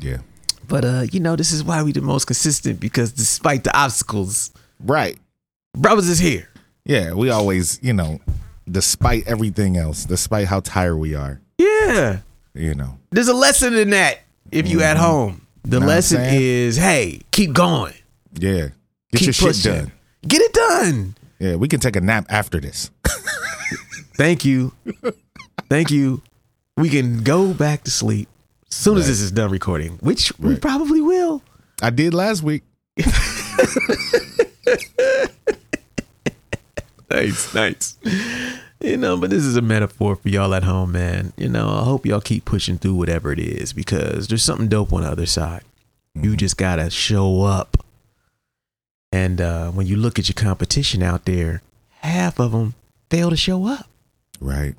Yeah. 0.00 0.18
But 0.68 0.84
uh, 0.84 1.06
you 1.12 1.20
know, 1.20 1.36
this 1.36 1.52
is 1.52 1.62
why 1.64 1.82
we 1.82 1.92
the 1.92 2.00
most 2.00 2.26
consistent 2.26 2.80
because 2.80 3.12
despite 3.12 3.64
the 3.64 3.76
obstacles, 3.76 4.50
Right. 4.82 5.18
brothers 5.76 6.08
is 6.08 6.18
here. 6.18 6.48
Yeah. 6.84 7.12
We 7.14 7.30
always, 7.30 7.78
you 7.82 7.92
know, 7.92 8.20
despite 8.70 9.26
everything 9.26 9.76
else, 9.76 10.04
despite 10.04 10.46
how 10.48 10.60
tired 10.60 10.96
we 10.96 11.14
are, 11.14 11.40
Yeah. 11.58 12.20
you 12.54 12.74
know. 12.74 12.98
There's 13.10 13.28
a 13.28 13.34
lesson 13.34 13.74
in 13.74 13.90
that 13.90 14.20
if 14.52 14.68
you 14.68 14.80
at 14.82 14.96
home. 14.96 15.46
The 15.64 15.80
Know 15.80 15.86
lesson 15.86 16.20
is, 16.22 16.76
hey, 16.76 17.20
keep 17.32 17.52
going. 17.52 17.94
Yeah. 18.34 18.68
Get 19.12 19.18
keep 19.18 19.26
your 19.26 19.32
shit 19.52 19.62
done. 19.62 19.92
Get 20.26 20.40
it 20.40 20.52
done. 20.52 21.16
Yeah. 21.38 21.56
We 21.56 21.68
can 21.68 21.80
take 21.80 21.96
a 21.96 22.00
nap 22.00 22.26
after 22.30 22.60
this. 22.60 22.90
Thank 24.16 24.44
you. 24.44 24.72
Thank 25.68 25.90
you. 25.90 26.22
We 26.76 26.88
can 26.88 27.22
go 27.22 27.52
back 27.54 27.84
to 27.84 27.90
sleep 27.90 28.28
soon 28.70 28.98
as 28.98 29.06
this 29.06 29.20
is 29.20 29.32
done 29.32 29.50
recording, 29.50 29.98
which 30.00 30.32
we 30.38 30.56
probably 30.56 31.00
will. 31.00 31.42
I 31.82 31.90
did 31.90 32.14
last 32.14 32.42
week. 32.42 32.62
Nice, 37.10 37.52
nice. 37.54 37.98
You 38.80 38.96
know, 38.96 39.16
but 39.16 39.30
this 39.30 39.44
is 39.44 39.56
a 39.56 39.62
metaphor 39.62 40.16
for 40.16 40.28
y'all 40.28 40.54
at 40.54 40.62
home, 40.62 40.92
man. 40.92 41.32
You 41.36 41.48
know, 41.48 41.68
I 41.68 41.82
hope 41.82 42.06
y'all 42.06 42.20
keep 42.20 42.44
pushing 42.44 42.78
through 42.78 42.94
whatever 42.94 43.32
it 43.32 43.40
is 43.40 43.72
because 43.72 44.28
there's 44.28 44.44
something 44.44 44.68
dope 44.68 44.92
on 44.92 45.02
the 45.02 45.08
other 45.08 45.26
side. 45.26 45.62
You 46.14 46.36
just 46.36 46.56
gotta 46.56 46.88
show 46.88 47.42
up. 47.42 47.76
And 49.12 49.40
uh, 49.40 49.70
when 49.72 49.86
you 49.86 49.96
look 49.96 50.18
at 50.18 50.28
your 50.28 50.34
competition 50.34 51.02
out 51.02 51.24
there, 51.24 51.62
half 51.98 52.38
of 52.38 52.52
them 52.52 52.74
fail 53.10 53.30
to 53.30 53.36
show 53.36 53.66
up. 53.66 53.88
Right. 54.40 54.76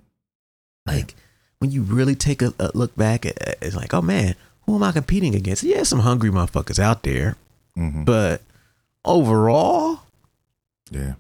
Like 0.86 1.16
when 1.62 1.70
you 1.72 1.84
really 1.84 2.16
take 2.16 2.42
a, 2.42 2.54
a 2.60 2.72
look 2.74 2.96
back, 2.96 3.26
at, 3.26 3.38
it's 3.62 3.76
like, 3.76 3.94
oh 3.94 4.02
man, 4.02 4.34
who 4.66 4.76
am 4.76 4.82
I 4.84 4.92
competing 4.92 5.36
against? 5.36 5.62
Yeah, 5.64 5.84
some 5.84 6.00
hungry 6.00 6.32
motherfuckers 6.32 6.80
out 6.80 7.04
there, 7.04 7.36
hmm 7.76 8.04
but 8.04 8.42
overall, 9.06 10.00
Yeah. 10.90 11.14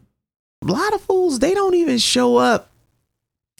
a 0.63 0.65
lot 0.71 0.93
of 0.93 1.01
fools 1.01 1.39
they 1.39 1.53
don't 1.53 1.75
even 1.75 1.97
show 1.99 2.37
up. 2.37 2.69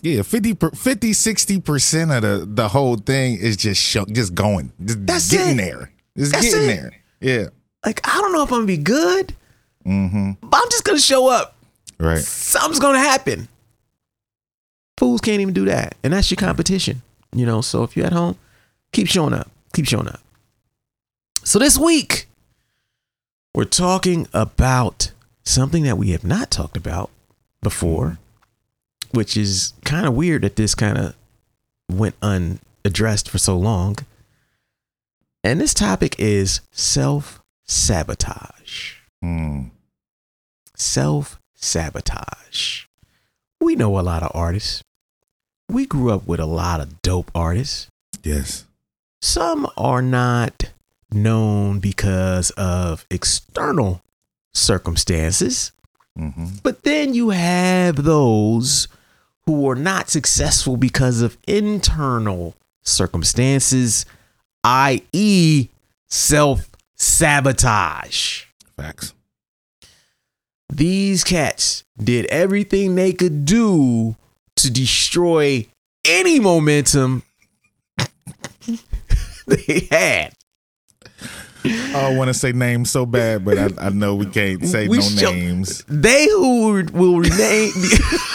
Yeah, 0.03 0.23
50, 0.23 0.55
50 0.55 1.11
60% 1.11 2.16
of 2.17 2.22
the, 2.23 2.45
the 2.47 2.67
whole 2.70 2.95
thing 2.98 3.38
is 3.38 3.55
just 3.58 3.80
show, 3.81 4.05
just 4.05 4.33
going. 4.33 4.72
Just 4.83 5.05
That's 5.05 5.30
getting 5.30 5.59
it. 5.59 5.61
there. 5.61 5.92
Just 6.17 6.31
That's 6.31 6.45
getting 6.52 6.70
it. 6.70 6.75
there. 6.75 6.92
Yeah. 7.22 7.48
Like 7.86 8.02
I 8.08 8.17
don't 8.20 8.33
know 8.33 8.44
if 8.44 8.50
I'm 8.52 8.58
gonna 8.59 8.66
be 8.67 8.77
good, 8.77 9.36
Mm-hmm. 9.86 10.31
but 10.48 10.58
I'm 10.64 10.70
just 10.72 10.83
gonna 10.83 11.00
show 11.00 11.27
up. 11.30 11.55
Right. 12.00 12.20
Something's 12.20 12.80
gonna 12.80 13.00
happen. 13.00 13.48
Fools 15.02 15.19
can't 15.19 15.41
even 15.41 15.55
do 15.55 15.66
that, 15.66 15.95
and 16.03 16.13
that's 16.13 16.30
your 16.30 16.35
competition. 16.35 17.02
You 17.33 17.47
know, 17.47 17.61
so 17.61 17.81
if 17.81 17.97
you're 17.97 18.05
at 18.05 18.13
home, 18.13 18.38
keep 18.94 19.08
showing 19.08 19.33
up. 19.33 19.49
Keep 19.73 19.88
showing 19.88 20.08
up. 20.08 20.19
So 21.43 21.58
this 21.58 21.75
week, 21.75 22.27
we're 23.55 23.63
talking 23.63 24.27
about 24.31 25.11
something 25.43 25.81
that 25.85 25.97
we 25.97 26.11
have 26.11 26.23
not 26.23 26.52
talked 26.52 26.77
about 26.77 27.09
before, 27.63 28.19
which 29.09 29.35
is 29.35 29.73
kind 29.83 30.05
of 30.05 30.13
weird 30.13 30.43
that 30.43 30.55
this 30.55 30.75
kind 30.75 30.99
of 30.99 31.15
went 31.89 32.13
unaddressed 32.21 33.27
for 33.27 33.39
so 33.39 33.58
long. 33.58 33.97
And 35.43 35.59
this 35.59 35.73
topic 35.73 36.15
is 36.19 36.61
self 36.69 37.41
sabotage. 37.65 38.97
Mm. 39.25 39.71
Self 40.75 41.39
sabotage. 41.55 42.86
We 43.59 43.75
know 43.75 43.99
a 43.99 44.02
lot 44.02 44.21
of 44.21 44.30
artists. 44.36 44.83
We 45.72 45.86
grew 45.86 46.11
up 46.11 46.27
with 46.27 46.39
a 46.41 46.45
lot 46.45 46.81
of 46.81 47.02
dope 47.02 47.31
artists. 47.33 47.88
Yes. 48.23 48.66
Some 49.22 49.67
are 49.77 50.02
not 50.02 50.66
known 51.14 51.80
because 51.80 52.50
of 52.52 53.05
external 53.09 54.02
circumstances, 54.53 55.71
Mm-hmm. 56.20 56.48
but 56.61 56.83
then 56.83 57.14
you 57.14 57.30
have 57.30 58.04
those 58.04 58.89
who 59.45 59.70
are 59.70 59.76
not 59.77 60.09
successful 60.09 60.76
because 60.76 61.21
of 61.21 61.37
internal 61.48 62.53
circumstances, 62.82 64.05
i.e., 64.65 65.70
self 66.09 66.70
sabotage. 66.95 68.43
Facts. 68.76 69.14
These 70.70 71.23
cats 71.23 71.86
did 71.98 72.26
everything 72.26 72.95
they 72.95 73.14
could 73.14 73.45
do 73.45 74.17
to 74.64 74.72
destroy 74.72 75.67
any 76.05 76.39
momentum 76.39 77.23
they 79.48 79.88
had. 79.92 80.33
I 81.64 82.16
want 82.17 82.30
to 82.30 82.33
say 82.33 82.54
names 82.54 82.89
so 82.89 83.05
bad, 83.05 83.45
but 83.45 83.58
I, 83.58 83.70
I 83.88 83.89
know 83.89 84.16
we 84.16 84.26
can't 84.26 84.66
say 84.66 84.88
We 84.88 84.98
no 84.98 85.04
show- 85.04 85.32
names. 85.32 85.83
They 85.88 86.27
who 86.27 86.83
will 86.92 87.20
remain 87.20 87.71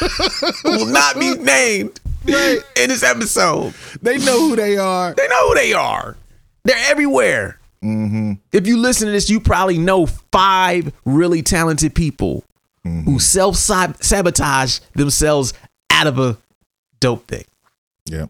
will 0.64 0.86
not 0.86 1.18
be 1.18 1.34
named 1.34 1.98
in 2.28 2.88
this 2.88 3.02
episode. 3.02 3.74
They 4.00 4.18
know 4.18 4.48
who 4.50 4.56
they 4.56 4.76
are. 4.76 5.12
They 5.14 5.26
know 5.26 5.48
who 5.48 5.54
they 5.56 5.72
are. 5.72 6.16
They're 6.64 6.76
everywhere. 6.90 7.58
Mm-hmm. 7.82 8.34
If 8.52 8.66
you 8.68 8.78
listen 8.78 9.06
to 9.06 9.12
this, 9.12 9.28
you 9.28 9.40
probably 9.40 9.78
know 9.78 10.06
five 10.06 10.92
really 11.04 11.42
talented 11.42 11.94
people 11.94 12.44
who 12.84 13.18
self 13.18 13.56
sabotage 13.56 14.78
themselves 14.94 15.52
out 15.96 16.06
of 16.06 16.18
a 16.18 16.36
dope 17.00 17.26
thing. 17.26 17.44
Yeah. 18.04 18.26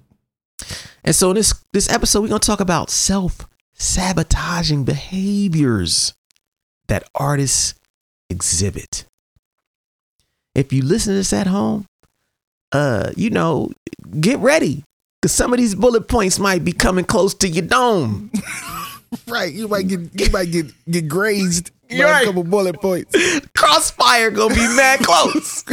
And 1.04 1.15
so 1.15 1.31
in 1.31 1.37
this 1.37 1.53
this 1.72 1.91
episode, 1.91 2.22
we're 2.22 2.28
gonna 2.28 2.38
talk 2.41 2.60
about 2.60 2.91
self 2.91 3.47
sabotaging 3.75 4.84
behaviors 4.84 6.15
that 6.88 7.05
artists 7.15 7.75
exhibit. 8.31 9.05
If 10.55 10.72
you 10.72 10.82
listen 10.82 11.12
to 11.12 11.16
this 11.19 11.32
at 11.32 11.47
home, 11.47 11.87
uh, 12.72 13.10
you 13.16 13.31
know, 13.31 13.71
get 14.21 14.38
ready. 14.38 14.84
Cause 15.22 15.32
some 15.32 15.53
of 15.53 15.59
these 15.59 15.75
bullet 15.75 16.09
points 16.09 16.38
might 16.38 16.65
be 16.65 16.72
coming 16.72 17.05
close 17.05 17.34
to 17.34 17.49
your 17.49 17.66
dome. 17.66 18.31
Right. 19.28 19.53
You 19.53 19.69
might 19.69 19.87
get 19.87 20.00
you 20.21 20.31
might 20.32 20.50
get 20.50 20.66
get 20.91 21.06
grazed 21.09 21.71
by 21.88 21.94
You're 21.97 22.09
right. 22.09 22.25
a 22.25 22.26
couple 22.26 22.43
bullet 22.43 22.81
points. 22.81 23.15
Crossfire 23.56 24.31
gonna 24.32 24.53
be 24.55 24.60
mad 24.60 24.99
close. 25.00 25.65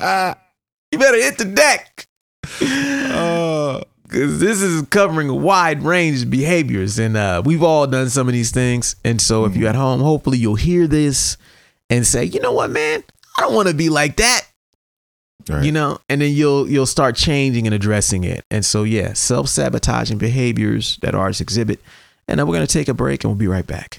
you 0.92 0.98
better 0.98 1.16
hit 1.16 1.38
the 1.38 1.44
deck. 1.44 2.06
Uh, 2.62 3.82
because 4.04 4.40
this 4.40 4.62
is 4.62 4.82
covering 4.88 5.28
a 5.28 5.34
wide 5.34 5.82
range 5.82 6.22
of 6.22 6.30
behaviors 6.30 6.98
and 6.98 7.16
uh, 7.16 7.42
we've 7.44 7.62
all 7.62 7.86
done 7.86 8.08
some 8.08 8.26
of 8.26 8.32
these 8.32 8.50
things 8.50 8.96
and 9.04 9.20
so 9.20 9.44
if 9.44 9.54
you're 9.54 9.68
at 9.68 9.74
home 9.74 10.00
hopefully 10.00 10.38
you'll 10.38 10.54
hear 10.54 10.86
this 10.86 11.36
and 11.90 12.06
say 12.06 12.24
you 12.24 12.40
know 12.40 12.52
what 12.52 12.70
man? 12.70 13.04
I 13.36 13.42
don't 13.42 13.54
want 13.54 13.68
to 13.68 13.74
be 13.74 13.90
like 13.90 14.16
that. 14.16 14.46
Right. 15.48 15.64
you 15.64 15.72
know? 15.72 15.98
And 16.08 16.22
then 16.22 16.32
you'll 16.32 16.68
you'll 16.70 16.86
start 16.86 17.16
changing 17.16 17.66
and 17.66 17.74
addressing 17.74 18.24
it. 18.24 18.46
And 18.50 18.64
so 18.64 18.84
yeah 18.84 19.12
self-sabotaging 19.12 20.16
behaviors 20.16 20.96
that 21.02 21.14
artists 21.14 21.42
exhibit. 21.42 21.80
And 22.26 22.38
then 22.38 22.46
we're 22.46 22.54
going 22.54 22.66
to 22.66 22.72
take 22.72 22.88
a 22.88 22.94
break 22.94 23.24
and 23.24 23.30
we'll 23.30 23.38
be 23.38 23.46
right 23.46 23.66
back 23.66 23.98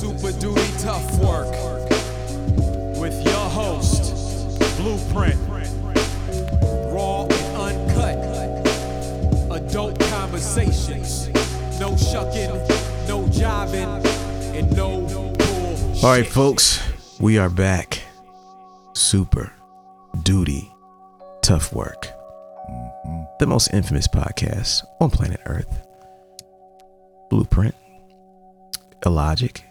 Super 0.31 0.55
Duty 0.55 0.71
Tough 0.79 1.19
Work 1.19 1.51
with 2.97 3.25
your 3.25 3.49
host, 3.49 4.13
Blueprint. 4.77 5.35
Raw 6.91 7.25
and 7.25 7.89
uncut. 7.89 8.17
Adult 9.51 9.99
conversations. 9.99 11.27
No 11.79 11.97
shucking, 11.97 12.49
no 13.07 13.23
jiving 13.27 14.05
and 14.55 14.75
no 14.75 15.01
bullshit. 15.01 16.03
All 16.03 16.11
right, 16.11 16.27
folks, 16.27 16.81
we 17.19 17.37
are 17.37 17.49
back. 17.49 18.01
Super 18.93 19.51
duty, 20.23 20.71
tough 21.41 21.73
work. 21.73 22.07
The 23.39 23.47
most 23.47 23.73
infamous 23.73 24.07
podcast 24.07 24.83
on 24.99 25.09
planet 25.09 25.41
Earth. 25.45 25.85
Blueprint, 27.29 27.75
Illogic, 29.05 29.63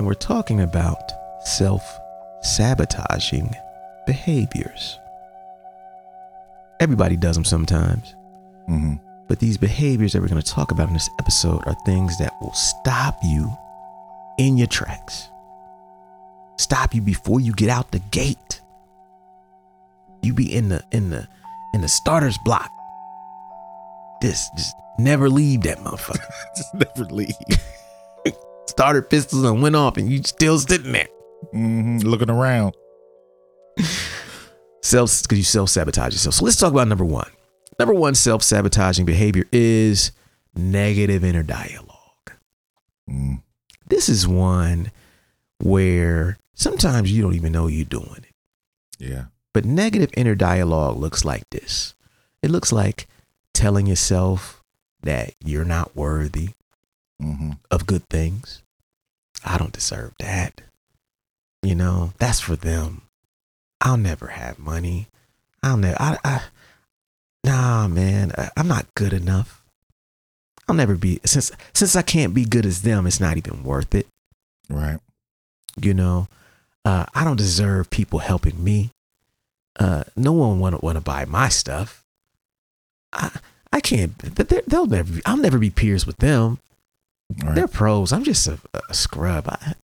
and 0.00 0.06
we're 0.06 0.14
talking 0.14 0.62
about 0.62 1.12
self 1.44 2.00
sabotaging 2.40 3.54
behaviors. 4.06 4.98
Everybody 6.80 7.18
does 7.18 7.34
them 7.36 7.44
sometimes. 7.44 8.14
hmm 8.66 8.94
But 9.28 9.40
these 9.40 9.58
behaviors 9.58 10.14
that 10.14 10.22
we're 10.22 10.28
going 10.28 10.40
to 10.40 10.52
talk 10.54 10.70
about 10.70 10.88
in 10.88 10.94
this 10.94 11.10
episode 11.18 11.62
are 11.66 11.76
things 11.84 12.16
that 12.16 12.32
will 12.40 12.54
stop 12.54 13.18
you 13.22 13.54
in 14.38 14.56
your 14.56 14.68
tracks. 14.68 15.28
Stop 16.56 16.94
you 16.94 17.02
before 17.02 17.42
you 17.42 17.52
get 17.52 17.68
out 17.68 17.90
the 17.90 17.98
gate. 18.10 18.62
You 20.22 20.32
be 20.32 20.50
in 20.50 20.70
the 20.70 20.82
in 20.92 21.10
the 21.10 21.28
in 21.74 21.82
the 21.82 21.88
starter's 21.88 22.38
block. 22.38 22.70
This 24.22 24.48
just 24.56 24.76
never 24.98 25.28
leave 25.28 25.60
that 25.64 25.76
motherfucker. 25.80 26.24
Just 26.56 26.74
never 26.74 27.04
leave. 27.12 27.34
Starter 28.70 29.02
pistols 29.02 29.44
and 29.44 29.60
went 29.62 29.76
off 29.76 29.96
and 29.96 30.10
you 30.10 30.22
still 30.22 30.58
sitting 30.58 30.92
there. 30.92 31.08
hmm 31.52 31.98
Looking 31.98 32.30
around. 32.30 32.74
Self 34.82 35.22
because 35.22 35.38
you 35.38 35.44
self-sabotage 35.44 36.12
yourself. 36.14 36.36
So 36.36 36.44
let's 36.44 36.56
talk 36.56 36.72
about 36.72 36.88
number 36.88 37.04
one. 37.04 37.30
Number 37.78 37.94
one 37.94 38.14
self-sabotaging 38.14 39.04
behavior 39.04 39.44
is 39.52 40.12
negative 40.54 41.24
inner 41.24 41.42
dialogue. 41.42 41.86
Mm. 43.08 43.42
this 43.88 44.08
is 44.08 44.26
one 44.28 44.92
where 45.60 46.38
sometimes 46.54 47.10
you 47.10 47.22
don't 47.22 47.34
even 47.34 47.52
know 47.52 47.66
you're 47.66 47.84
doing 47.84 48.18
it. 48.18 48.34
Yeah. 48.98 49.24
But 49.52 49.64
negative 49.64 50.10
inner 50.16 50.36
dialogue 50.36 50.96
looks 50.96 51.24
like 51.24 51.48
this 51.50 51.94
it 52.42 52.50
looks 52.50 52.72
like 52.72 53.06
telling 53.52 53.86
yourself 53.86 54.62
that 55.02 55.34
you're 55.44 55.64
not 55.64 55.96
worthy 55.96 56.50
hmm 57.20 57.52
of 57.70 57.86
good 57.86 58.08
things. 58.08 58.62
I 59.44 59.58
don't 59.58 59.72
deserve 59.72 60.14
that. 60.20 60.60
You 61.62 61.74
know, 61.74 62.12
that's 62.18 62.40
for 62.40 62.56
them. 62.56 63.02
I'll 63.80 63.96
never 63.96 64.28
have 64.28 64.58
money. 64.58 65.08
I'll 65.62 65.76
never, 65.76 65.96
I, 66.00 66.18
I, 66.24 66.42
nah, 67.44 67.88
man, 67.88 68.32
I, 68.36 68.50
I'm 68.56 68.68
not 68.68 68.86
good 68.94 69.12
enough. 69.12 69.62
I'll 70.68 70.74
never 70.74 70.96
be, 70.96 71.20
since, 71.24 71.52
since 71.74 71.96
I 71.96 72.02
can't 72.02 72.34
be 72.34 72.44
good 72.44 72.64
as 72.66 72.82
them, 72.82 73.06
it's 73.06 73.20
not 73.20 73.36
even 73.36 73.64
worth 73.64 73.94
it. 73.94 74.06
Right. 74.68 75.00
you 75.80 75.94
know 75.94 76.28
uh, 76.84 77.06
i 77.14 77.24
don't 77.24 77.36
deserve 77.36 77.90
people 77.90 78.20
helping 78.20 78.62
me 78.62 78.90
uh, 79.78 80.04
no 80.16 80.32
one 80.32 80.60
want 80.60 80.78
to 80.78 80.84
want 80.84 80.96
to 80.96 81.00
buy 81.00 81.24
my 81.24 81.48
stuff 81.48 82.04
i 83.12 83.30
i 83.72 83.80
can't 83.80 84.16
they'll 84.68 84.86
never 84.86 85.12
be, 85.12 85.22
i'll 85.26 85.36
never 85.36 85.58
be 85.58 85.70
peers 85.70 86.06
with 86.06 86.18
them 86.18 86.58
Right. 87.44 87.54
they're 87.54 87.68
pros 87.68 88.12
i'm 88.12 88.24
just 88.24 88.46
a, 88.48 88.58
a 88.88 88.94
scrub 88.94 89.48
I, 89.48 89.74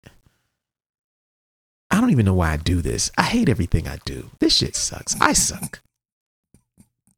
I 1.89 2.01
don't 2.01 2.09
even 2.11 2.25
know 2.25 2.33
why 2.33 2.51
i 2.51 2.57
do 2.57 2.81
this 2.81 3.09
i 3.17 3.23
hate 3.23 3.47
everything 3.49 3.87
i 3.87 3.97
do 4.05 4.29
this 4.39 4.55
shit 4.57 4.75
sucks 4.75 5.15
i 5.21 5.33
suck 5.33 5.81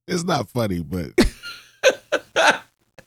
It's 0.08 0.24
not 0.24 0.50
funny, 0.50 0.81
but 0.81 1.12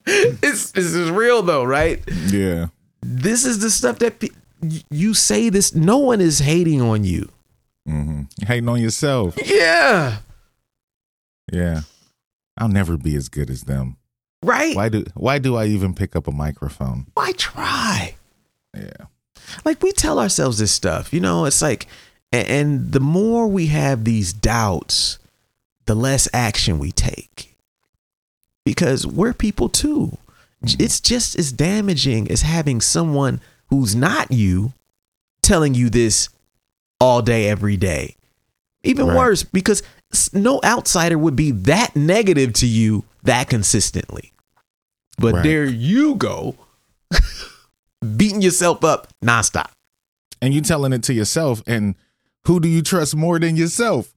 it's 0.07 0.71
this 0.73 0.95
is 0.95 1.11
real 1.11 1.43
though 1.43 1.65
right 1.65 2.01
yeah. 2.29 2.67
this 3.03 3.45
is 3.45 3.59
the 3.61 3.71
stuff 3.71 3.99
that 3.99 4.21
pe- 4.21 4.29
you 4.91 5.13
say 5.15 5.49
this 5.49 5.75
no 5.75 5.99
one 5.99 6.21
is 6.21 6.39
hating 6.41 6.81
on 6.81 7.03
you 7.05 7.29
hmm 7.87 8.23
Hating 8.47 8.69
on 8.69 8.81
yourself. 8.81 9.37
yeah 9.45 10.19
Yeah. 11.53 11.81
I'll 12.57 12.69
never 12.69 12.97
be 12.97 13.17
as 13.17 13.29
good 13.29 13.51
as 13.51 13.63
them. 13.63 13.97
Right 14.43 14.75
Why 14.77 14.89
do 14.89 15.05
why 15.15 15.39
do 15.39 15.56
I 15.56 15.67
even 15.67 15.94
pick 15.94 16.17
up 16.17 16.27
a 16.27 16.33
microphone? 16.33 17.06
why 17.15 17.33
try 17.33 18.15
Yeah. 18.77 19.06
like 19.65 19.83
we 19.83 19.93
tell 19.93 20.19
ourselves 20.19 20.59
this 20.59 20.73
stuff 20.73 21.12
you 21.12 21.21
know 21.21 21.44
it's 21.44 21.62
like 21.62 21.87
and 22.33 22.93
the 22.93 23.00
more 23.00 23.47
we 23.47 23.67
have 23.67 24.05
these 24.05 24.33
doubts 24.33 25.19
the 25.87 25.94
less 25.94 26.29
action 26.33 26.79
we 26.79 26.91
take 26.93 27.56
because 28.65 29.06
we're 29.06 29.33
people 29.35 29.69
too 29.69 30.17
mm-hmm. 30.65 30.83
it's 30.83 31.00
just 31.00 31.38
as 31.38 31.53
damaging 31.53 32.31
as 32.31 32.43
having 32.43 32.81
someone 32.81 33.41
who's 33.67 33.95
not 33.95 34.31
you 34.31 34.73
telling 35.43 35.75
you 35.75 35.91
this 35.91 36.29
all 37.00 37.21
day 37.23 37.49
every 37.49 37.77
day 37.77 38.17
even 38.85 39.06
Right. 39.09 39.17
worse 39.17 39.43
because 39.43 39.83
no 40.33 40.61
outsider 40.65 41.19
would 41.19 41.37
be 41.37 41.50
that 41.53 41.95
negative 41.97 42.53
to 42.55 42.67
you 42.67 43.05
that 43.23 43.49
consistently 43.49 44.33
but 45.19 45.35
Right. 45.35 45.43
there 45.45 45.65
you 45.65 46.15
go 46.17 46.57
beating 48.17 48.43
yourself 48.43 48.85
up 48.85 49.09
nonstop 49.23 49.71
And 50.41 50.53
you 50.53 50.61
telling 50.61 50.93
it 50.93 51.03
to 51.05 51.15
yourself 51.15 51.63
and 51.67 51.95
who 52.47 52.59
do 52.59 52.69
you 52.69 52.83
trust 52.83 53.15
more 53.15 53.39
than 53.39 53.57
yourself? 53.57 54.13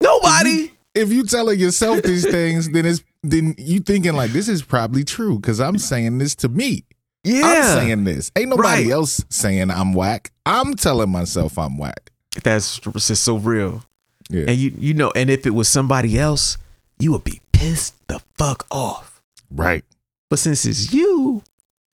nobody 0.00 0.70
If 0.94 1.10
you 1.12 1.24
telling 1.24 1.58
yourself 1.58 2.02
these 2.02 2.24
things, 2.30 2.68
then 2.70 2.86
it's 2.86 3.02
then 3.22 3.54
you 3.58 3.80
thinking 3.80 4.14
like 4.14 4.30
this 4.30 4.48
is 4.48 4.62
probably 4.62 5.02
true 5.04 5.36
because 5.40 5.60
I'm 5.60 5.78
saying 5.78 6.18
this 6.18 6.34
to 6.36 6.48
me. 6.48 6.84
yeah 7.24 7.42
I'm 7.44 7.78
saying 7.80 8.04
this. 8.04 8.30
Ain't 8.36 8.50
nobody 8.50 8.84
Right. 8.84 8.92
else 8.92 9.24
saying 9.28 9.70
I'm 9.72 9.92
whack. 9.94 10.30
I'm 10.46 10.74
telling 10.74 11.10
myself 11.10 11.58
I'm 11.58 11.76
whack. 11.78 12.12
that's 12.44 12.78
just 12.78 13.24
so 13.24 13.36
real 13.38 13.82
Yeah. 14.30 14.44
and 14.48 14.56
you 14.56 14.72
you 14.78 14.94
know 14.94 15.10
and 15.16 15.28
if 15.30 15.46
it 15.46 15.50
was 15.50 15.68
somebody 15.68 16.18
else 16.18 16.56
you 17.00 17.10
would 17.12 17.24
be 17.24 17.40
pissed 17.58 17.94
the 18.08 18.20
fuck 18.38 18.66
off 18.70 19.22
right. 19.50 19.84
but 20.30 20.38
since 20.38 20.64
it's 20.66 20.92
you 20.92 21.42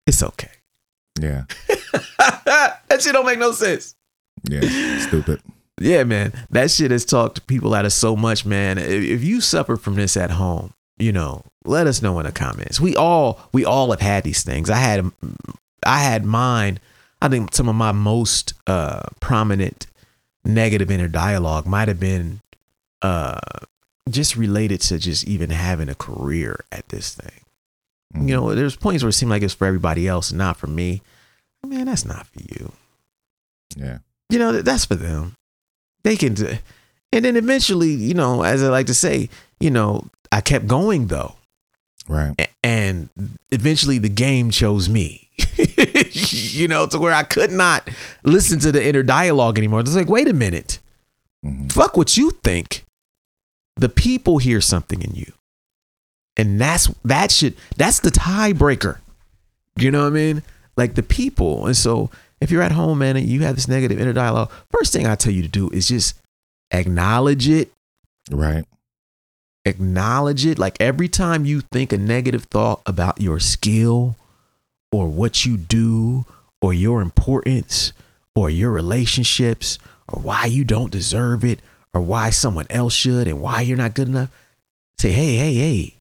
it's 0.05 0.21
okay 0.23 0.51
Yeah. 1.19 1.43
that 2.45 2.99
shit 3.01 3.13
don't 3.13 3.25
make 3.25 3.39
no 3.39 3.51
sense 3.51 3.95
Yeah. 4.49 4.99
Stupid. 4.99 5.41
yeah 5.79 6.03
man 6.03 6.33
that 6.49 6.69
shit 6.71 6.91
has 6.91 7.05
talked 7.05 7.47
people 7.47 7.73
out 7.73 7.85
of 7.85 7.93
so 7.93 8.15
much 8.15 8.45
man 8.45 8.77
if, 8.77 9.23
you 9.23 9.41
suffer 9.41 9.77
from 9.77 9.95
this 9.95 10.17
at 10.17 10.31
home 10.31 10.73
you 10.97 11.11
know 11.11 11.43
let 11.65 11.87
us 11.87 12.01
know 12.01 12.19
in 12.19 12.25
the 12.25 12.31
comments 12.31 12.79
we 12.79 12.95
all 12.95 13.39
we 13.53 13.63
all 13.65 13.89
have 13.91 14.01
had 14.01 14.23
these 14.23 14.43
things 14.43 14.69
i 14.69 14.75
had 14.77 15.09
i 15.85 15.99
had 15.99 16.25
mine 16.25 16.79
i 17.21 17.27
think 17.27 17.53
some 17.55 17.67
of 17.69 17.75
my 17.75 17.91
most 17.91 18.53
uh 18.67 19.01
prominent 19.19 19.87
negative 20.45 20.91
inner 20.91 21.07
dialogue 21.07 21.65
might 21.65 21.87
have 21.87 21.99
been 21.99 22.41
uh 23.01 23.39
just 24.09 24.35
related 24.35 24.81
to 24.81 24.97
just 24.99 25.25
even 25.27 25.49
having 25.49 25.89
a 25.89 25.95
career 25.95 26.63
at 26.71 26.87
this 26.89 27.13
thing. 27.15 27.39
Mhm. 28.15 28.29
you 28.29 28.35
know 28.35 28.53
there's 28.53 28.75
points 28.75 29.01
where 29.03 29.09
it 29.09 29.13
seemed 29.13 29.31
like 29.31 29.41
it's 29.43 29.53
for 29.55 29.65
everybody 29.65 30.07
else 30.07 30.29
and 30.29 30.37
not 30.37 30.57
for 30.57 30.67
me. 30.67 31.01
Man 31.65 31.85
that's 31.85 32.05
not 32.05 32.27
for 32.27 32.39
you. 32.41 32.71
Yeah. 33.75 33.99
you 34.29 34.37
know 34.39 34.61
that's 34.61 34.85
for 34.85 34.95
them. 34.95 35.35
They 36.03 36.15
can 36.17 36.33
do 36.33 36.57
and 37.11 37.23
then 37.25 37.35
eventually 37.37 37.91
you 37.91 38.13
know 38.13 38.43
as 38.43 38.61
i 38.63 38.67
like 38.69 38.87
to 38.87 38.93
say 38.93 39.29
you 39.59 39.69
know 39.71 40.07
i 40.31 40.41
kept 40.41 40.67
going 40.67 41.07
though. 41.07 41.35
Right. 42.07 42.35
A- 42.39 42.47
and 42.65 43.09
eventually 43.51 43.97
the 43.97 44.09
game 44.09 44.51
chose 44.51 44.89
me. 44.89 45.29
You 46.53 46.67
know 46.67 46.85
to 46.87 46.99
where 46.99 47.13
i 47.13 47.23
could 47.23 47.51
not 47.51 47.89
listen 48.23 48.59
to 48.59 48.71
the 48.71 48.85
inner 48.85 49.01
dialogue 49.03 49.57
anymore. 49.57 49.79
It's 49.79 49.95
like 49.95 50.09
wait 50.09 50.27
a 50.27 50.33
minute. 50.33 50.79
Mhm. 51.43 51.71
fuck 51.71 51.97
what 51.97 52.15
you 52.17 52.29
think 52.43 52.83
the 53.75 53.89
people 53.89 54.37
hear 54.37 54.61
something 54.61 55.01
in 55.01 55.15
you. 55.15 55.31
And 56.37 56.59
that's 56.59 56.87
that 57.03 57.31
should 57.31 57.55
that's 57.77 57.99
the 57.99 58.09
tiebreaker. 58.09 58.99
You 59.77 59.91
know 59.91 60.01
what 60.01 60.07
i 60.07 60.11
mean? 60.11 60.43
Like 60.77 60.95
the 60.95 61.03
people. 61.03 61.65
And 61.67 61.77
so 61.77 62.09
if 62.41 62.51
you're 62.51 62.61
at 62.63 62.71
home 62.71 62.99
man 62.99 63.17
and 63.17 63.27
you 63.27 63.41
have 63.41 63.55
this 63.55 63.67
negative 63.67 63.99
inner 63.99 64.13
dialogue 64.13 64.51
first 64.71 64.91
thing 64.93 65.07
i 65.07 65.15
tell 65.15 65.31
you 65.31 65.41
to 65.43 65.47
do 65.47 65.69
is 65.69 65.87
just 65.87 66.15
acknowledge 66.71 67.47
it. 67.47 67.71
Right. 68.31 68.65
acknowledge 69.65 70.45
it. 70.45 70.57
Like 70.59 70.77
every 70.79 71.07
time 71.07 71.45
you 71.45 71.61
think 71.61 71.93
a 71.93 71.97
negative 71.97 72.45
thought 72.45 72.81
about 72.85 73.21
your 73.21 73.39
skill 73.39 74.15
or 74.91 75.07
what 75.07 75.45
you 75.45 75.57
do 75.57 76.25
or 76.61 76.73
your 76.73 77.01
importance 77.01 77.93
or 78.35 78.49
your 78.49 78.71
relationships 78.71 79.77
or 80.07 80.21
why 80.21 80.45
you 80.45 80.63
don't 80.63 80.91
deserve 80.91 81.43
it 81.43 81.59
or 81.93 82.01
why 82.01 82.29
someone 82.29 82.65
else 82.69 82.93
should 82.93 83.27
and 83.27 83.41
why 83.41 83.61
you're 83.61 83.77
not 83.77 83.93
good 83.93 84.07
enough 84.07 84.29
say 84.99 85.11
hey 85.11 85.35
hey 85.35 85.53
hey 85.53 85.95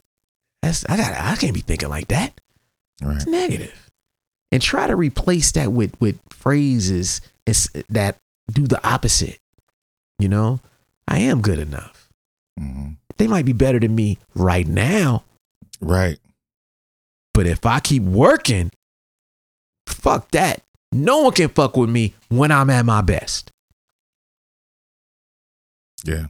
that's 0.62 0.84
i 0.88 0.96
got 0.96 1.12
i 1.12 1.36
can't 1.36 1.54
be 1.54 1.60
thinking 1.60 1.88
like 1.88 2.08
that 2.08 2.32
Right. 3.02 3.16
it's 3.16 3.26
negative 3.26 3.90
and 4.52 4.62
try 4.62 4.86
to 4.86 4.94
replace 4.96 5.50
that 5.52 5.72
with 5.72 5.94
with 6.00 6.18
phrases 6.30 7.20
that 7.88 8.16
do 8.50 8.66
the 8.66 8.80
opposite 8.88 9.38
you 10.18 10.28
know 10.28 10.60
i 11.08 11.18
am 11.18 11.40
good 11.40 11.58
enough 11.58 12.08
hmm 12.58 12.90
they 13.18 13.26
might 13.28 13.44
be 13.44 13.52
better 13.52 13.78
than 13.80 13.94
me 13.94 14.18
right 14.34 14.66
now 14.66 15.24
Right. 15.80 16.18
but 17.34 17.46
if 17.46 17.64
i 17.66 17.80
keep 17.80 18.02
working 18.02 18.70
fuck 19.86 20.30
that. 20.32 20.62
No 20.92 21.22
one 21.22 21.32
can 21.32 21.48
fuck 21.48 21.76
with 21.76 21.88
me 21.90 22.14
when 22.28 22.50
I'm 22.50 22.68
at 22.70 22.84
my 22.84 23.00
best. 23.02 23.50
Yeah. 26.04 26.26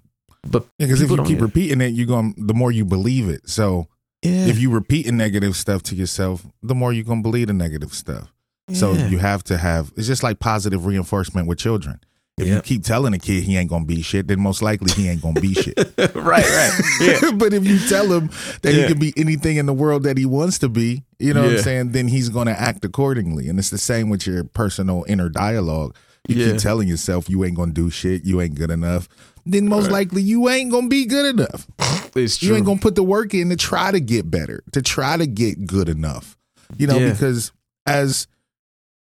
But 0.48 0.66
Because 0.78 1.00
if 1.02 1.10
you 1.10 1.22
keep 1.24 1.40
repeating 1.40 1.80
it, 1.80 1.88
you're 1.88 2.06
going 2.06 2.34
the 2.36 2.54
more 2.54 2.72
you 2.72 2.84
believe 2.84 3.28
it. 3.28 3.48
So 3.48 3.86
yeah, 4.22 4.46
if 4.46 4.58
you 4.58 4.70
repeating 4.70 5.16
negative 5.16 5.56
stuff 5.56 5.82
to 5.84 5.94
yourself, 5.94 6.44
the 6.62 6.74
more 6.74 6.92
you're 6.92 7.04
gonna 7.04 7.22
believe 7.22 7.46
the 7.48 7.52
negative 7.52 7.92
stuff. 7.92 8.32
So 8.72 8.92
you 8.94 9.18
have 9.18 9.44
to 9.44 9.58
have 9.58 9.92
it's 9.96 10.06
just 10.06 10.22
like 10.22 10.38
positive 10.38 10.86
reinforcement 10.86 11.46
with 11.46 11.58
children. 11.58 12.00
If 12.38 12.48
you 12.48 12.60
keep 12.62 12.82
telling 12.82 13.12
a 13.14 13.18
kid 13.18 13.44
he 13.44 13.56
ain't 13.56 13.68
gonna 13.70 13.84
be 13.84 14.00
shit, 14.02 14.26
then 14.26 14.40
most 14.40 14.62
likely 14.62 14.90
he 14.92 15.08
ain't 15.08 15.20
gonna 15.22 15.40
be 15.40 15.52
shit. 15.54 15.76
right, 15.98 16.16
right. 16.16 16.80
Yeah. 17.00 17.30
but 17.36 17.52
if 17.52 17.64
you 17.66 17.78
tell 17.88 18.10
him 18.10 18.30
that 18.62 18.72
Yeah. 18.74 18.82
he 18.82 18.88
can 18.88 18.98
be 18.98 19.12
anything 19.16 19.58
in 19.58 19.66
the 19.66 19.72
world 19.74 20.04
that 20.04 20.16
he 20.16 20.24
wants 20.24 20.58
to 20.60 20.68
be, 20.68 21.04
you 21.18 21.34
know 21.34 21.42
what 21.42 21.52
I'm 21.52 21.58
saying, 21.58 21.92
then 21.92 22.08
he's 22.08 22.30
gonna 22.30 22.52
act 22.52 22.84
accordingly. 22.84 23.48
And 23.48 23.58
it's 23.58 23.70
the 23.70 23.78
same 23.78 24.08
with 24.08 24.26
your 24.26 24.42
personal 24.44 25.04
inner 25.06 25.28
dialogue. 25.28 25.94
You 26.26 26.36
Yeah. 26.36 26.52
keep 26.52 26.60
telling 26.60 26.88
yourself 26.88 27.28
you 27.28 27.44
ain't 27.44 27.56
gonna 27.56 27.72
do 27.72 27.90
shit, 27.90 28.24
you 28.24 28.40
ain't 28.40 28.54
good 28.54 28.70
enough, 28.70 29.08
then 29.44 29.68
most 29.68 29.90
likely 29.90 30.22
you 30.22 30.48
ain't 30.48 30.70
gonna 30.70 30.88
be 30.88 31.06
good 31.06 31.34
enough. 31.38 31.66
It's 32.14 32.36
true. 32.36 32.48
You 32.48 32.56
ain't 32.56 32.66
gonna 32.66 32.80
put 32.80 32.94
the 32.94 33.02
work 33.02 33.32
in 33.34 33.48
to 33.50 33.56
try 33.56 33.90
to 33.90 34.00
get 34.00 34.30
better, 34.30 34.62
to 34.72 34.82
try 34.82 35.16
to 35.16 35.26
get 35.26 35.66
good 35.66 35.88
enough. 35.88 36.36
You 36.76 36.86
know, 36.86 36.98
Yeah. 36.98 37.10
because 37.12 37.52
as 37.86 38.26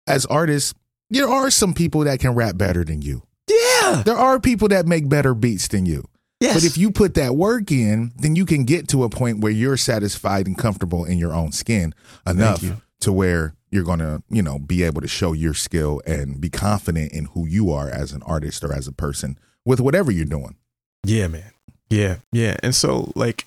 as 0.08 0.26
artists, 0.26 0.74
there 1.10 1.28
are 1.30 1.50
some 1.50 1.74
people 1.74 2.02
that 2.06 2.20
can 2.20 2.36
rap 2.36 2.58
better 2.58 2.84
than 2.84 3.02
you. 3.02 3.24
yeah. 3.50 4.02
There 4.06 4.16
are 4.18 4.40
people 4.40 4.68
that 4.70 4.86
make 4.88 5.08
better 5.10 5.34
beats 5.34 5.68
than 5.68 5.86
you. 5.86 6.04
Yes. 6.40 6.56
But 6.56 6.64
if 6.66 6.78
you 6.78 6.92
put 6.92 7.14
that 7.14 7.36
work 7.36 7.72
in, 7.72 8.12
then 8.18 8.36
you 8.36 8.46
can 8.46 8.64
get 8.66 8.88
to 8.90 9.04
a 9.04 9.10
point 9.10 9.40
where 9.40 9.52
you're 9.52 9.78
satisfied 9.78 10.46
and 10.48 10.58
comfortable 10.58 11.06
in 11.06 11.18
your 11.18 11.34
own 11.34 11.52
skin 11.52 11.94
enough 12.28 12.64
to 13.02 13.14
where 13.14 13.54
you're 13.72 13.84
going 13.84 14.00
to, 14.00 14.22
you 14.30 14.42
know, 14.42 14.60
be 14.60 14.84
able 14.84 15.02
to 15.02 15.08
show 15.08 15.32
your 15.34 15.54
skill 15.54 16.02
and 16.06 16.40
be 16.42 16.50
confident 16.50 17.12
in 17.14 17.26
who 17.26 17.48
you 17.48 17.72
are 17.72 17.90
as 17.90 18.12
an 18.12 18.22
artist 18.24 18.64
or 18.64 18.74
as 18.74 18.88
a 18.88 18.92
person 18.92 19.38
with 19.66 19.80
whatever 19.80 20.12
you're 20.12 20.26
doing. 20.26 20.56
Yeah, 21.04 21.28
man. 21.28 21.52
Yeah, 21.90 22.18
yeah. 22.32 22.58
And 22.64 22.74
so, 22.74 23.12
like, 23.16 23.46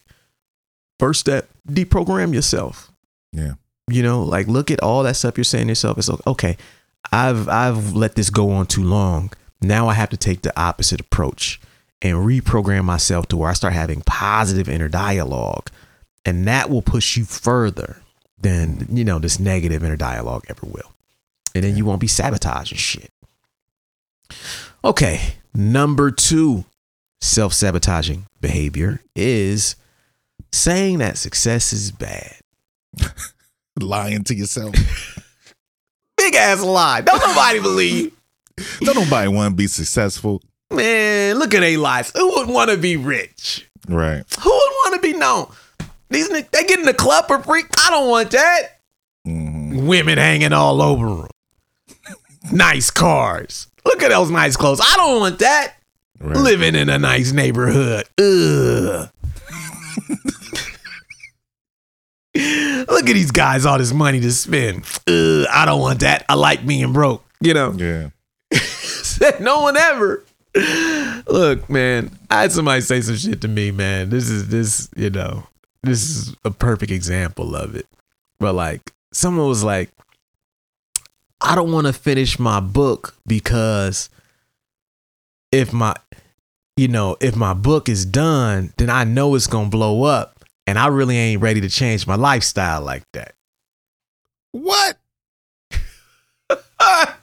first 0.98 1.20
step, 1.20 1.48
deprogram 1.68 2.34
yourself. 2.34 2.90
Yeah. 3.32 3.54
You 3.88 4.02
know, 4.02 4.22
like 4.22 4.48
look 4.48 4.70
at 4.70 4.82
all 4.82 5.04
that 5.04 5.14
stuff 5.14 5.36
you're 5.36 5.44
saying 5.44 5.66
to 5.66 5.70
yourself. 5.70 5.98
It's 5.98 6.08
like, 6.08 6.26
okay, 6.26 6.56
I've 7.12 7.48
I've 7.48 7.94
let 7.94 8.16
this 8.16 8.30
go 8.30 8.50
on 8.50 8.66
too 8.66 8.82
long. 8.82 9.32
Now 9.60 9.88
I 9.88 9.94
have 9.94 10.10
to 10.10 10.16
take 10.16 10.42
the 10.42 10.58
opposite 10.60 11.00
approach 11.00 11.60
and 12.02 12.16
reprogram 12.16 12.84
myself 12.84 13.26
to 13.28 13.36
where 13.36 13.50
I 13.50 13.54
start 13.54 13.74
having 13.74 14.02
positive 14.02 14.68
inner 14.68 14.88
dialogue. 14.88 15.70
And 16.24 16.46
that 16.48 16.68
will 16.68 16.82
push 16.82 17.16
you 17.16 17.24
further 17.24 18.02
than, 18.40 18.86
you 18.90 19.04
know, 19.04 19.18
this 19.18 19.38
negative 19.38 19.84
inner 19.84 19.96
dialogue 19.96 20.44
ever 20.48 20.66
will. 20.66 20.92
And 21.54 21.64
then 21.64 21.76
you 21.76 21.84
won't 21.84 22.00
be 22.00 22.08
sabotaging 22.08 22.78
shit. 22.78 23.10
Okay, 24.84 25.36
number 25.56 26.10
two 26.10 26.64
self 27.20 27.52
sabotaging 27.52 28.26
behavior 28.40 29.00
is 29.14 29.76
saying 30.52 30.98
that 30.98 31.16
success 31.18 31.72
is 31.72 31.90
bad. 31.90 32.36
Lying 33.80 34.24
to 34.24 34.34
yourself. 34.34 34.74
Big 36.16 36.34
ass 36.34 36.62
lie. 36.62 37.00
Don't 37.02 37.20
nobody 37.20 37.60
believe. 37.60 38.12
Don't 38.80 38.96
nobody 38.96 39.28
want 39.28 39.52
to 39.52 39.56
be 39.56 39.66
successful. 39.66 40.42
Man, 40.72 41.38
look 41.38 41.54
at 41.54 41.60
their 41.60 41.78
lives. 41.78 42.10
Who 42.16 42.28
would 42.36 42.48
want 42.48 42.70
to 42.70 42.76
be 42.76 42.96
rich? 42.96 43.68
Right. 43.88 44.24
Who 44.40 44.50
would 44.50 44.72
want 44.84 44.94
to 44.94 45.00
be 45.00 45.16
known? 45.16 45.52
These 46.08 46.28
they 46.30 46.42
get 46.64 46.78
in 46.78 46.84
the 46.86 46.94
club 46.94 47.26
for 47.26 47.42
free. 47.42 47.64
I 47.78 47.90
don't 47.90 48.08
want 48.08 48.30
that. 48.30 48.62
hmm 49.24 49.86
Women 49.86 50.18
hanging 50.18 50.52
all 50.52 50.80
over 50.80 51.06
them. 51.06 51.28
nice 52.50 52.90
cars. 52.90 53.68
Look 53.86 54.02
at 54.02 54.10
those 54.10 54.30
nice 54.30 54.56
clothes. 54.56 54.80
I 54.82 54.94
don't 54.96 55.20
want 55.20 55.38
that. 55.38 55.74
Right. 56.20 56.36
Living 56.36 56.74
in 56.74 56.88
a 56.90 56.98
nice 56.98 57.32
neighborhood. 57.32 58.04
Ugh. 58.18 59.08
Look 62.88 63.08
at 63.08 63.14
these 63.14 63.30
guys, 63.30 63.64
all 63.64 63.78
this 63.78 63.92
money 63.92 64.20
to 64.20 64.30
spend. 64.32 64.84
Ugh, 65.08 65.46
I 65.50 65.64
don't 65.64 65.80
want 65.80 66.00
that. 66.00 66.24
I 66.28 66.34
like 66.34 66.66
being 66.66 66.92
broke. 66.92 67.24
You 67.40 67.54
know, 67.54 67.72
Yeah. 67.78 68.10
no 69.40 69.62
one 69.62 69.76
ever. 69.76 70.24
Look, 71.26 71.68
man, 71.70 72.10
I 72.30 72.42
had 72.42 72.52
somebody 72.52 72.80
say 72.82 73.00
some 73.00 73.16
shit 73.16 73.40
to 73.42 73.48
me, 73.48 73.70
man. 73.70 74.10
This 74.10 74.28
is 74.28 74.48
this, 74.48 74.88
you 74.96 75.10
know, 75.10 75.46
this 75.82 76.08
is 76.08 76.34
a 76.44 76.50
perfect 76.50 76.90
example 76.92 77.54
of 77.56 77.74
it. 77.74 77.86
But 78.38 78.54
like, 78.54 78.92
someone 79.12 79.48
was 79.48 79.64
like, 79.64 79.90
I 81.46 81.54
don't 81.54 81.70
want 81.72 81.86
to 81.86 81.92
finish 81.92 82.38
my 82.38 82.58
book 82.60 83.14
because 83.26 84.10
if 85.52 85.72
my, 85.72 85.94
you 86.76 86.88
know, 86.88 87.16
if 87.20 87.36
my 87.36 87.54
book 87.54 87.88
is 87.88 88.04
done, 88.04 88.72
then 88.78 88.90
I 88.90 89.04
know 89.04 89.34
it's 89.36 89.46
gonna 89.46 89.68
blow 89.68 90.02
up, 90.02 90.44
and 90.66 90.78
I 90.78 90.88
really 90.88 91.16
ain't 91.16 91.40
ready 91.40 91.60
to 91.60 91.68
change 91.68 92.06
my 92.06 92.16
lifestyle 92.16 92.82
like 92.82 93.04
that. 93.12 93.34
What? 94.50 94.98
I 96.80 97.14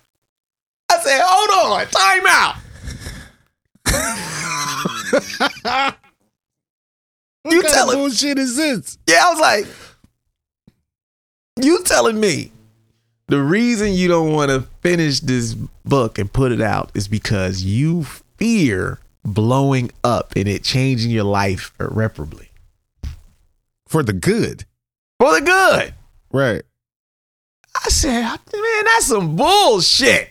said, 1.02 1.22
hold 1.24 1.82
on, 1.82 1.88
time 1.88 2.26
out. 2.28 2.56
You 7.46 7.62
kind 7.62 7.74
tell 7.74 7.90
of 7.90 7.96
it. 7.96 7.98
bullshit 7.98 8.40
is 8.40 8.56
this? 8.56 8.98
Yeah, 9.06 9.22
I 9.26 9.32
was 9.32 9.40
like, 9.42 9.68
you 11.62 11.84
telling 11.84 12.18
me 12.18 12.53
the 13.28 13.42
reason 13.42 13.94
you 13.94 14.08
don't 14.08 14.32
want 14.34 14.50
to 14.50 14.62
finish 14.82 15.20
this 15.22 15.54
book 15.86 16.18
and 16.20 16.32
put 16.32 16.52
it 16.52 16.62
out 16.62 16.92
is 16.94 17.08
because 17.08 17.64
you 17.64 18.04
fear 18.04 19.00
blowing 19.24 19.90
up 20.04 20.34
and 20.36 20.48
it 20.48 20.64
changing 20.64 21.10
your 21.12 21.24
life 21.24 21.74
irreparably 21.80 22.50
For 23.88 24.04
the 24.04 24.14
good. 24.14 24.66
for 25.20 25.34
the 25.40 25.46
good. 25.46 25.94
Right. 26.32 26.64
I 27.76 27.90
said, 27.90 28.22
man, 28.22 28.86
that's 28.86 29.06
some 29.08 29.36
bullshit. 29.36 30.30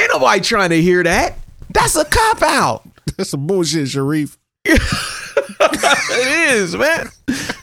Ain't 0.00 0.10
nobody 0.12 0.40
trying 0.40 0.70
to 0.70 0.82
hear 0.82 1.02
that. 1.04 1.38
That's 1.70 1.96
a 1.96 2.04
cop 2.04 2.42
out. 2.42 2.88
That's 3.16 3.30
some 3.30 3.46
bullshit, 3.46 3.88
Sharif. 3.88 4.36
it 4.64 6.52
is, 6.52 6.74
man. 6.76 7.08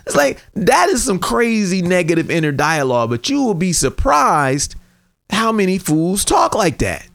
It's 0.06 0.16
like 0.16 0.44
that 0.54 0.90
is 0.90 1.04
some 1.04 1.20
crazy 1.20 1.82
negative 1.82 2.30
inner 2.30 2.52
dialogue, 2.52 3.10
but 3.10 3.30
you 3.30 3.44
will 3.44 3.54
be 3.54 3.74
surprised 3.74 4.76
how 5.30 5.52
many 5.52 5.78
fools 5.78 6.26
talk 6.26 6.56
like 6.56 6.80
that. 6.80 7.08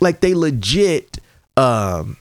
Like 0.00 0.20
they 0.20 0.34
legit 0.34 1.18
um 1.56 2.16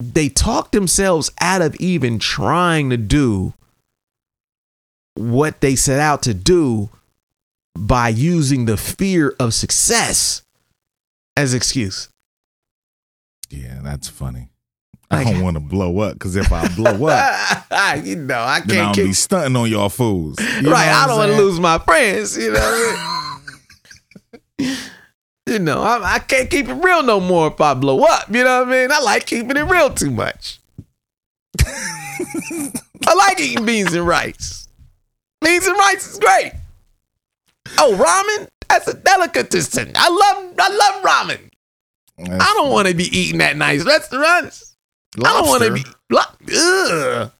they 0.00 0.28
talk 0.30 0.72
themselves 0.72 1.30
out 1.40 1.60
of 1.60 1.76
even 1.76 2.18
trying 2.18 2.90
to 2.90 2.96
do 2.96 3.52
what 5.14 5.60
they 5.60 5.76
set 5.76 6.00
out 6.00 6.22
to 6.22 6.32
do 6.32 6.88
by 7.78 8.08
using 8.08 8.64
the 8.64 8.76
fear 8.76 9.34
of 9.38 9.52
success 9.52 10.42
as 11.36 11.54
excuse. 11.54 12.08
Yeah, 13.50 13.80
that's 13.82 14.08
funny. 14.08 14.49
I 15.10 15.24
don't 15.24 15.42
want 15.42 15.54
to 15.54 15.60
blow 15.60 15.98
up 16.00 16.14
because 16.14 16.36
if 16.36 16.52
I 16.52 16.68
blow 16.76 17.06
up, 17.06 17.66
ah, 17.70 17.94
you 17.94 18.16
know, 18.16 18.40
I 18.40 18.60
can't 18.60 18.94
be 18.94 19.06
keep 19.06 19.14
stunting 19.14 19.56
on 19.56 19.68
y'all 19.68 19.88
fools. 19.88 20.38
You 20.38 20.70
right. 20.70 20.88
I 20.88 21.06
don't 21.06 21.18
want 21.18 21.32
to 21.32 21.38
lose 21.38 21.58
my 21.58 21.78
friends. 21.78 22.36
You 22.36 22.52
know. 22.52 23.36
you 25.46 25.58
know, 25.58 25.82
I, 25.82 26.14
I 26.14 26.18
can't 26.20 26.48
keep 26.48 26.68
it 26.68 26.74
real 26.74 27.02
no 27.02 27.18
more 27.18 27.48
if 27.48 27.60
I 27.60 27.74
blow 27.74 28.04
up. 28.04 28.28
You 28.28 28.44
know 28.44 28.60
what 28.60 28.68
I 28.68 28.70
mean? 28.70 28.92
I 28.92 29.00
like 29.00 29.26
keeping 29.26 29.56
it 29.56 29.62
real 29.62 29.92
too 29.92 30.10
much. 30.10 30.60
I 31.60 33.14
like 33.14 33.40
eating 33.40 33.66
beans 33.66 33.92
and 33.92 34.06
rice. 34.06 34.68
Beans 35.42 35.66
and 35.66 35.76
rice 35.76 36.06
is 36.06 36.18
great. 36.18 36.52
Oh, 37.78 37.96
ramen? 37.96 38.48
That's 38.68 38.86
a 38.86 38.94
delicatessen. 38.94 39.92
I 39.96 40.08
love 40.08 40.54
I 40.58 40.68
love 40.68 41.02
ramen. 41.02 41.50
That's 42.18 42.44
I 42.44 42.54
don't 42.54 42.70
want 42.70 42.86
to 42.88 42.94
be 42.94 43.04
eating 43.04 43.40
at 43.40 43.56
nice 43.56 43.84
restaurants. 43.84 44.69
I 45.18 45.22
don't 45.22 45.48
want 45.48 45.62
to 45.64 45.72
be. 45.74 45.84
Lo-. 46.10 47.30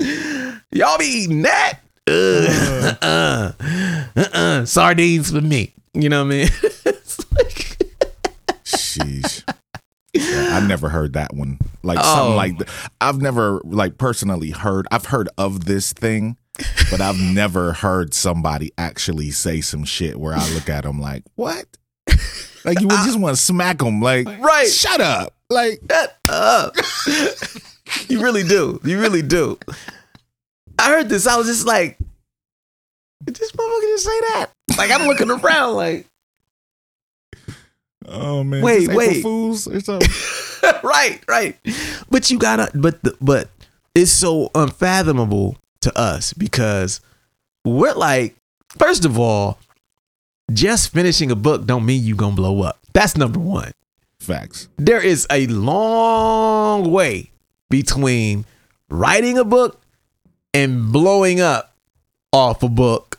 Y'all 0.72 0.98
be 0.98 1.04
eating 1.04 1.42
that? 1.42 1.78
Ugh. 2.08 2.98
Uh-uh. 3.02 3.52
Uh-uh. 4.16 4.64
Sardines 4.64 5.30
for 5.30 5.40
me. 5.40 5.74
You 5.94 6.08
know 6.08 6.24
what 6.24 6.32
I 6.34 6.36
mean? 6.36 6.48
Like- 7.32 7.78
Sheesh. 8.64 9.42
Yeah, 10.12 10.58
I 10.60 10.66
never 10.66 10.88
heard 10.88 11.12
that 11.14 11.34
one. 11.34 11.58
Like 11.82 11.98
Oh. 12.00 12.02
something 12.14 12.36
like 12.36 12.52
oh. 12.54 12.58
that. 12.64 12.68
I've 13.00 13.20
never 13.22 13.60
like 13.64 13.96
personally 13.98 14.50
heard. 14.50 14.86
I've 14.90 15.06
heard 15.06 15.28
of 15.38 15.64
this 15.64 15.92
thing, 15.92 16.36
but 16.90 17.00
I've 17.00 17.18
never 17.34 17.72
heard 17.72 18.12
somebody 18.12 18.72
actually 18.76 19.30
say 19.30 19.60
some 19.62 19.84
shit 19.84 20.18
where 20.18 20.34
I 20.34 20.46
look 20.52 20.68
at 20.68 20.84
them 20.84 21.00
like, 21.00 21.24
"What?" 21.36 21.66
Like 22.64 22.80
you 22.80 22.86
would 22.88 22.98
ah. 22.98 23.04
just 23.04 23.18
want 23.18 23.36
to 23.36 23.42
smack 23.42 23.78
them. 23.78 24.00
Like, 24.00 24.26
Right. 24.26 24.68
Shut 24.68 25.00
up. 25.00 25.34
Like, 25.50 25.80
Shut 25.90 26.16
up. 26.28 26.76
you 28.08 28.22
really 28.22 28.42
do. 28.42 28.80
You 28.84 29.00
really 29.00 29.22
do. 29.22 29.58
I 30.78 30.90
heard 30.90 31.08
this. 31.08 31.26
I 31.26 31.36
was 31.36 31.46
just 31.46 31.66
like, 31.66 31.98
did 33.24 33.36
this 33.36 33.52
motherfucker 33.52 33.82
just 33.82 34.04
say 34.04 34.20
that? 34.20 34.46
Like 34.76 34.90
I'm 34.90 35.06
looking 35.06 35.30
around 35.30 35.74
like, 35.74 36.06
Oh 38.06 38.42
man. 38.42 38.62
Wait, 38.62 38.80
Just 38.80 38.90
April 38.90 38.98
wait. 38.98 39.22
Fools 39.22 39.68
or 39.68 39.80
something. 39.80 40.08
right, 40.82 41.20
right. 41.28 41.56
But 42.10 42.30
you 42.30 42.38
gotta, 42.38 42.70
but 42.74 43.02
the, 43.02 43.16
but 43.20 43.48
it's 43.94 44.10
so 44.10 44.50
unfathomable 44.54 45.56
to 45.82 45.98
us 45.98 46.32
because 46.32 47.00
we're 47.64 47.94
like, 47.94 48.34
first 48.70 49.04
of 49.04 49.18
all, 49.18 49.58
just 50.54 50.92
finishing 50.92 51.30
a 51.30 51.36
book 51.36 51.66
don't 51.66 51.84
mean 51.84 52.02
you 52.02 52.14
gonna 52.14 52.36
blow 52.36 52.62
up. 52.62 52.78
That's 52.92 53.16
number 53.16 53.38
one. 53.38 53.72
Facts. 54.18 54.68
There 54.76 55.00
is 55.02 55.26
a 55.30 55.46
long 55.48 56.90
way 56.90 57.30
between 57.70 58.44
writing 58.88 59.38
a 59.38 59.44
book 59.44 59.80
and 60.54 60.92
blowing 60.92 61.40
up 61.40 61.74
off 62.32 62.62
a 62.62 62.68
book 62.68 63.18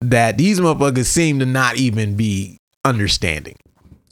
that 0.00 0.36
these 0.38 0.60
motherfuckers 0.60 1.06
seem 1.06 1.38
to 1.38 1.46
not 1.46 1.76
even 1.76 2.16
be 2.16 2.58
understanding. 2.84 3.56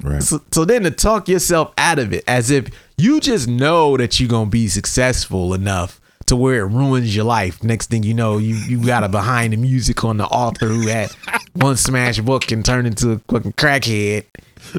Right. 0.02 0.22
So, 0.22 0.40
so 0.50 0.64
then 0.64 0.82
to 0.84 0.90
talk 0.90 1.28
yourself 1.28 1.72
out 1.76 1.98
of 1.98 2.12
it 2.12 2.24
as 2.26 2.50
if 2.50 2.68
you 2.96 3.20
just 3.20 3.48
know 3.48 3.96
that 3.96 4.18
you're 4.18 4.28
gonna 4.28 4.50
be 4.50 4.68
successful 4.68 5.52
enough 5.52 5.99
to 6.30 6.36
where 6.36 6.60
it 6.60 6.66
ruins 6.66 7.14
your 7.14 7.24
life. 7.24 7.62
Next 7.64 7.90
thing 7.90 8.04
you 8.04 8.14
know, 8.14 8.38
you 8.38 8.54
you 8.54 8.84
got 8.84 9.02
a 9.02 9.08
behind 9.08 9.52
the 9.52 9.56
music 9.56 10.04
on 10.04 10.16
the 10.16 10.26
author 10.26 10.68
who 10.68 10.86
had 10.86 11.10
one 11.54 11.76
smash 11.76 12.20
book 12.20 12.52
and 12.52 12.64
turned 12.64 12.86
into 12.86 13.12
a 13.12 13.18
fucking 13.28 13.52
crackhead, 13.54 14.26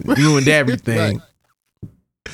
ruined 0.06 0.48
everything. 0.48 1.22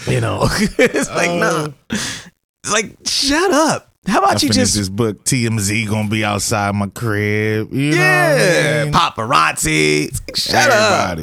You 0.07 0.21
know, 0.21 0.41
it's 0.77 1.09
like 1.09 1.29
uh, 1.29 1.35
no, 1.35 1.73
it's 1.89 2.71
like 2.71 2.95
shut 3.05 3.51
up. 3.51 3.91
How 4.05 4.21
I 4.21 4.23
about 4.23 4.43
you 4.43 4.49
just 4.51 4.75
this 4.75 4.87
book. 4.87 5.23
TMZ 5.25 5.89
gonna 5.89 6.09
be 6.09 6.23
outside 6.23 6.75
my 6.75 6.87
crib. 6.87 7.73
You 7.73 7.91
know 7.91 7.97
yeah, 7.97 8.81
I 8.81 8.83
mean? 8.83 8.93
paparazzi. 8.93 10.21
Shut 10.35 10.69
up. 10.69 11.17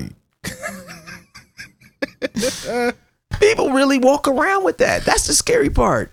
People 3.41 3.71
really 3.71 3.99
walk 3.99 4.27
around 4.27 4.65
with 4.65 4.79
that. 4.79 5.05
That's 5.05 5.29
the 5.29 5.33
scary 5.33 5.71
part. 5.71 6.11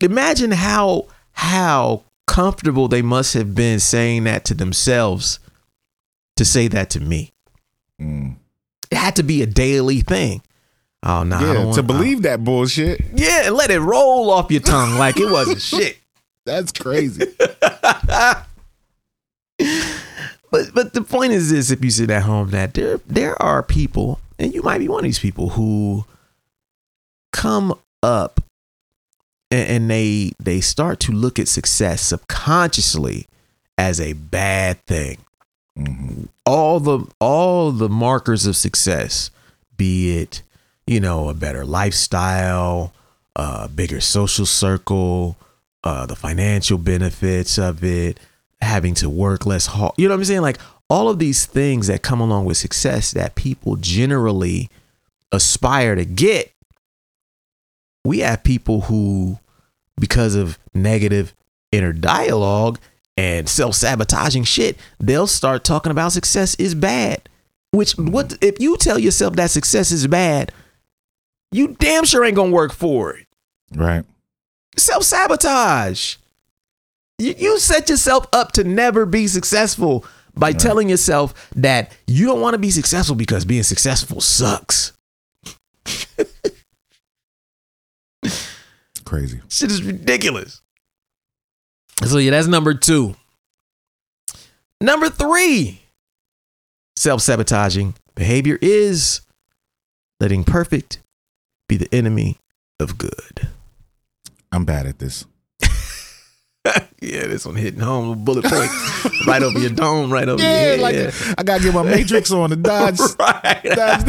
Imagine 0.00 0.50
how 0.50 1.06
how 1.32 2.02
comfortable 2.26 2.88
they 2.88 3.02
must 3.02 3.34
have 3.34 3.54
been 3.54 3.80
saying 3.80 4.24
that 4.24 4.44
to 4.46 4.54
themselves 4.54 5.38
to 6.36 6.44
say 6.44 6.68
that 6.68 6.90
to 6.90 7.00
me. 7.00 7.32
Mm. 8.00 8.36
It 8.90 8.96
had 8.98 9.16
to 9.16 9.22
be 9.22 9.42
a 9.42 9.46
daily 9.46 10.00
thing. 10.00 10.42
Oh 11.02 11.22
no, 11.24 11.38
don't 11.40 11.54
Yeah, 11.56 11.64
want 11.64 11.74
to 11.76 11.82
believe 11.82 12.22
that 12.22 12.44
bullshit. 12.44 13.00
yeah, 13.14 13.46
and 13.46 13.54
let 13.56 13.70
it 13.70 13.80
roll 13.80 14.30
off 14.30 14.50
your 14.50 14.60
tongue 14.60 14.96
like 14.98 15.18
it 15.18 15.30
wasn't 15.30 15.60
shit. 15.62 15.98
That's 16.46 16.72
crazy. 16.72 17.26
But 20.50 20.74
but 20.74 20.92
the 20.92 21.00
point 21.02 21.32
is 21.32 21.50
this: 21.50 21.70
if 21.70 21.82
you 21.82 21.90
sit 21.90 22.10
at 22.10 22.24
home, 22.24 22.50
that 22.50 22.74
there 22.74 23.00
there 23.06 23.40
are 23.40 23.62
people, 23.62 24.20
and 24.38 24.52
you 24.52 24.60
might 24.62 24.78
be 24.78 24.88
one 24.88 24.98
of 25.00 25.04
these 25.04 25.18
people 25.18 25.48
who 25.50 26.04
come 27.32 27.72
up 28.02 28.41
and, 29.52 29.90
they 29.90 30.32
they 30.40 30.60
start 30.60 31.00
to 31.00 31.12
look 31.12 31.38
at 31.38 31.48
success 31.48 32.00
subconsciously 32.02 33.26
as 33.78 34.00
a 34.00 34.12
bad 34.14 34.84
thing. 34.86 35.18
Mhm. 35.78 36.28
All 36.44 36.80
the 36.80 37.06
all 37.20 37.72
the 37.72 37.88
markers 37.88 38.46
of 38.46 38.56
success, 38.56 39.30
be 39.76 40.18
it 40.18 40.42
you 40.86 41.00
know 41.00 41.28
a 41.28 41.34
better 41.34 41.64
lifestyle, 41.64 42.92
a 43.36 43.68
bigger 43.68 44.00
social 44.00 44.46
circle, 44.46 45.36
uh, 45.84 46.06
the 46.06 46.16
financial 46.16 46.78
benefits 46.78 47.58
of 47.58 47.82
it, 47.84 48.18
having 48.60 48.94
to 48.94 49.08
work 49.08 49.46
less 49.46 49.66
hard. 49.66 49.92
You 49.96 50.08
know 50.08 50.14
what 50.14 50.20
I'm 50.20 50.24
saying? 50.24 50.42
Like 50.42 50.58
all 50.90 51.08
of 51.08 51.18
these 51.18 51.46
things 51.46 51.86
that 51.86 52.02
come 52.02 52.20
along 52.20 52.44
with 52.44 52.56
success 52.58 53.12
that 53.12 53.34
people 53.34 53.76
generally 53.76 54.68
aspire 55.32 55.94
to 55.94 56.04
get. 56.04 56.51
We 58.04 58.20
have 58.20 58.42
people 58.42 58.82
who, 58.82 59.38
because 59.98 60.34
of 60.34 60.58
negative 60.74 61.34
inner 61.70 61.92
dialogue 61.92 62.78
and 63.16 63.48
self 63.48 63.74
sabotaging 63.74 64.44
shit, 64.44 64.76
they'll 64.98 65.26
start 65.26 65.64
talking 65.64 65.92
about 65.92 66.12
success 66.12 66.54
is 66.56 66.74
bad. 66.74 67.28
Which, 67.70 67.92
what 67.92 68.36
if 68.42 68.60
you 68.60 68.76
tell 68.76 68.98
yourself 68.98 69.36
that 69.36 69.50
success 69.50 69.92
is 69.92 70.06
bad? 70.06 70.52
You 71.52 71.68
damn 71.78 72.04
sure 72.04 72.24
ain't 72.24 72.36
gonna 72.36 72.50
work 72.50 72.72
for 72.72 73.14
it 73.14 73.26
Right. 73.74 74.04
self 74.76 75.04
sabotage. 75.04 76.16
You, 77.18 77.34
you 77.38 77.58
set 77.58 77.88
yourself 77.88 78.26
up 78.32 78.52
to 78.52 78.64
never 78.64 79.06
be 79.06 79.26
successful 79.26 80.04
by 80.34 80.52
telling 80.52 80.88
yourself 80.88 81.50
that 81.54 81.92
you 82.06 82.26
don't 82.26 82.40
want 82.40 82.54
to 82.54 82.58
be 82.58 82.70
successful 82.70 83.14
because 83.14 83.44
being 83.44 83.62
successful 83.62 84.20
sucks. 84.20 84.92
Crazy. 89.12 89.40
Shit 89.50 89.70
is 89.70 89.82
ridiculous. 89.82 90.62
So, 92.06 92.16
yeah, 92.16 92.30
that's 92.30 92.46
number 92.46 92.72
two. 92.72 93.14
Number 94.80 95.10
three 95.10 95.82
self 96.96 97.20
sabotaging 97.20 97.94
behavior 98.14 98.58
is 98.62 99.20
letting 100.18 100.44
perfect 100.44 100.98
be 101.68 101.76
the 101.76 101.94
enemy 101.94 102.38
of 102.80 102.96
good. 102.96 103.48
I'm 104.50 104.64
bad 104.64 104.86
at 104.86 104.98
this. 104.98 105.26
Yeah, 107.02 107.26
this 107.26 107.44
one 107.44 107.56
hitting 107.56 107.80
home, 107.80 108.24
bullet 108.24 108.44
point 108.44 108.70
right 109.26 109.42
over 109.42 109.58
your 109.58 109.70
dome, 109.70 110.12
right 110.12 110.28
over 110.28 110.40
your 110.40 110.50
Yeah, 110.52 110.56
head. 110.76 110.80
like 110.80 111.36
I 111.36 111.42
gotta 111.42 111.64
get 111.64 111.74
my 111.74 111.82
matrix 111.82 112.30
on 112.30 112.50
to 112.50 112.56
dodge. 112.56 113.00
right. 113.18 113.60
dodge 113.64 114.04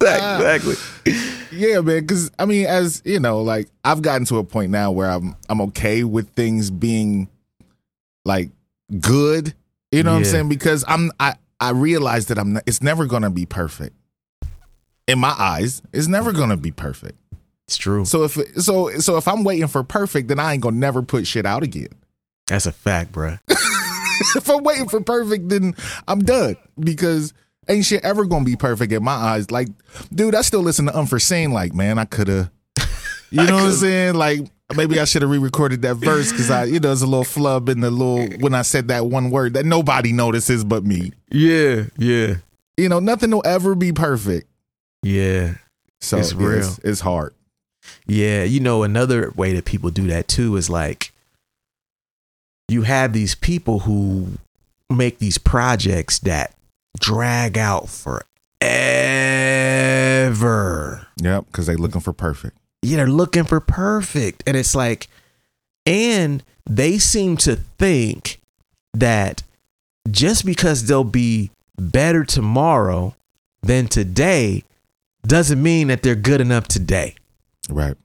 exactly. 0.00 0.74
Uh, 1.06 1.46
yeah, 1.52 1.80
man. 1.80 2.00
Because 2.00 2.30
I 2.38 2.46
mean, 2.46 2.66
as 2.66 3.02
you 3.04 3.20
know, 3.20 3.42
like 3.42 3.68
I've 3.84 4.02
gotten 4.02 4.24
to 4.26 4.38
a 4.38 4.44
point 4.44 4.70
now 4.70 4.90
where 4.92 5.10
I'm 5.10 5.36
I'm 5.48 5.60
okay 5.62 6.04
with 6.04 6.30
things 6.30 6.70
being 6.70 7.28
like 8.24 8.50
good. 9.00 9.54
You 9.92 10.02
know 10.02 10.12
what 10.12 10.18
I'm 10.18 10.24
saying? 10.24 10.48
Because 10.48 10.84
I'm 10.86 11.10
I 11.18 11.34
I 11.58 11.70
realize 11.70 12.26
that 12.26 12.38
I'm. 12.38 12.54
Not, 12.54 12.62
it's 12.66 12.82
never 12.82 13.06
gonna 13.06 13.30
be 13.30 13.46
perfect. 13.46 13.96
In 15.06 15.18
my 15.18 15.34
eyes, 15.38 15.82
it's 15.92 16.06
never 16.06 16.32
gonna 16.32 16.56
be 16.56 16.70
perfect. 16.70 17.18
It's 17.66 17.76
true. 17.76 18.04
So 18.04 18.24
if 18.24 18.38
so 18.56 18.90
so 18.98 19.16
if 19.16 19.28
I'm 19.28 19.44
waiting 19.44 19.68
for 19.68 19.82
perfect, 19.82 20.28
then 20.28 20.38
I 20.38 20.54
ain't 20.54 20.62
gonna 20.62 20.76
never 20.76 21.02
put 21.02 21.26
shit 21.26 21.46
out 21.46 21.62
again. 21.62 21.88
That's 22.46 22.66
a 22.66 22.72
fact, 22.72 23.12
bruh. 23.12 23.38
if 23.48 24.48
I'm 24.48 24.64
waiting 24.64 24.88
for 24.88 25.00
perfect, 25.00 25.48
then 25.48 25.74
I'm 26.08 26.20
done 26.20 26.56
because 26.78 27.32
ain't 27.70 27.84
shit 27.86 28.04
ever 28.04 28.24
gonna 28.24 28.44
be 28.44 28.56
perfect 28.56 28.92
in 28.92 29.02
my 29.02 29.12
eyes. 29.12 29.50
Like, 29.50 29.68
dude, 30.12 30.34
I 30.34 30.42
still 30.42 30.60
listen 30.60 30.86
to 30.86 30.94
Unforeseen. 30.96 31.52
Like, 31.52 31.72
man, 31.74 31.98
I 31.98 32.04
could 32.04 32.28
have, 32.28 32.50
you 33.30 33.44
know 33.46 33.54
what 33.54 33.64
I'm 33.64 33.72
saying? 33.72 34.14
Like, 34.14 34.40
maybe 34.74 35.00
I 35.00 35.04
should 35.04 35.22
have 35.22 35.30
re-recorded 35.30 35.82
that 35.82 35.96
verse 35.96 36.30
because 36.30 36.50
I, 36.50 36.64
you 36.64 36.74
know, 36.74 36.88
there's 36.88 37.02
a 37.02 37.06
little 37.06 37.24
flub 37.24 37.68
in 37.68 37.80
the 37.80 37.90
little 37.90 38.26
when 38.40 38.54
I 38.54 38.62
said 38.62 38.88
that 38.88 39.06
one 39.06 39.30
word 39.30 39.54
that 39.54 39.64
nobody 39.66 40.12
notices 40.12 40.64
but 40.64 40.84
me. 40.84 41.12
Yeah, 41.30 41.84
yeah, 41.96 42.36
You 42.76 42.88
know, 42.88 42.98
nothing 43.00 43.30
will 43.30 43.42
ever 43.46 43.74
be 43.74 43.92
perfect. 43.92 44.46
yeah, 45.02 45.54
So 46.00 46.18
It's 46.18 46.32
it's 46.32 46.34
real. 46.40 46.58
It's, 46.58 46.78
it's 46.80 47.00
hard. 47.00 47.34
yeah. 48.06 48.42
You 48.44 48.60
know, 48.60 48.82
another 48.82 49.30
way 49.36 49.52
that 49.54 49.64
people 49.64 49.90
do 49.90 50.06
that 50.08 50.28
too 50.28 50.56
is 50.56 50.68
like 50.70 51.12
you 52.68 52.82
have 52.82 53.12
these 53.12 53.34
people 53.34 53.80
who 53.80 54.28
make 54.88 55.18
these 55.18 55.38
projects 55.38 56.18
that 56.20 56.54
drag 56.98 57.56
out 57.58 57.88
forever. 57.88 58.26
Yep, 61.22 61.46
because 61.46 61.66
they're 61.66 61.76
looking 61.76 62.00
for 62.00 62.12
perfect. 62.12 62.56
yeah, 62.82 62.96
they're 62.98 63.06
looking 63.06 63.44
for 63.44 63.60
perfect. 63.60 64.42
And 64.46 64.56
it's 64.56 64.74
like, 64.74 65.08
and 65.86 66.42
they 66.68 66.98
seem 66.98 67.36
to 67.38 67.56
think 67.56 68.40
that 68.94 69.42
just 70.10 70.44
because 70.44 70.86
they'll 70.86 71.04
be 71.04 71.50
better 71.78 72.24
tomorrow 72.24 73.14
than 73.62 73.86
today 73.86 74.64
doesn't 75.26 75.62
mean 75.62 75.88
that 75.88 76.02
they're 76.02 76.14
good 76.14 76.40
enough 76.40 76.66
today. 76.68 77.14
Right. 77.68 77.96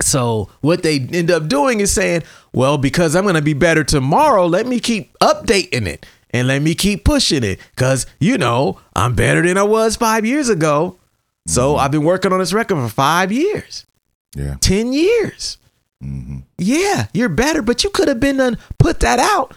So 0.00 0.50
what 0.60 0.82
they 0.82 0.98
end 0.98 1.30
up 1.30 1.48
doing 1.48 1.80
is 1.80 1.90
saying, 1.90 2.22
well, 2.52 2.76
because 2.76 3.16
I'm 3.16 3.22
going 3.22 3.34
to 3.34 3.42
be 3.42 3.54
better 3.54 3.82
tomorrow, 3.82 4.46
let 4.46 4.66
me 4.66 4.78
keep 4.78 5.18
updating 5.20 5.86
it 5.86 6.04
and 6.36 6.48
let 6.48 6.62
me 6.62 6.74
keep 6.74 7.04
pushing 7.04 7.42
it 7.44 7.58
because, 7.74 8.06
you 8.20 8.38
know, 8.38 8.80
I'm 8.94 9.14
better 9.14 9.42
than 9.42 9.56
I 9.58 9.62
was 9.62 9.96
five 9.96 10.24
years 10.26 10.48
ago. 10.48 10.98
So 11.46 11.76
I've 11.76 11.90
been 11.92 12.02
working 12.04 12.32
on 12.32 12.38
this 12.40 12.52
record 12.52 12.76
for 12.76 12.88
five 12.88 13.30
years. 13.32 13.86
Yeah. 14.34 14.56
10 14.60 14.92
years. 14.92 15.58
hmm 16.00 16.38
Yeah, 16.58 17.06
you're 17.14 17.28
better, 17.28 17.62
but 17.62 17.84
you 17.84 17.90
could 17.90 18.08
have 18.08 18.20
been 18.20 18.36
done, 18.38 18.58
put 18.78 19.00
that 19.00 19.18
out 19.18 19.54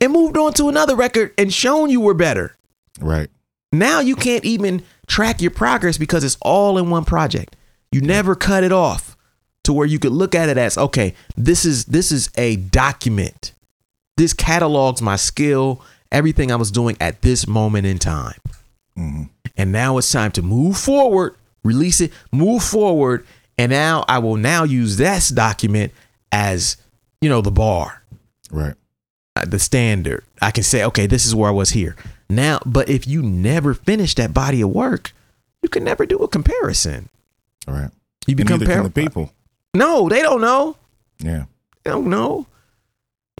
and 0.00 0.12
moved 0.12 0.36
on 0.36 0.52
to 0.54 0.68
another 0.68 0.94
record 0.94 1.32
and 1.38 1.52
shown 1.52 1.90
you 1.90 2.00
were 2.00 2.14
better. 2.14 2.56
Right. 3.00 3.28
Now 3.72 4.00
you 4.00 4.16
can't 4.16 4.44
even 4.44 4.82
track 5.06 5.40
your 5.40 5.50
progress 5.50 5.96
because 5.98 6.24
it's 6.24 6.36
all 6.42 6.76
in 6.78 6.90
one 6.90 7.04
project. 7.04 7.56
You 7.92 8.00
never 8.02 8.34
cut 8.34 8.62
it 8.64 8.72
off. 8.72 9.16
to 9.64 9.72
where 9.72 9.86
you 9.86 9.98
could 9.98 10.12
look 10.12 10.34
at 10.34 10.48
it 10.48 10.56
as 10.58 10.78
okay, 10.78 11.14
this 11.36 11.64
is 11.64 11.84
this 11.86 12.10
is 12.12 12.30
a 12.36 12.56
document. 12.56 13.52
This 14.16 14.32
catalogs 14.32 15.00
my 15.02 15.16
skill, 15.16 15.82
everything 16.12 16.50
I 16.52 16.56
was 16.56 16.70
doing 16.70 16.96
at 17.00 17.22
this 17.22 17.46
moment 17.46 17.86
in 17.86 17.98
time. 17.98 18.38
And 18.96 19.72
now 19.72 19.96
it's 19.98 20.10
time 20.10 20.30
to 20.32 20.42
move 20.42 20.76
forward, 20.76 21.36
release 21.64 22.00
it, 22.00 22.12
move 22.32 22.62
forward, 22.62 23.26
and 23.56 23.70
now 23.70 24.04
I 24.08 24.18
will 24.18 24.36
now 24.36 24.64
use 24.64 24.96
this 24.96 25.28
document 25.30 25.92
as, 26.32 26.76
you 27.20 27.28
know, 27.28 27.40
the 27.40 27.50
bar 27.50 28.02
Right. 28.50 28.74
uh, 29.36 29.44
the 29.46 29.58
standard. 29.58 30.24
I 30.42 30.50
can 30.50 30.64
say, 30.64 30.84
okay, 30.84 31.06
this 31.06 31.24
is 31.26 31.34
where 31.34 31.48
I 31.48 31.52
was 31.52 31.70
here. 31.70 31.96
Now, 32.28 32.60
but 32.66 32.88
if 32.88 33.06
you 33.06 33.22
never 33.22 33.74
finish 33.74 34.14
that 34.16 34.32
body 34.34 34.60
of 34.60 34.70
work, 34.70 35.12
you 35.62 35.68
can 35.68 35.84
never 35.84 36.06
do 36.06 36.18
a 36.18 36.28
comparison. 36.28 37.08
All 37.66 37.74
right. 37.74 37.90
You 38.26 38.36
become 38.36 38.60
par- 38.60 38.82
the 38.82 38.90
people. 38.90 39.32
No, 39.74 40.08
they 40.08 40.22
don't 40.22 40.40
know. 40.40 40.76
Yeah. 41.18 41.44
They 41.84 41.90
don't 41.90 42.08
know. 42.08 42.46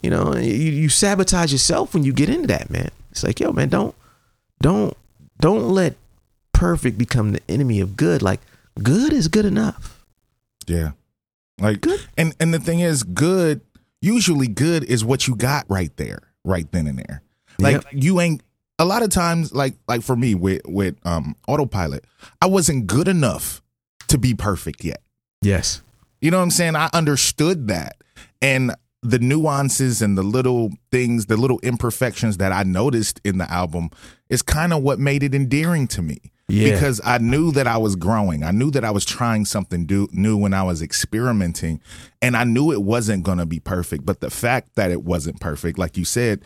You 0.03 0.11
know, 0.11 0.35
you, 0.37 0.53
you 0.53 0.89
sabotage 0.89 1.53
yourself 1.53 1.95
when 1.95 2.05
you 2.05 2.13
get 2.13 2.29
into 2.29 2.47
that, 2.49 2.71
man. 2.71 2.91
It's 3.11 3.23
like, 3.23 3.41
yo, 3.41 3.53
man, 3.53 3.69
don't, 3.69 3.95
don't, 4.63 4.97
don't 5.41 5.69
let 5.69 5.95
perfect 6.53 6.97
become 6.99 7.33
the 7.33 7.41
enemy 7.49 7.81
of 7.81 7.97
good. 7.97 8.23
Like, 8.23 8.41
good 8.83 9.13
is 9.13 9.29
good 9.29 9.45
enough. 9.45 10.05
Yeah. 10.67 10.93
Like 11.59 11.83
Good. 11.83 12.01
and 12.17 12.35
and 12.41 12.55
the 12.55 12.59
thing 12.59 12.81
is 12.81 13.03
good 13.03 13.61
usually 14.01 14.49
good 14.49 14.83
is 14.85 15.05
what 15.05 15.27
you 15.29 15.35
got 15.37 15.67
right 15.69 15.95
there, 15.99 16.23
right 16.43 16.71
then 16.73 16.87
and 16.87 16.99
there. 16.99 17.23
Like 17.59 17.75
Yep. 17.75 17.85
you 17.93 18.21
ain't 18.21 18.43
a 18.79 18.87
lot 18.87 19.03
of 19.03 19.11
times 19.11 19.53
like 19.53 19.75
like 19.87 20.03
for 20.03 20.17
me 20.17 20.35
with 20.35 20.63
with 20.67 20.97
um 21.05 21.37
autopilot, 21.47 22.05
I 22.41 22.47
wasn't 22.47 22.87
good 22.87 23.09
enough 23.09 23.61
to 24.09 24.17
be 24.17 24.33
perfect 24.35 24.83
yet. 24.85 25.03
Yes. 25.43 25.83
You 26.23 26.31
know 26.31 26.39
what 26.39 26.45
I'm 26.45 26.51
saying? 26.51 26.77
I 26.77 26.89
understood 26.95 27.69
that. 27.69 27.97
And 28.41 28.75
the 29.03 29.19
nuances 29.19 30.03
and 30.03 30.17
the 30.17 30.23
little 30.23 30.71
things, 30.91 31.27
the 31.27 31.37
little 31.37 31.59
imperfections 31.61 32.37
that 32.37 32.53
I 32.53 32.65
noticed 32.65 33.21
in 33.25 33.39
the 33.39 33.51
album 33.51 33.91
is 34.29 34.43
kind 34.43 34.73
of 34.73 34.83
what 34.83 34.99
made 34.99 35.23
it 35.23 35.35
endearing 35.35 35.87
to 35.89 36.03
me. 36.03 36.19
Yeah. 36.49 36.73
Because 36.73 37.01
I 37.05 37.19
knew 37.19 37.53
that 37.53 37.69
I 37.69 37.79
was 37.79 37.95
growing. 37.95 38.43
I 38.43 38.51
knew 38.51 38.73
that 38.73 38.85
I 38.85 38.91
was 38.91 39.05
trying 39.05 39.45
something 39.45 39.87
do, 39.87 40.09
new 40.13 40.37
when 40.37 40.53
I 40.53 40.65
was 40.65 40.83
experimenting. 40.83 41.81
And 42.21 42.37
I 42.37 42.43
knew 42.43 42.73
it 42.73 42.83
wasn't 42.83 43.23
going 43.23 43.39
to 43.39 43.47
be 43.47 43.61
perfect. 43.61 44.05
But 44.05 44.21
the 44.21 44.31
fact 44.31 44.75
that 44.75 44.91
it 44.91 45.05
wasn't 45.05 45.41
perfect, 45.41 45.79
like 45.79 45.97
you 45.97 46.05
said, 46.05 46.43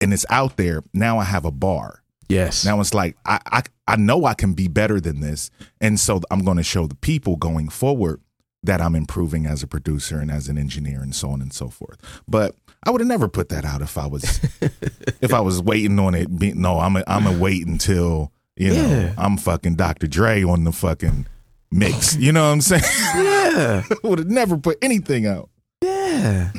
and 0.00 0.14
it's 0.14 0.24
out 0.30 0.56
there, 0.56 0.84
now 0.94 1.18
I 1.18 1.24
have 1.24 1.44
a 1.44 1.50
bar. 1.50 2.02
Yes. 2.28 2.64
Now 2.64 2.80
it's 2.80 2.94
like 2.94 3.16
I, 3.26 3.40
I 3.46 3.62
I 3.88 3.96
know 3.96 4.24
I 4.24 4.34
can 4.34 4.54
be 4.54 4.68
better 4.68 5.00
than 5.00 5.18
this, 5.18 5.50
and 5.80 5.98
so 5.98 6.20
I'm 6.30 6.44
going 6.44 6.58
to 6.58 6.62
show 6.62 6.86
the 6.86 6.94
people 6.94 7.34
going 7.34 7.68
forward 7.68 8.20
that 8.62 8.80
I'm 8.80 8.94
improving 8.94 9.46
as 9.46 9.62
a 9.62 9.66
producer 9.66 10.18
and 10.18 10.30
as 10.30 10.48
an 10.48 10.58
engineer 10.58 11.00
and 11.00 11.14
so 11.14 11.30
on 11.30 11.40
and 11.40 11.52
so 11.52 11.68
forth. 11.68 11.98
But 12.28 12.54
I 12.84 12.90
would 12.90 13.00
have 13.00 13.08
never 13.08 13.28
put 13.28 13.48
that 13.50 13.64
out 13.64 13.82
if 13.82 13.96
I 13.98 14.06
was 14.06 14.40
if 15.20 15.32
I 15.32 15.40
was 15.40 15.62
waiting 15.62 15.98
on 15.98 16.14
it. 16.14 16.38
Be, 16.38 16.52
no, 16.52 16.78
I'm 16.80 16.96
a, 16.96 17.04
I'm 17.06 17.24
gonna 17.24 17.38
wait 17.38 17.66
until 17.66 18.32
you 18.56 18.70
know 18.74 18.74
Yeah. 18.82 19.14
I'm 19.16 19.36
fucking 19.38 19.76
Dr. 19.76 20.06
Dre 20.06 20.42
on 20.42 20.64
the 20.64 20.72
fucking 20.72 21.26
mix. 21.70 22.16
You 22.16 22.32
know 22.32 22.46
what 22.46 22.52
I'm 22.52 22.60
saying? 22.60 22.82
yeah. 23.16 23.82
would 24.02 24.18
have 24.18 24.28
never 24.30 24.56
put 24.56 24.78
anything 24.82 25.26
out. 25.26 25.48
Yeah, 25.82 26.52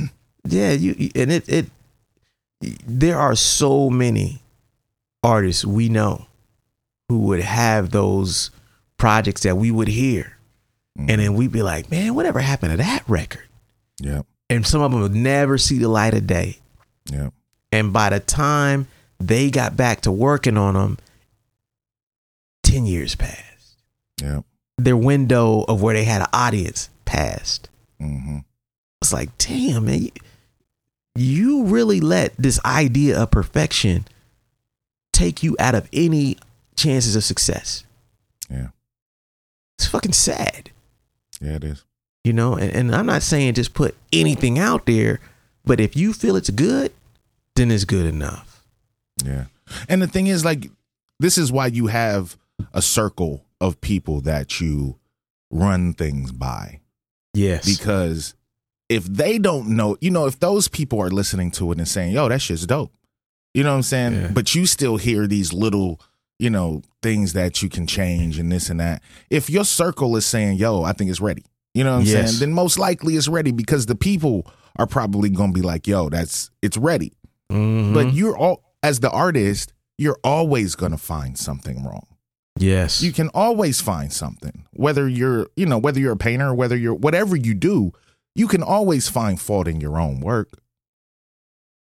yeah. 0.48 0.72
You- 0.72 1.10
and 1.16 1.32
it 1.32 1.48
it. 1.50 1.66
There 2.88 3.18
are 3.20 3.36
so 3.36 3.90
many 3.90 4.42
artists 5.24 5.66
we 5.66 5.90
know 5.90 6.26
who 7.10 7.20
would 7.20 7.42
have 7.42 7.90
those 7.92 8.52
projects 8.98 9.42
that 9.42 9.58
we 9.58 9.72
would 9.72 9.88
hear, 9.88 10.38
and 10.98 11.08
then 11.22 11.34
we'd 11.36 11.52
be 11.52 11.64
like, 11.64 11.90
"Man, 11.90 12.14
whatever 12.16 12.40
happened 12.40 12.72
to 12.72 12.78
that 12.78 13.04
record?" 13.08 13.48
Yep, 14.00 14.26
And 14.50 14.66
some 14.66 14.82
of 14.82 14.92
them 14.92 15.02
would 15.02 15.16
never 15.16 15.58
see 15.58 15.78
the 15.78 15.88
light 15.90 16.14
of 16.14 16.28
day. 16.28 16.60
yep, 17.12 17.34
And 17.72 17.94
by 17.94 18.10
the 18.10 18.20
time 18.20 18.88
they 19.20 19.50
got 19.52 19.78
back 19.78 20.02
to 20.02 20.12
working 20.12 20.58
on 20.58 20.74
them, 20.74 20.98
ten 22.64 22.86
years 22.86 23.16
passed. 23.16 23.78
yep. 24.22 24.44
Their 24.78 24.98
window 24.98 25.62
of 25.68 25.82
where 25.82 25.94
they 25.94 26.04
had 26.06 26.22
an 26.22 26.28
audience 26.34 26.90
passed. 27.06 27.70
Mm-hmm. 28.02 28.40
It's 29.02 29.14
like, 29.14 29.38
damn, 29.38 29.86
man, 29.86 30.02
you, 30.04 30.12
you 31.16 31.64
really 31.66 32.00
let 32.02 32.36
this 32.38 32.60
idea 32.66 33.22
of 33.22 33.30
perfection 33.32 34.06
take 35.14 35.44
you 35.44 35.56
out 35.60 35.76
of 35.76 35.88
any 35.94 36.38
chances 36.76 37.16
of 37.16 37.24
success. 37.24 37.84
Yeah, 38.50 38.70
It's 39.78 39.86
fucking 39.88 40.14
sad, 40.14 40.71
yeah. 41.42 41.56
It 41.56 41.64
is. 41.64 41.84
you 42.24 42.34
know? 42.34 42.56
And, 42.56 42.72
and 42.72 42.96
I'm 42.96 43.06
not 43.06 43.24
saying 43.24 43.54
just 43.56 43.74
put 43.74 43.96
anything 44.12 44.60
out 44.60 44.86
there, 44.86 45.20
but 45.66 45.80
if 45.80 45.96
you 45.96 46.14
feel 46.14 46.36
it's 46.36 46.50
good, 46.50 46.92
then 47.56 47.72
it's 47.72 47.86
good 47.86 48.06
enough. 48.06 48.64
Yeah. 49.24 49.46
And 49.88 50.02
the 50.02 50.08
thing 50.08 50.28
is, 50.28 50.44
like, 50.44 50.70
this 51.20 51.38
is 51.38 51.52
why 51.52 51.68
you 51.68 51.88
have 51.88 52.38
a 52.74 52.82
circle 52.82 53.46
of 53.60 53.80
people 53.82 54.22
that 54.22 54.60
you 54.60 54.98
run 55.50 55.94
things 55.94 56.32
by. 56.32 56.80
Yes. 57.34 57.66
Because 57.66 58.36
if 58.90 59.06
they 59.06 59.38
don't 59.38 59.70
know, 59.70 59.98
you 60.02 60.12
know, 60.12 60.26
if 60.26 60.40
those 60.40 60.68
people 60.68 61.00
are 61.02 61.10
listening 61.10 61.52
to 61.52 61.72
it 61.72 61.78
and 61.78 61.88
saying, 61.88 62.14
yo, 62.14 62.28
that 62.30 62.42
shit's 62.42 62.66
dope. 62.66 62.92
You 63.54 63.64
know 63.64 63.72
what 63.72 63.78
I'm 63.78 63.84
saying? 63.84 64.14
Yeah. 64.14 64.28
But 64.32 64.56
you 64.56 64.66
still 64.66 64.98
hear 64.98 65.28
these 65.28 65.54
little, 65.54 66.00
you 66.42 66.50
know, 66.50 66.82
things 67.02 67.34
that 67.34 67.62
you 67.62 67.70
can 67.70 67.86
change 67.88 68.40
and 68.40 68.52
this 68.52 68.70
and 68.70 68.80
that. 68.80 69.02
If 69.30 69.50
your 69.50 69.64
circle 69.66 70.16
is 70.18 70.26
saying, 70.26 70.58
yo, 70.58 70.84
I 70.84 70.92
think 70.94 71.10
it's 71.10 71.22
ready, 71.22 71.44
you 71.74 71.84
know 71.84 71.92
what 71.94 72.02
I'm 72.02 72.06
Yes. 72.08 72.30
saying? 72.32 72.40
Then 72.40 72.54
most 72.54 72.78
likely 72.80 73.16
it's 73.16 73.28
ready 73.28 73.52
because 73.52 73.86
the 73.86 73.96
people 73.96 74.46
are 74.78 74.88
probably 74.88 75.30
going 75.30 75.54
to 75.54 75.60
be 75.60 75.66
like, 75.66 75.88
yo, 75.88 76.10
that's, 76.10 76.50
it's 76.62 76.78
ready. 76.78 77.14
Mhm. 77.52 77.94
But 77.94 78.14
you're 78.14 78.36
all 78.38 78.64
as 78.84 79.00
the 79.02 79.10
artist, 79.12 79.74
you're 79.98 80.18
always 80.24 80.74
gonna 80.76 80.98
find 80.98 81.38
something 81.38 81.84
wrong. 81.84 82.08
yes. 82.58 83.02
You 83.04 83.12
can 83.14 83.30
always 83.30 83.80
find 83.82 84.12
something. 84.12 84.66
Whether 84.74 85.08
you're, 85.08 85.48
you 85.56 85.66
know, 85.68 85.78
whether 85.78 86.00
you're 86.00 86.14
a 86.14 86.18
painter, 86.18 86.54
whether 86.56 86.76
you're 86.76 86.96
whatever 86.96 87.36
you 87.36 87.54
do, 87.54 87.92
you 88.36 88.48
can 88.48 88.64
always 88.64 89.08
find 89.10 89.40
fault 89.40 89.68
in 89.68 89.80
your 89.82 90.00
own 90.00 90.20
work. 90.22 90.50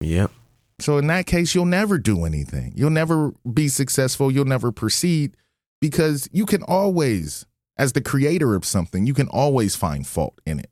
yep. 0.00 0.30
So 0.78 0.98
in 0.98 1.06
that 1.08 1.26
case, 1.26 1.54
you'll 1.54 1.64
never 1.66 1.98
do 1.98 2.24
anything. 2.24 2.72
You'll 2.74 2.90
never 2.90 3.32
be 3.52 3.68
successful. 3.68 4.30
You'll 4.30 4.44
never 4.44 4.72
proceed 4.72 5.36
because 5.80 6.28
you 6.32 6.44
can 6.46 6.62
always, 6.64 7.46
as 7.76 7.92
the 7.92 8.00
creator 8.00 8.54
of 8.54 8.64
something, 8.64 9.06
you 9.06 9.14
can 9.14 9.28
always 9.28 9.76
find 9.76 10.06
fault 10.06 10.40
in 10.46 10.58
it. 10.58 10.70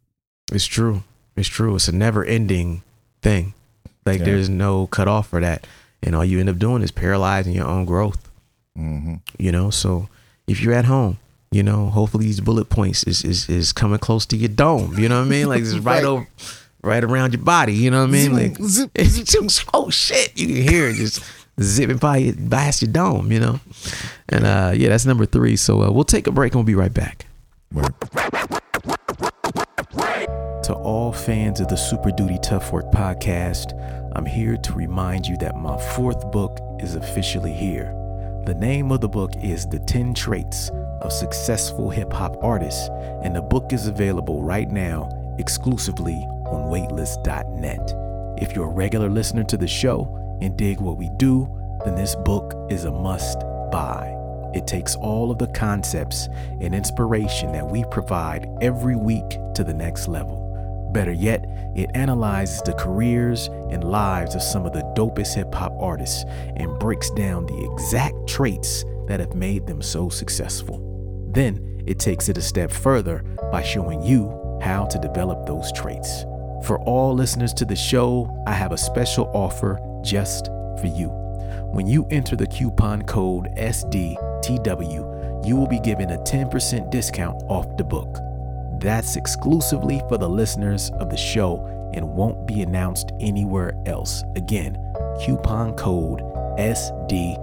It's 0.53 0.67
true. 0.67 1.03
It's 1.37 1.49
true. 1.49 1.77
It's 1.77 1.89
a 1.89 1.93
never 1.95 2.25
ending 2.25 2.83
thing. 3.23 3.55
Like 4.05 4.19
Yeah. 4.21 4.25
there's 4.27 4.49
no 4.49 4.87
cutoff 4.89 5.29
for 5.29 5.41
that. 5.41 5.67
And 6.03 6.17
all 6.17 6.25
you 6.25 6.41
end 6.41 6.49
up 6.49 6.59
doing 6.59 6.83
is 6.83 6.91
paralyzing 6.91 7.53
your 7.55 7.67
own 7.67 7.85
growth. 7.85 8.31
hmm 8.77 9.17
you 9.39 9.51
know 9.53 9.69
so 9.71 10.09
if 10.47 10.61
you're 10.63 10.73
at 10.73 10.85
home 10.85 11.19
you 11.51 11.63
know 11.63 11.87
hopefully 11.91 12.25
these 12.25 12.41
bullet 12.41 12.69
points 12.69 13.03
is 13.05 13.25
is, 13.25 13.49
is 13.49 13.73
coming 13.73 13.99
close 13.99 14.25
to 14.25 14.37
your 14.37 14.49
dome 14.49 14.97
you 14.97 15.09
know 15.09 15.19
what 15.19 15.27
i 15.27 15.29
mean 15.29 15.49
like 15.49 15.61
it's 15.61 15.75
right, 15.79 15.97
Right. 15.97 16.05
over 16.05 16.27
right 16.83 17.05
around 17.05 17.33
your 17.33 17.43
body 17.43 17.75
you 17.75 17.91
know 17.91 18.01
what 18.01 18.09
i 18.09 18.13
mean? 18.13 18.33
Like 18.33 18.57
Zip, 18.63 18.91
oh 19.75 19.91
shit 19.91 20.39
you 20.39 20.47
can 20.47 20.57
hear 20.57 20.89
it 20.89 20.95
just 20.95 21.23
zipping 21.61 21.99
by 21.99 22.17
your, 22.19 22.35
past 22.49 22.83
your 22.83 22.91
dome 22.91 23.31
you 23.33 23.41
know? 23.41 23.61
And 24.29 24.45
uh 24.45 24.73
yeah 24.75 24.89
that's 24.89 25.07
number 25.07 25.27
three. 25.27 25.57
So 25.57 25.83
uh, 25.83 25.91
we'll 25.91 26.05
take 26.05 26.27
a 26.27 26.33
break 26.33 26.53
and 26.53 26.61
we'll 26.61 26.65
be 26.65 26.75
right 26.75 26.93
back. 26.93 27.27
Word. 27.73 27.95
To 30.65 30.75
all 30.75 31.13
fans 31.13 31.61
of 31.61 31.69
the 31.69 31.77
Super 31.77 32.11
Duty 32.11 32.39
Tough 32.43 32.73
Work 32.73 32.93
podcast, 32.93 33.73
I'm 34.15 34.25
here 34.25 34.57
to 34.57 34.73
remind 34.73 35.27
you 35.27 35.37
that 35.39 35.57
my 35.57 35.77
fourth 35.95 36.31
book 36.31 36.59
is 36.79 36.95
officially 36.95 37.53
here. 37.53 37.93
The 38.47 38.55
name 38.55 38.93
of 38.93 39.01
the 39.01 39.09
book 39.09 39.33
is 39.43 39.67
The 39.67 39.81
10 39.81 40.15
Traits 40.15 40.71
of 41.01 41.13
Successful 41.13 41.91
Hip 41.91 42.13
Hop 42.13 42.37
Artists, 42.43 42.89
and 43.23 43.35
the 43.35 43.43
book 43.43 43.73
is 43.73 43.87
available 43.87 44.43
right 44.43 44.71
now 44.71 45.09
exclusively 45.39 46.25
on 46.51 46.69
weightless.net. 46.71 47.95
If 48.41 48.55
you're 48.55 48.67
a 48.67 48.75
regular 48.75 49.09
listener 49.09 49.45
to 49.45 49.57
the 49.57 49.69
show 49.69 50.39
and 50.41 50.57
dig 50.57 50.81
what 50.81 50.97
we 50.97 51.11
do, 51.17 51.49
then 51.85 51.95
this 51.95 52.15
book 52.15 52.55
is 52.71 52.85
a 52.85 52.91
must 52.91 53.41
buy. 53.71 54.17
It 54.55 54.67
takes 54.67 54.97
all 54.97 55.31
of 55.31 55.39
the 55.39 55.47
concepts 55.49 56.29
and 56.61 56.75
inspiration 56.75 57.53
that 57.53 57.67
we 57.67 57.85
provide 57.91 58.49
every 58.61 58.97
week 58.97 59.29
to 59.55 59.63
the 59.65 59.75
next 59.75 60.09
level. 60.09 60.47
Better 60.93 61.13
yet, 61.13 61.45
it 61.77 61.91
analyzes 61.95 62.61
the 62.63 62.73
careers 62.73 63.47
and 63.71 63.85
lives 63.85 64.35
of 64.35 64.43
some 64.43 64.67
of 64.67 64.73
the 64.73 64.83
dopest 64.97 65.35
hip 65.35 65.55
hop 65.55 65.73
artists 65.79 66.25
and 66.57 66.79
breaks 66.81 67.11
down 67.11 67.47
the 67.47 67.71
exact 67.73 68.27
traits 68.27 68.85
that 69.07 69.21
have 69.21 69.35
made 69.35 69.67
them 69.67 69.81
so 69.83 70.09
successful. 70.09 70.85
Then 71.33 71.83
it 71.87 72.01
takes 72.01 72.29
it 72.29 72.39
a 72.39 72.43
step 72.43 72.73
further 72.73 73.23
by 73.53 73.63
showing 73.63 74.03
you 74.03 74.59
how 74.63 74.87
to 74.87 74.99
develop 74.99 75.47
those 75.47 75.71
traits. 75.73 76.25
For 76.63 76.79
all 76.81 77.15
listeners 77.15 77.55
to 77.55 77.65
the 77.65 77.77
show, 77.77 78.29
I 78.47 78.53
have 78.53 78.73
a 78.73 78.79
special 78.79 79.31
offer 79.35 79.81
just 80.03 80.47
for 80.81 80.87
you. 80.87 81.09
When 81.73 81.87
you 81.87 82.07
enter 82.11 82.37
the 82.37 82.47
coupon 82.47 83.03
code 83.03 83.55
SDTW, 83.57 85.47
you 85.47 85.57
will 85.57 85.67
be 85.67 85.81
given 85.81 86.11
a 86.11 86.19
10% 86.19 86.91
discount 86.91 87.43
off 87.49 87.77
the 87.77 87.85
book. 87.85 88.19
That's 88.81 89.17
exclusively 89.17 90.03
for 90.09 90.19
the 90.19 90.29
listeners 90.29 90.91
of 91.01 91.09
the 91.11 91.17
show 91.17 91.91
and 91.95 92.09
won't 92.09 92.47
be 92.47 92.63
announced 92.63 93.13
anywhere 93.21 93.73
else. 93.87 94.23
Again, 94.37 94.77
coupon 95.25 95.75
code 95.75 96.21
SDTW 96.59 97.41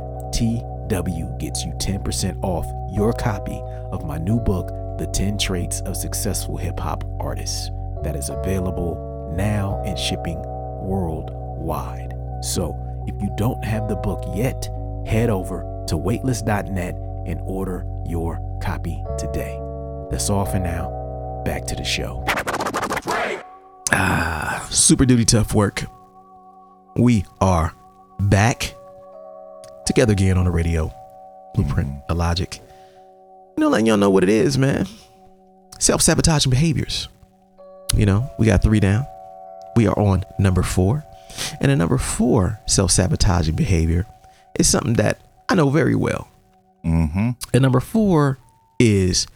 gets 1.40 1.66
you 1.66 1.72
10% 1.74 2.40
off 2.44 2.66
your 2.92 3.14
copy 3.14 3.62
of 3.92 4.06
my 4.06 4.18
new 4.18 4.40
book, 4.40 4.68
The 5.00 5.08
10 5.08 5.38
Traits 5.38 5.82
of 5.82 5.98
Successful 5.98 6.58
Hip 6.58 6.80
Hop 6.80 7.04
Artists, 7.20 7.72
that 8.04 8.16
is 8.16 8.30
available 8.30 9.07
now 9.36 9.82
and 9.86 9.98
shipping 9.98 10.38
worldwide. 10.82 12.14
So, 12.42 12.76
if 13.08 13.22
you 13.22 13.34
don't 13.38 13.64
have 13.64 13.88
the 13.88 13.96
book 13.96 14.24
yet, 14.36 14.70
head 15.06 15.30
over 15.30 15.64
to 15.88 15.98
weightless.net 15.98 16.96
and 17.26 17.40
order 17.46 17.86
your 18.06 18.40
copy 18.62 19.04
today. 19.18 19.60
That's 20.10 20.30
all 20.30 20.46
for 20.46 20.60
now. 20.60 21.42
Back 21.46 21.66
to 21.68 21.76
the 21.76 21.84
show. 21.84 22.24
Ah, 23.92 24.68
super 24.70 25.06
duty 25.06 25.26
tough 25.26 25.54
work. 25.54 25.84
We 26.96 27.26
are 27.42 27.74
back 28.20 28.74
together 29.86 30.14
again 30.14 30.38
on 30.38 30.46
the 30.46 30.52
radio. 30.52 30.94
Blueprint, 31.56 32.02
Illogic. 32.10 32.62
You 33.58 33.62
know, 33.62 33.70
letting 33.70 33.88
y'all 33.88 33.98
know 33.98 34.10
what 34.10 34.24
it 34.24 34.30
is, 34.30 34.58
man. 34.58 34.88
Self 35.80 36.02
sabotaging 36.02 36.50
behaviors. 36.50 37.08
You 37.96 38.06
know, 38.06 38.30
we 38.38 38.46
got 38.46 38.62
three 38.62 38.80
down. 38.80 39.06
We 39.78 39.86
are 39.88 39.98
on 39.98 40.24
number 40.40 40.64
four. 40.64 41.06
And 41.62 41.72
the 41.72 41.76
number 41.76 42.00
four 42.00 42.60
self 42.66 42.90
sabotaging 42.90 43.56
behavior 43.56 44.08
is 44.60 44.68
something 44.68 44.96
that 44.96 45.20
I 45.48 45.54
know 45.54 45.70
very 45.70 45.94
well. 45.96 46.28
Mm-hmm. 46.84 47.30
And 47.54 47.62
number 47.62 47.80
four 47.80 48.40
is 48.80 49.28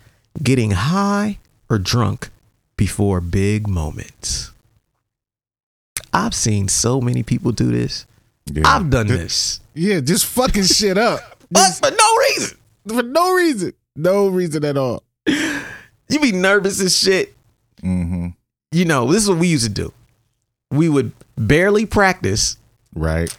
getting 0.42 0.72
high 0.72 1.38
or 1.70 1.78
drunk 1.78 2.30
before 2.76 3.22
big 3.22 3.68
moments. 3.68 4.52
I've 6.12 6.34
seen 6.34 6.68
so 6.68 7.00
many 7.00 7.22
people 7.22 7.52
do 7.52 7.72
this. 7.72 8.06
Yeah. 8.52 8.64
I've 8.66 8.90
done 8.90 9.08
Th- 9.08 9.20
this. 9.20 9.60
Yeah, 9.76 10.00
just 10.00 10.26
fucking 10.26 10.64
shit 10.64 10.98
up. 10.98 11.20
But 11.52 11.60
Just 11.68 11.86
for 11.86 11.92
no 11.92 12.16
reason. 12.30 12.58
for 12.88 13.04
no 13.04 13.34
reason. 13.36 13.74
No 13.98 14.30
reason 14.30 14.64
at 14.64 14.78
all. 14.78 15.04
You 15.28 16.20
be 16.22 16.32
nervous 16.32 16.80
as 16.80 16.98
shit. 16.98 17.36
Mm-hmm. 17.84 18.28
You 18.72 18.86
know, 18.86 19.12
this 19.12 19.24
is 19.24 19.30
what 19.30 19.38
we 19.40 19.50
used 19.50 19.66
to 19.66 19.70
do. 19.70 19.92
We 20.72 20.90
would 20.90 21.12
barely 21.38 21.86
practice. 21.86 22.58
Right. 22.96 23.36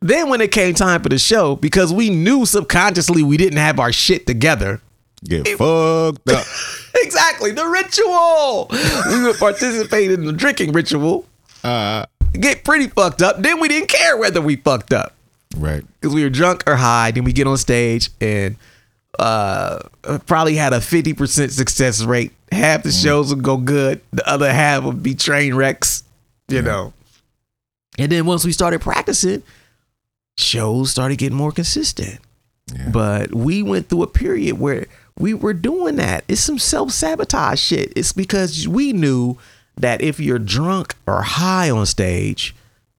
Then 0.00 0.28
when 0.30 0.40
it 0.40 0.50
came 0.52 0.74
time 0.74 1.02
for 1.02 1.08
the 1.10 1.18
show, 1.18 1.56
because 1.56 1.92
we 1.92 2.08
knew 2.10 2.46
subconsciously 2.46 3.22
we 3.22 3.36
didn't 3.36 3.58
have 3.58 3.78
our 3.78 3.92
shit 3.92 4.26
together. 4.26 4.80
Get 5.24 5.46
fucked 5.58 6.28
up. 6.30 6.46
Exactly, 7.02 7.52
the 7.52 7.66
ritual. 7.66 8.66
we 9.12 9.24
would 9.24 9.36
participate 9.38 10.10
in 10.10 10.24
the 10.24 10.32
drinking 10.32 10.72
ritual, 10.72 11.24
Uh, 11.64 12.04
get 12.32 12.62
pretty 12.64 12.88
fucked 12.88 13.22
up. 13.22 13.40
Then 13.42 13.58
we 13.60 13.68
didn't 13.68 13.88
care 13.88 14.16
whether 14.16 14.40
we 14.40 14.56
fucked 14.56 14.92
up. 14.92 15.14
right. 15.56 15.84
because 16.00 16.14
we 16.14 16.22
were 16.24 16.30
drunk 16.30 16.64
or 16.66 16.76
high. 16.76 17.10
Then 17.12 17.24
we 17.24 17.32
get 17.32 17.46
on 17.46 17.56
stage 17.58 18.10
and 18.20 18.56
uh, 19.18 19.78
probably 20.26 20.56
had 20.56 20.72
a 20.72 20.78
50% 20.78 21.50
success 21.50 22.02
rate. 22.02 22.32
Half 22.52 22.82
the 22.82 22.92
shows 22.92 23.32
would 23.34 23.42
go 23.44 23.56
good, 23.56 24.00
the 24.12 24.28
other 24.28 24.52
half 24.52 24.82
would 24.84 25.02
be 25.02 25.14
train 25.14 25.54
wrecks, 25.54 26.02
you 26.50 26.62
know. 26.62 26.92
And 27.98 28.10
then 28.10 28.26
once 28.26 28.44
we 28.44 28.52
started 28.52 28.80
practicing, 28.80 29.42
shows 30.38 30.90
started 30.90 31.18
getting 31.18 31.36
more 31.36 31.52
consistent. 31.52 32.18
Yeah. 32.74 32.88
But 32.90 33.34
we 33.34 33.62
went 33.62 33.88
through 33.88 34.04
a 34.04 34.06
period 34.06 34.58
where 34.58 34.86
we 35.18 35.34
were 35.34 35.52
doing 35.52 35.96
that. 35.96 36.24
It's 36.28 36.40
some 36.40 36.58
self 36.58 36.92
sabotage 36.92 37.60
shit. 37.60 37.92
It's 37.96 38.12
because 38.12 38.66
we 38.66 38.92
knew 38.92 39.36
that 39.76 40.00
if 40.00 40.20
you're 40.20 40.38
drunk 40.38 40.94
or 41.06 41.22
high 41.22 41.70
on 41.70 41.86
stage, 41.86 42.54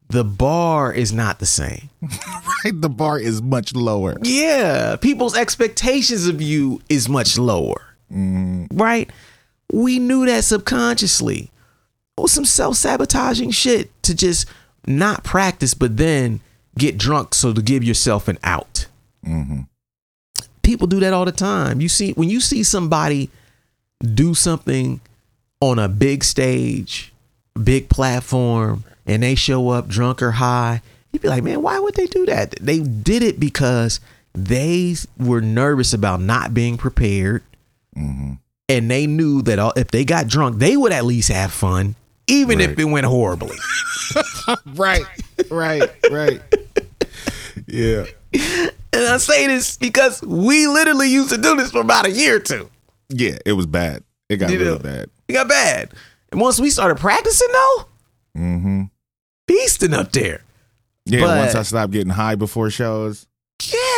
the 0.09 0.23
bar 0.23 0.91
is 0.93 1.13
not 1.13 1.39
the 1.39 1.45
same. 1.45 1.89
Right. 2.63 2.79
The 2.79 2.89
bar 2.89 3.17
is 3.17 3.41
much 3.41 3.73
lower. 3.73 4.17
Yeah, 4.21 4.95
people's 4.97 5.35
expectations 5.35 6.27
of 6.27 6.43
you 6.43 6.79
is 6.89 7.09
much 7.09 7.39
lower. 7.39 7.81
Mm-hmm. 8.13 8.77
Right? 8.77 9.09
We 9.73 9.97
knew 9.97 10.27
that 10.27 10.43
subconsciously. 10.43 11.49
It 12.25 12.29
some 12.29 12.45
self 12.45 12.75
sabotaging 12.75 13.51
shit 13.51 13.91
to 14.03 14.15
just 14.15 14.47
not 14.86 15.23
practice, 15.23 15.73
but 15.73 15.97
then 15.97 16.41
get 16.77 16.97
drunk 16.97 17.34
so 17.34 17.53
to 17.53 17.62
give 17.62 17.84
yourself 17.84 18.27
an 18.27 18.38
out. 18.43 18.88
Mm-hmm. 19.25 19.62
People 20.63 20.88
do 20.88 20.99
that 20.99 21.13
all 21.13 21.25
the 21.25 21.31
time. 21.31 21.81
You 21.81 21.89
see, 21.89 22.13
when 22.13 22.29
you 22.29 22.39
see 22.39 22.63
somebody 22.63 23.29
do 24.01 24.34
something 24.34 25.01
on 25.60 25.79
a 25.79 25.88
big 25.88 26.23
stage, 26.23 27.13
big 27.62 27.89
platform, 27.89 28.84
and 29.05 29.23
they 29.23 29.36
show 29.36 29.69
up 29.69 29.88
drunk 29.88 30.21
or 30.21 30.31
high, 30.31 30.81
you'd 31.12 31.21
be 31.21 31.27
like, 31.27 31.43
man, 31.43 31.62
why 31.62 31.79
would 31.79 31.95
they 31.95 32.07
do 32.07 32.25
that? 32.27 32.51
They 32.62 32.79
did 32.79 33.23
it 33.23 33.39
because 33.39 33.99
they 34.34 34.95
were 35.17 35.41
nervous 35.41 35.93
about 35.93 36.21
not 36.21 36.53
being 36.53 36.77
prepared. 36.77 37.43
Mm-hmm. 37.95 38.34
And 38.69 38.89
they 38.89 39.05
knew 39.05 39.41
that 39.41 39.60
uh, 39.60 39.73
if 39.75 39.89
they 39.89 40.05
got 40.05 40.27
drunk, 40.27 40.60
they 40.60 40.77
would 40.77 40.93
at 40.93 41.03
least 41.03 41.29
have 41.29 41.51
fun, 41.51 41.95
even 42.32 42.62
if 42.62 42.78
it 42.80 42.86
went 42.86 43.06
horribly. 43.06 43.58
Right. 44.76 45.06
Right. 45.50 45.89
Right. 46.12 46.41
yeah. 47.67 48.06
and 48.34 48.72
I 49.06 49.17
say 49.17 49.48
this 49.48 49.78
because 49.78 50.22
we 50.22 50.67
literally 50.67 51.10
used 51.10 51.30
to 51.30 51.38
do 51.38 51.56
this 51.56 51.72
for 51.72 51.80
about 51.82 52.06
a 52.08 52.12
year 52.12 52.36
or 52.38 52.39
two. 52.39 52.70
Yeah. 53.10 53.38
It 53.46 53.54
was 53.54 53.65
bad. 53.67 54.04
It 54.30 54.38
got 54.38 54.50
You 54.52 54.58
know. 54.60 54.63
real 54.65 54.80
bad. 54.80 55.10
It 55.28 55.34
got 55.34 55.48
bad. 55.48 55.91
And 56.32 56.41
once 56.41 56.60
we 56.60 56.70
started 56.70 56.98
practicing, 56.98 57.48
though, 57.52 57.86
Mm-hmm. 58.38 58.82
beasting 59.50 59.94
up 59.94 60.12
there. 60.12 60.41
Yeah. 61.06 61.22
But- 61.22 61.38
once 61.38 61.56
I 61.56 61.63
stopped 61.63 61.91
getting 61.94 62.12
high 62.12 62.36
before 62.36 62.70
shows, 62.70 63.28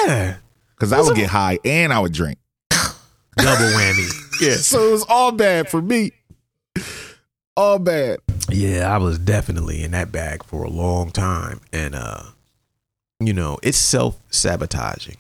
Yeah. 0.06 0.36
because 0.76 0.92
I 0.94 1.02
would 1.02 1.16
get 1.16 1.30
high 1.30 1.60
and 1.66 1.92
I 1.94 2.00
would 2.00 2.14
drink. 2.14 2.38
Double 2.70 3.66
whammy. 3.66 4.42
yeah. 4.42 4.56
So 4.58 4.90
it 4.90 4.92
was 4.92 5.06
all 5.10 5.32
bad 5.32 5.70
for 5.70 5.82
me. 5.82 6.12
All 7.56 7.80
bad. 7.80 8.20
Yeah, 8.50 8.94
I 8.94 8.98
was 8.98 9.18
definitely 9.20 9.84
in 9.84 9.92
that 9.92 10.12
bag 10.12 10.44
for 10.44 10.64
a 10.64 10.70
long 10.70 11.12
time. 11.12 11.62
And 11.72 11.96
uh, 11.96 12.24
you 13.20 13.34
know, 13.34 13.60
it's 13.64 13.78
self-sabotaging. 13.78 15.18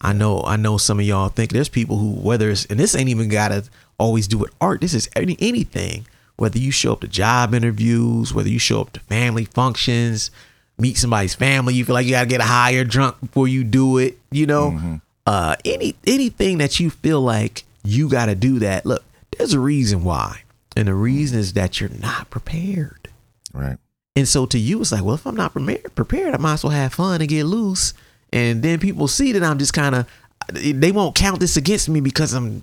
I 0.00 0.12
know, 0.12 0.42
I 0.42 0.56
know 0.56 0.78
some 0.78 0.98
of 0.98 1.06
y'all 1.06 1.28
think 1.28 1.52
there's 1.52 1.68
people 1.68 1.96
who, 1.96 2.12
whether 2.12 2.50
it's 2.50 2.66
and 2.66 2.78
this 2.78 2.96
ain't 2.96 3.08
even 3.08 3.28
gotta 3.28 3.64
always 3.98 4.26
do 4.26 4.38
with 4.38 4.52
art. 4.60 4.80
This 4.80 4.94
is 4.94 5.08
any 5.14 5.36
anything. 5.40 6.06
Whether 6.36 6.58
you 6.58 6.72
show 6.72 6.92
up 6.92 7.00
to 7.02 7.08
job 7.08 7.54
interviews, 7.54 8.34
whether 8.34 8.48
you 8.48 8.58
show 8.58 8.80
up 8.80 8.92
to 8.94 9.00
family 9.00 9.44
functions, 9.44 10.30
meet 10.78 10.96
somebody's 10.96 11.34
family, 11.34 11.74
you 11.74 11.84
feel 11.84 11.94
like 11.94 12.06
you 12.06 12.12
gotta 12.12 12.26
get 12.26 12.40
high 12.40 12.72
or 12.74 12.84
drunk 12.84 13.20
before 13.20 13.46
you 13.46 13.62
do 13.62 13.98
it, 13.98 14.18
you 14.32 14.46
know? 14.46 15.00
Uh 15.24 15.54
any 15.64 15.94
anything 16.04 16.58
that 16.58 16.80
you 16.80 16.90
feel 16.90 17.20
like 17.20 17.62
you 17.84 18.08
gotta 18.08 18.34
do 18.34 18.58
that. 18.58 18.84
Look, 18.84 19.04
there's 19.38 19.52
a 19.52 19.60
reason 19.60 20.02
why. 20.02 20.41
And 20.76 20.88
the 20.88 20.94
reason 20.94 21.38
is 21.38 21.52
that 21.52 21.80
you're 21.80 21.90
not 21.90 22.30
prepared. 22.30 23.08
Right. 23.52 23.78
And 24.16 24.28
so 24.28 24.46
to 24.46 24.58
you, 24.58 24.80
it's 24.80 24.92
like, 24.92 25.02
well, 25.04 25.14
if 25.14 25.26
I'm 25.26 25.36
not 25.36 25.52
prepared, 25.52 25.94
prepared, 25.94 26.34
I 26.34 26.38
might 26.38 26.54
as 26.54 26.64
well 26.64 26.72
have 26.72 26.94
fun 26.94 27.20
and 27.20 27.28
get 27.28 27.44
loose. 27.44 27.94
And 28.32 28.62
then 28.62 28.78
people 28.78 29.08
see 29.08 29.32
that 29.32 29.42
I'm 29.42 29.58
just 29.58 29.72
kind 29.72 29.94
of, 29.94 30.06
they 30.52 30.92
won't 30.92 31.14
count 31.14 31.40
this 31.40 31.56
against 31.56 31.88
me 31.88 32.00
because 32.00 32.32
I'm 32.34 32.62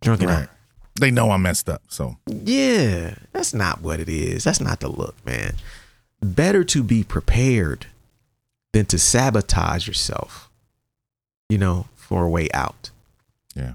drunk 0.00 0.20
and 0.22 0.30
Right. 0.30 0.48
They 1.00 1.10
know 1.10 1.30
I 1.30 1.36
messed 1.38 1.68
up. 1.68 1.82
So 1.88 2.16
Yeah, 2.26 3.14
that's 3.32 3.54
not 3.54 3.80
what 3.80 4.00
it 4.00 4.08
is. 4.08 4.44
That's 4.44 4.60
not 4.60 4.80
the 4.80 4.88
look, 4.88 5.14
man. 5.24 5.54
Better 6.22 6.64
to 6.64 6.82
be 6.82 7.02
prepared 7.04 7.86
than 8.72 8.84
to 8.86 8.98
sabotage 8.98 9.86
yourself, 9.86 10.50
you 11.48 11.56
know, 11.58 11.86
for 11.96 12.24
a 12.24 12.28
way 12.28 12.48
out. 12.52 12.90
yeah. 13.54 13.74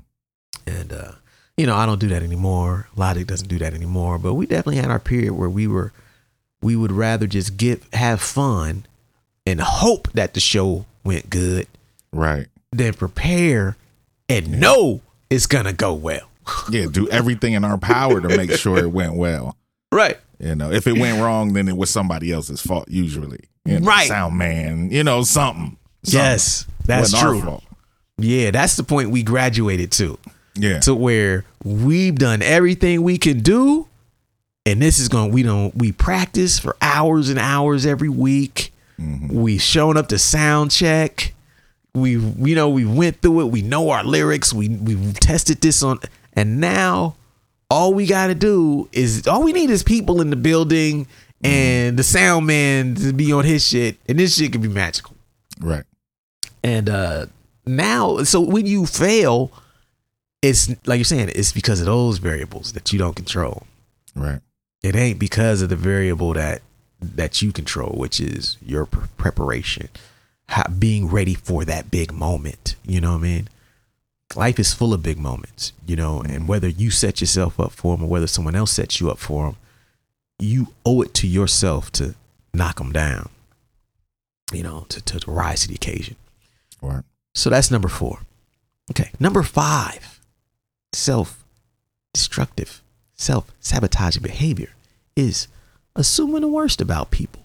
And 0.68 0.94
uh, 0.94 1.12
you 1.58 1.66
know, 1.66 1.76
I 1.76 1.86
don't 1.86 2.00
do 2.00 2.08
that 2.10 2.24
anymore. 2.24 2.88
Logic 2.96 3.26
doesn't 3.28 3.48
do 3.48 3.58
that 3.60 3.74
anymore. 3.74 4.18
But 4.20 4.34
we 4.34 4.46
definitely 4.46 4.78
had 4.78 4.90
our 4.92 5.00
period 5.00 5.34
where 5.34 5.50
we 5.50 5.68
were 5.68 5.94
we 6.62 6.76
would 6.76 6.92
rather 6.92 7.28
just 7.28 7.58
get 7.58 7.82
have 7.94 8.22
fun 8.22 8.86
and 9.46 9.62
hope 9.62 10.12
that 10.14 10.34
the 10.34 10.40
show 10.40 10.86
went 11.04 11.30
good 11.30 11.68
Right. 12.12 12.48
than 12.72 12.94
prepare 12.94 13.78
and 14.28 14.60
know 14.60 15.02
it's 15.30 15.46
gonna 15.48 15.74
go 15.74 15.94
well. 15.94 16.30
Yeah. 16.70 16.86
Do 16.92 17.08
everything 17.10 17.54
in 17.54 17.64
our 17.64 17.78
power 17.78 18.22
to 18.22 18.28
make 18.38 18.52
sure 18.52 18.78
it 18.80 18.92
went 18.92 19.16
well. 19.16 19.56
Right. 19.92 20.18
You 20.40 20.56
know, 20.56 20.72
if 20.72 20.86
it 20.88 20.98
went 20.98 21.22
wrong, 21.22 21.54
then 21.54 21.68
it 21.68 21.78
was 21.78 21.90
somebody 21.90 22.32
else's 22.32 22.62
fault 22.62 22.88
usually. 22.90 23.46
You 23.66 23.80
know, 23.80 23.88
Right. 23.88 24.08
Sound 24.08 24.38
man, 24.38 24.92
you 24.92 25.04
know, 25.04 25.24
something. 25.24 25.78
Yes, 26.04 26.68
that's 26.86 27.18
true. 27.20 27.60
Yeah, 28.18 28.52
that's 28.52 28.76
the 28.76 28.84
point 28.84 29.10
we 29.10 29.24
graduated 29.24 29.92
to. 29.94 30.18
Yeah. 30.56 30.80
To 30.82 30.96
where 30.96 31.44
we've 31.64 32.16
done 32.16 32.42
everything 32.42 33.04
we 33.04 33.18
can 33.18 33.40
do. 33.40 33.88
And 34.66 34.82
this 34.82 35.00
is 35.00 35.10
going 35.10 35.32
we 35.32 35.44
don't 35.44 35.76
we 35.76 35.92
practice 35.92 36.58
for 36.58 36.76
hours 36.82 37.30
and 37.30 37.38
hours 37.38 37.86
every 37.86 38.10
week. 38.10 38.74
We 39.30 39.58
shown 39.58 39.98
up 39.98 40.08
to 40.08 40.18
sound 40.18 40.72
check. 40.72 41.34
We 41.94 42.12
you 42.12 42.56
know 42.56 42.70
we 42.70 42.86
went 42.86 43.22
through 43.22 43.42
it. 43.42 43.52
We 43.52 43.62
know 43.62 43.90
our 43.90 44.04
lyrics. 44.04 44.54
We 44.54 44.70
we 44.70 45.14
tested 45.14 45.62
this 45.62 45.84
on 45.84 46.00
and 46.34 46.60
now 46.60 47.16
all 47.70 47.94
we 47.94 48.06
got 48.06 48.28
to 48.28 48.36
do 48.36 48.88
is 48.92 49.28
all 49.28 49.44
we 49.44 49.54
need 49.54 49.70
is 49.70 49.84
people 49.84 50.22
in 50.22 50.30
the 50.30 50.36
building 50.36 51.08
and 51.44 51.98
the 51.98 52.04
sound 52.04 52.48
man 52.48 52.96
to 52.96 53.14
be 53.14 53.32
on 53.32 53.44
his 53.44 53.68
shit, 53.68 53.98
and 54.08 54.18
this 54.18 54.36
shit 54.36 54.52
can 54.52 54.62
be 54.62 54.68
magical. 54.68 55.16
Right. 55.60 55.84
And 56.64 56.90
uh 56.90 57.26
now, 57.68 58.24
so 58.24 58.42
when 58.42 58.66
you 58.66 58.86
fail, 58.86 59.52
it's 60.50 60.70
like 60.86 60.98
you're 60.98 61.06
saying, 61.06 61.32
it's 61.34 61.52
because 61.52 61.80
of 61.80 61.86
those 61.88 62.20
variables 62.20 62.74
that 62.74 62.94
you 62.94 63.00
don't 63.00 63.16
control. 63.16 63.66
Right. 64.16 64.42
It 64.84 64.96
ain't 64.96 65.20
because 65.20 65.62
of 65.62 65.70
the 65.70 65.76
variable 65.76 66.34
that 66.34 66.62
that 67.02 67.42
you 67.42 67.52
control, 67.52 67.94
which 67.98 68.20
is 68.20 68.58
your 68.66 68.86
pre- 68.86 69.08
preparation, 69.18 69.90
how, 70.50 70.64
being 70.68 71.08
ready 71.08 71.34
for 71.34 71.66
that 71.66 71.92
big 71.92 72.14
moment. 72.14 72.76
You 72.86 73.02
know 73.02 73.12
what 73.12 73.20
I 73.20 73.24
mean? 73.24 73.50
Life 74.36 74.60
is 74.60 74.74
full 74.74 74.94
of 74.94 75.04
big 75.04 75.18
moments, 75.18 75.74
you 75.86 75.96
know, 75.96 76.22
and 76.22 76.48
whether 76.48 76.68
you 76.68 76.90
set 76.92 77.22
yourself 77.22 77.60
up 77.60 77.72
for 77.72 77.96
them 77.96 78.06
or 78.06 78.10
whether 78.10 78.28
someone 78.28 78.56
else 78.56 78.72
sets 78.72 79.00
you 79.00 79.10
up 79.10 79.20
for 79.20 79.46
them, 79.46 79.58
you 80.40 80.74
owe 80.86 81.02
it 81.02 81.14
to 81.16 81.28
yourself 81.28 81.92
to 81.94 82.16
knock 82.54 82.78
them 82.78 82.92
down. 82.92 83.30
You 84.54 84.64
know, 84.64 84.86
to 84.90 85.02
to, 85.04 85.20
to 85.20 85.32
rise 85.32 85.62
to 85.62 85.68
the 85.68 85.76
occasion. 85.76 86.16
Right. 86.82 87.04
So 87.34 87.50
that's 87.50 87.72
number 87.72 87.88
four. 87.88 88.20
Okay. 88.92 89.12
Number 89.20 89.42
five, 89.44 90.15
self 90.96 91.44
destructive, 92.14 92.82
self 93.16 93.52
sabotaging 93.60 94.24
behavior 94.24 94.70
is 95.16 95.48
assuming 95.96 96.42
the 96.42 96.48
worst 96.48 96.82
about 96.82 97.12
people. 97.12 97.42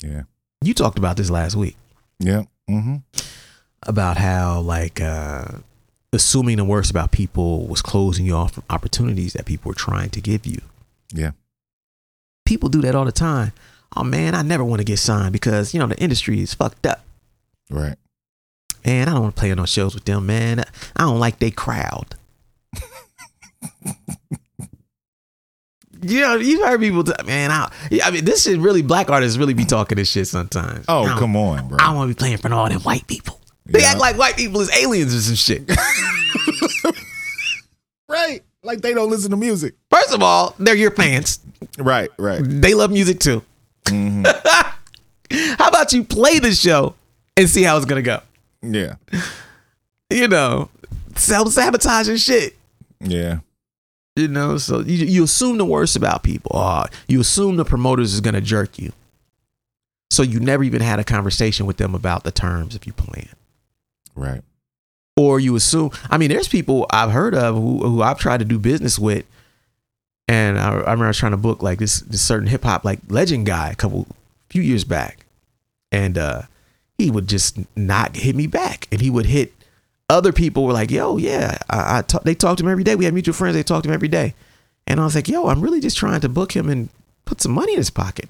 Yeah. 0.00 0.22
You 0.62 0.74
talked 0.74 0.98
about 0.98 1.16
this 1.16 1.30
last 1.30 1.56
week 1.56 1.76
Yeah. 2.18 2.44
Mm-hmm. 2.70 2.96
about 3.84 4.16
how, 4.16 4.60
like, 4.60 5.00
uh, 5.00 5.46
assuming 6.12 6.56
the 6.58 6.64
worst 6.64 6.90
about 6.90 7.10
people 7.10 7.66
was 7.66 7.82
closing 7.82 8.26
you 8.26 8.34
off 8.34 8.52
from 8.52 8.64
opportunities 8.70 9.32
that 9.32 9.46
people 9.46 9.68
were 9.70 9.74
trying 9.74 10.10
to 10.10 10.20
give 10.20 10.46
you. 10.46 10.60
Yeah. 11.12 11.32
People 12.44 12.68
do 12.68 12.80
that 12.82 12.94
all 12.94 13.04
the 13.04 13.12
time. 13.12 13.52
Oh 13.96 14.04
man, 14.04 14.34
I 14.34 14.42
never 14.42 14.64
want 14.64 14.80
to 14.80 14.84
get 14.84 14.98
signed 14.98 15.32
because, 15.32 15.74
you 15.74 15.80
know, 15.80 15.86
the 15.86 15.98
industry 16.00 16.40
is 16.40 16.54
fucked 16.54 16.86
up. 16.86 17.04
Right. 17.70 17.96
Man, 18.84 19.08
I 19.08 19.12
don't 19.12 19.22
want 19.22 19.36
to 19.36 19.40
play 19.40 19.50
on 19.50 19.56
no 19.58 19.64
shows 19.66 19.94
with 19.94 20.04
them, 20.04 20.26
man. 20.26 20.60
I 20.96 21.02
don't 21.02 21.20
like 21.20 21.38
they 21.38 21.50
crowd. 21.50 22.14
you 26.02 26.20
know, 26.20 26.34
you've 26.36 26.62
heard 26.64 26.80
people, 26.80 27.04
t- 27.04 27.12
man. 27.24 27.50
I, 27.50 27.70
I 28.04 28.10
mean, 28.10 28.24
this 28.24 28.42
shit 28.44 28.58
really, 28.58 28.82
black 28.82 29.08
artists 29.10 29.38
really 29.38 29.54
be 29.54 29.64
talking 29.64 29.96
this 29.96 30.10
shit 30.10 30.26
sometimes. 30.26 30.84
Oh, 30.88 31.14
come 31.18 31.36
on, 31.36 31.68
bro. 31.68 31.78
I 31.80 31.86
don't 31.86 31.96
want 31.96 32.10
to 32.10 32.14
be 32.14 32.18
playing 32.18 32.32
in 32.32 32.38
front 32.38 32.54
of 32.54 32.58
all 32.58 32.68
them 32.68 32.80
white 32.80 33.06
people. 33.06 33.38
They 33.66 33.80
Yeah. 33.82 33.92
act 33.92 34.00
like 34.00 34.18
white 34.18 34.36
people 34.36 34.60
is 34.60 34.70
aliens 34.76 35.14
or 35.14 35.20
some 35.20 35.36
shit. 35.36 35.70
right. 38.08 38.42
Like 38.64 38.80
they 38.80 38.94
don't 38.94 39.10
listen 39.10 39.30
to 39.30 39.36
music. 39.36 39.74
First 39.90 40.12
of 40.12 40.22
all, 40.22 40.54
they're 40.58 40.74
your 40.74 40.90
fans. 40.90 41.38
Right. 41.78 42.10
Right. 42.18 42.40
They 42.42 42.74
love 42.74 42.90
music 42.90 43.20
too. 43.20 43.42
Mm-hmm. 43.84 44.24
How 45.58 45.68
about 45.68 45.92
you 45.92 46.02
play 46.04 46.38
the 46.40 46.52
show 46.52 46.94
and 47.36 47.48
see 47.48 47.62
how 47.62 47.76
it's 47.76 47.86
gonna 47.86 48.02
go? 48.02 48.20
Yeah. 48.62 48.94
You 50.10 50.28
know, 50.28 50.68
self 51.16 51.48
sabotaging 51.48 52.18
shit. 52.18 52.54
Yeah. 53.00 53.38
You 54.14 54.28
know, 54.28 54.58
so 54.58 54.80
you, 54.80 55.06
you 55.06 55.24
assume 55.24 55.56
the 55.56 55.64
worst 55.64 55.96
about 55.96 56.22
people. 56.22 56.52
Uh, 56.54 56.86
you 57.08 57.20
assume 57.20 57.56
the 57.56 57.64
promoters 57.64 58.12
is 58.12 58.20
going 58.20 58.34
to 58.34 58.42
jerk 58.42 58.78
you. 58.78 58.92
So 60.10 60.22
you 60.22 60.38
never 60.38 60.62
even 60.64 60.82
had 60.82 60.98
a 60.98 61.04
conversation 61.04 61.64
with 61.64 61.78
them 61.78 61.94
about 61.94 62.24
the 62.24 62.30
terms 62.30 62.76
if 62.76 62.86
you 62.86 62.92
plan. 62.92 63.30
Right. 64.14 64.42
Or 65.16 65.40
you 65.40 65.56
assume, 65.56 65.90
I 66.10 66.18
mean, 66.18 66.28
there's 66.28 66.48
people 66.48 66.84
I've 66.90 67.10
heard 67.10 67.34
of 67.34 67.54
who, 67.54 67.78
who 67.78 68.02
I've 68.02 68.18
tried 68.18 68.40
to 68.40 68.44
do 68.44 68.58
business 68.58 68.98
with. 68.98 69.24
And 70.28 70.58
I, 70.58 70.72
I 70.72 70.76
remember 70.76 71.06
I 71.06 71.08
was 71.08 71.16
trying 71.16 71.32
to 71.32 71.38
book 71.38 71.62
like 71.62 71.78
this, 71.78 72.00
this 72.00 72.20
certain 72.20 72.48
hip 72.48 72.64
hop 72.64 72.84
like 72.84 73.00
legend 73.08 73.46
guy 73.46 73.70
a 73.70 73.74
couple, 73.74 74.06
few 74.50 74.60
years 74.60 74.84
back. 74.84 75.24
And 75.90 76.18
uh, 76.18 76.42
he 76.98 77.10
would 77.10 77.28
just 77.28 77.58
not 77.76 78.16
hit 78.16 78.36
me 78.36 78.46
back. 78.46 78.88
And 78.92 79.00
he 79.00 79.10
would 79.10 79.26
hit 79.26 79.52
other 80.08 80.32
people 80.32 80.64
were 80.64 80.72
like, 80.72 80.90
yo, 80.90 81.16
yeah, 81.16 81.58
I, 81.70 81.98
I 81.98 82.02
talk, 82.02 82.24
they 82.24 82.34
talked 82.34 82.58
to 82.58 82.64
him 82.64 82.70
every 82.70 82.84
day. 82.84 82.94
We 82.96 83.04
had 83.06 83.14
mutual 83.14 83.34
friends. 83.34 83.54
They 83.54 83.62
talked 83.62 83.84
to 83.84 83.90
him 83.90 83.94
every 83.94 84.08
day. 84.08 84.34
And 84.86 85.00
I 85.00 85.04
was 85.04 85.14
like, 85.14 85.28
yo, 85.28 85.46
I'm 85.48 85.60
really 85.60 85.80
just 85.80 85.96
trying 85.96 86.20
to 86.20 86.28
book 86.28 86.52
him 86.54 86.68
and 86.68 86.88
put 87.24 87.40
some 87.40 87.52
money 87.52 87.72
in 87.72 87.78
his 87.78 87.90
pocket. 87.90 88.28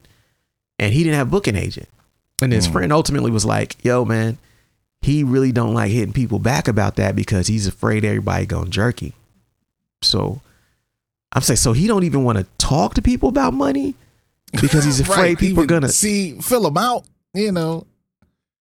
And 0.79 0.93
he 0.93 1.03
didn't 1.03 1.17
have 1.17 1.29
a 1.29 1.31
booking 1.31 1.57
agent. 1.57 1.89
And 2.41 2.53
his 2.53 2.69
Mm. 2.69 2.73
friend 2.73 2.93
ultimately 2.93 3.31
was 3.31 3.45
like, 3.45 3.77
yo, 3.85 4.05
man, 4.05 4.39
he 5.01 5.25
really 5.25 5.51
don't 5.53 5.75
like 5.75 5.91
hitting 5.91 6.13
people 6.13 6.39
back 6.39 6.69
about 6.69 6.97
that 6.97 7.17
because 7.17 7.47
he's 7.49 7.67
afraid 7.67 8.05
everybody 8.05 8.47
going 8.47 8.71
jerky. 8.71 9.15
So 10.03 10.41
I'm 11.33 11.43
saying, 11.43 11.57
so 11.59 11.73
he 11.73 11.87
don't 11.87 12.05
even 12.05 12.25
want 12.25 12.39
to 12.39 12.47
talk 12.59 12.95
to 12.95 13.03
people 13.03 13.29
about 13.29 13.55
money 13.55 13.95
because 14.61 14.85
he's 14.85 15.01
afraid 15.07 15.17
Right. 15.17 15.39
people 15.39 15.63
are 15.65 15.67
gonna. 15.67 15.89
see 15.89 16.33
fill 16.41 16.63
them 16.63 16.77
out. 16.77 17.05
You 17.35 17.53
know. 17.53 17.87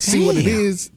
See 0.04 0.24
what 0.26 0.36
it 0.36 0.46
is. 0.46 0.90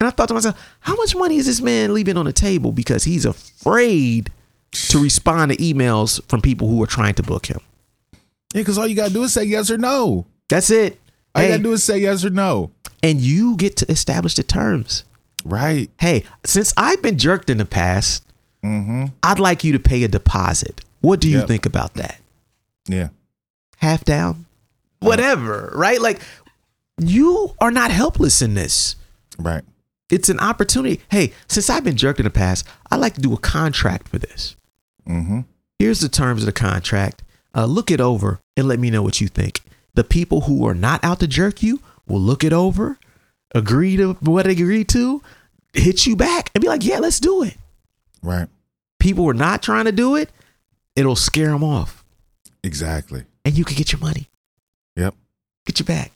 And 0.00 0.08
I 0.08 0.10
thought 0.10 0.28
to 0.28 0.34
myself, 0.34 0.60
how 0.80 0.94
much 0.96 1.14
money 1.16 1.36
is 1.36 1.46
this 1.46 1.60
man 1.60 1.94
leaving 1.94 2.16
on 2.16 2.26
the 2.26 2.32
table 2.32 2.70
because 2.72 3.04
he's 3.04 3.24
afraid 3.24 4.30
to 4.72 5.02
respond 5.02 5.52
to 5.52 5.56
emails 5.58 6.20
from 6.28 6.40
people 6.42 6.68
who 6.68 6.82
are 6.82 6.86
trying 6.86 7.14
to 7.14 7.22
book 7.22 7.46
him? 7.46 7.60
Yeah, 8.54 8.60
because 8.60 8.76
all 8.78 8.86
you 8.86 8.94
gotta 8.94 9.12
do 9.12 9.22
is 9.22 9.32
say 9.32 9.44
yes 9.44 9.70
or 9.70 9.78
no. 9.78 10.26
That's 10.48 10.70
it. 10.70 11.00
All 11.34 11.42
you 11.42 11.48
gotta 11.48 11.62
do 11.62 11.72
is 11.72 11.82
say 11.84 11.98
yes 11.98 12.24
or 12.24 12.30
no. 12.30 12.70
and 13.02 13.20
you 13.20 13.56
get 13.56 13.76
to 13.78 13.90
establish 13.90 14.34
the 14.34 14.42
terms. 14.42 15.04
Right. 15.44 15.90
Hey, 16.00 16.24
since 16.44 16.72
I've 16.76 17.00
been 17.02 17.18
jerked 17.18 17.48
in 17.50 17.58
the 17.58 17.64
past, 17.66 18.22
Mm-hmm. 18.64 19.04
I'd 19.22 19.38
like 19.38 19.62
you 19.62 19.72
to 19.72 19.78
pay 19.78 20.02
a 20.02 20.08
deposit. 20.08 20.80
What 21.00 21.20
do 21.20 21.28
you 21.28 21.38
Yep. 21.38 21.46
think 21.48 21.66
about 21.66 21.94
that? 21.94 22.20
Yeah. 22.88 23.10
Half 23.76 24.04
down? 24.04 24.46
Whatever, 24.98 25.72
right? 25.76 26.00
Like 26.00 26.20
you 27.00 27.54
are 27.60 27.70
not 27.70 27.90
helpless 27.90 28.42
in 28.42 28.54
this. 28.54 28.96
Right. 29.38 29.62
It's 30.10 30.28
an 30.28 30.38
opportunity. 30.40 31.00
Hey, 31.10 31.32
since 31.48 31.68
I've 31.68 31.84
been 31.84 31.96
jerked 31.96 32.20
in 32.20 32.24
the 32.24 32.30
past, 32.30 32.66
I'd 32.90 33.00
like 33.00 33.14
to 33.14 33.20
do 33.20 33.34
a 33.34 33.38
contract 33.38 34.08
for 34.08 34.18
this. 34.18 34.56
Mm-hmm. 35.08 35.40
Here's 35.78 36.00
the 36.00 36.08
terms 36.08 36.42
of 36.42 36.46
the 36.46 36.52
contract. 36.52 37.22
Uh, 37.54 37.66
look 37.66 37.90
it 37.90 38.00
over 38.00 38.40
and 38.56 38.68
let 38.68 38.78
me 38.78 38.90
know 38.90 39.02
what 39.02 39.20
you 39.20 39.28
think. 39.28 39.62
The 39.94 40.04
people 40.04 40.42
who 40.42 40.66
are 40.66 40.74
not 40.74 41.02
out 41.04 41.20
to 41.20 41.26
jerk 41.26 41.62
you 41.62 41.80
will 42.06 42.20
look 42.20 42.44
it 42.44 42.52
over, 42.52 42.98
agree 43.54 43.96
to 43.96 44.12
what 44.14 44.44
they 44.46 44.52
agree 44.52 44.84
to, 44.84 45.22
hit 45.72 46.06
you 46.06 46.14
back, 46.16 46.50
and 46.54 46.62
be 46.62 46.68
like, 46.68 46.84
yeah, 46.84 46.98
let's 46.98 47.18
do 47.20 47.42
it. 47.42 47.56
Right. 48.22 48.48
People 49.00 49.24
who 49.24 49.30
are 49.30 49.34
not 49.34 49.62
trying 49.62 49.86
to 49.86 49.92
do 49.92 50.14
it, 50.16 50.30
it'll 50.94 51.16
scare 51.16 51.48
them 51.50 51.64
off, 51.64 52.04
Exactly. 52.62 53.24
and 53.44 53.56
you 53.56 53.64
can 53.64 53.76
get 53.76 53.92
your 53.92 54.00
money, 54.00 54.28
Yep. 54.96 55.14
get 55.66 55.78
your 55.78 55.86
back. 55.86 56.12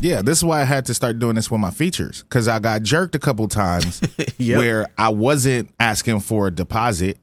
Yeah, 0.00 0.22
this 0.22 0.38
is 0.38 0.44
why 0.44 0.62
I 0.62 0.64
had 0.64 0.86
to 0.86 0.94
start 0.94 1.18
doing 1.18 1.34
this 1.34 1.50
with 1.50 1.60
my 1.60 1.70
features 1.70 2.22
because 2.22 2.48
I 2.48 2.58
got 2.58 2.82
jerked 2.82 3.14
a 3.14 3.18
couple 3.18 3.46
times 3.48 4.00
Yep. 4.38 4.58
where 4.58 4.86
I 4.96 5.10
wasn't 5.10 5.70
asking 5.78 6.20
for 6.20 6.46
a 6.46 6.50
deposit, 6.50 7.18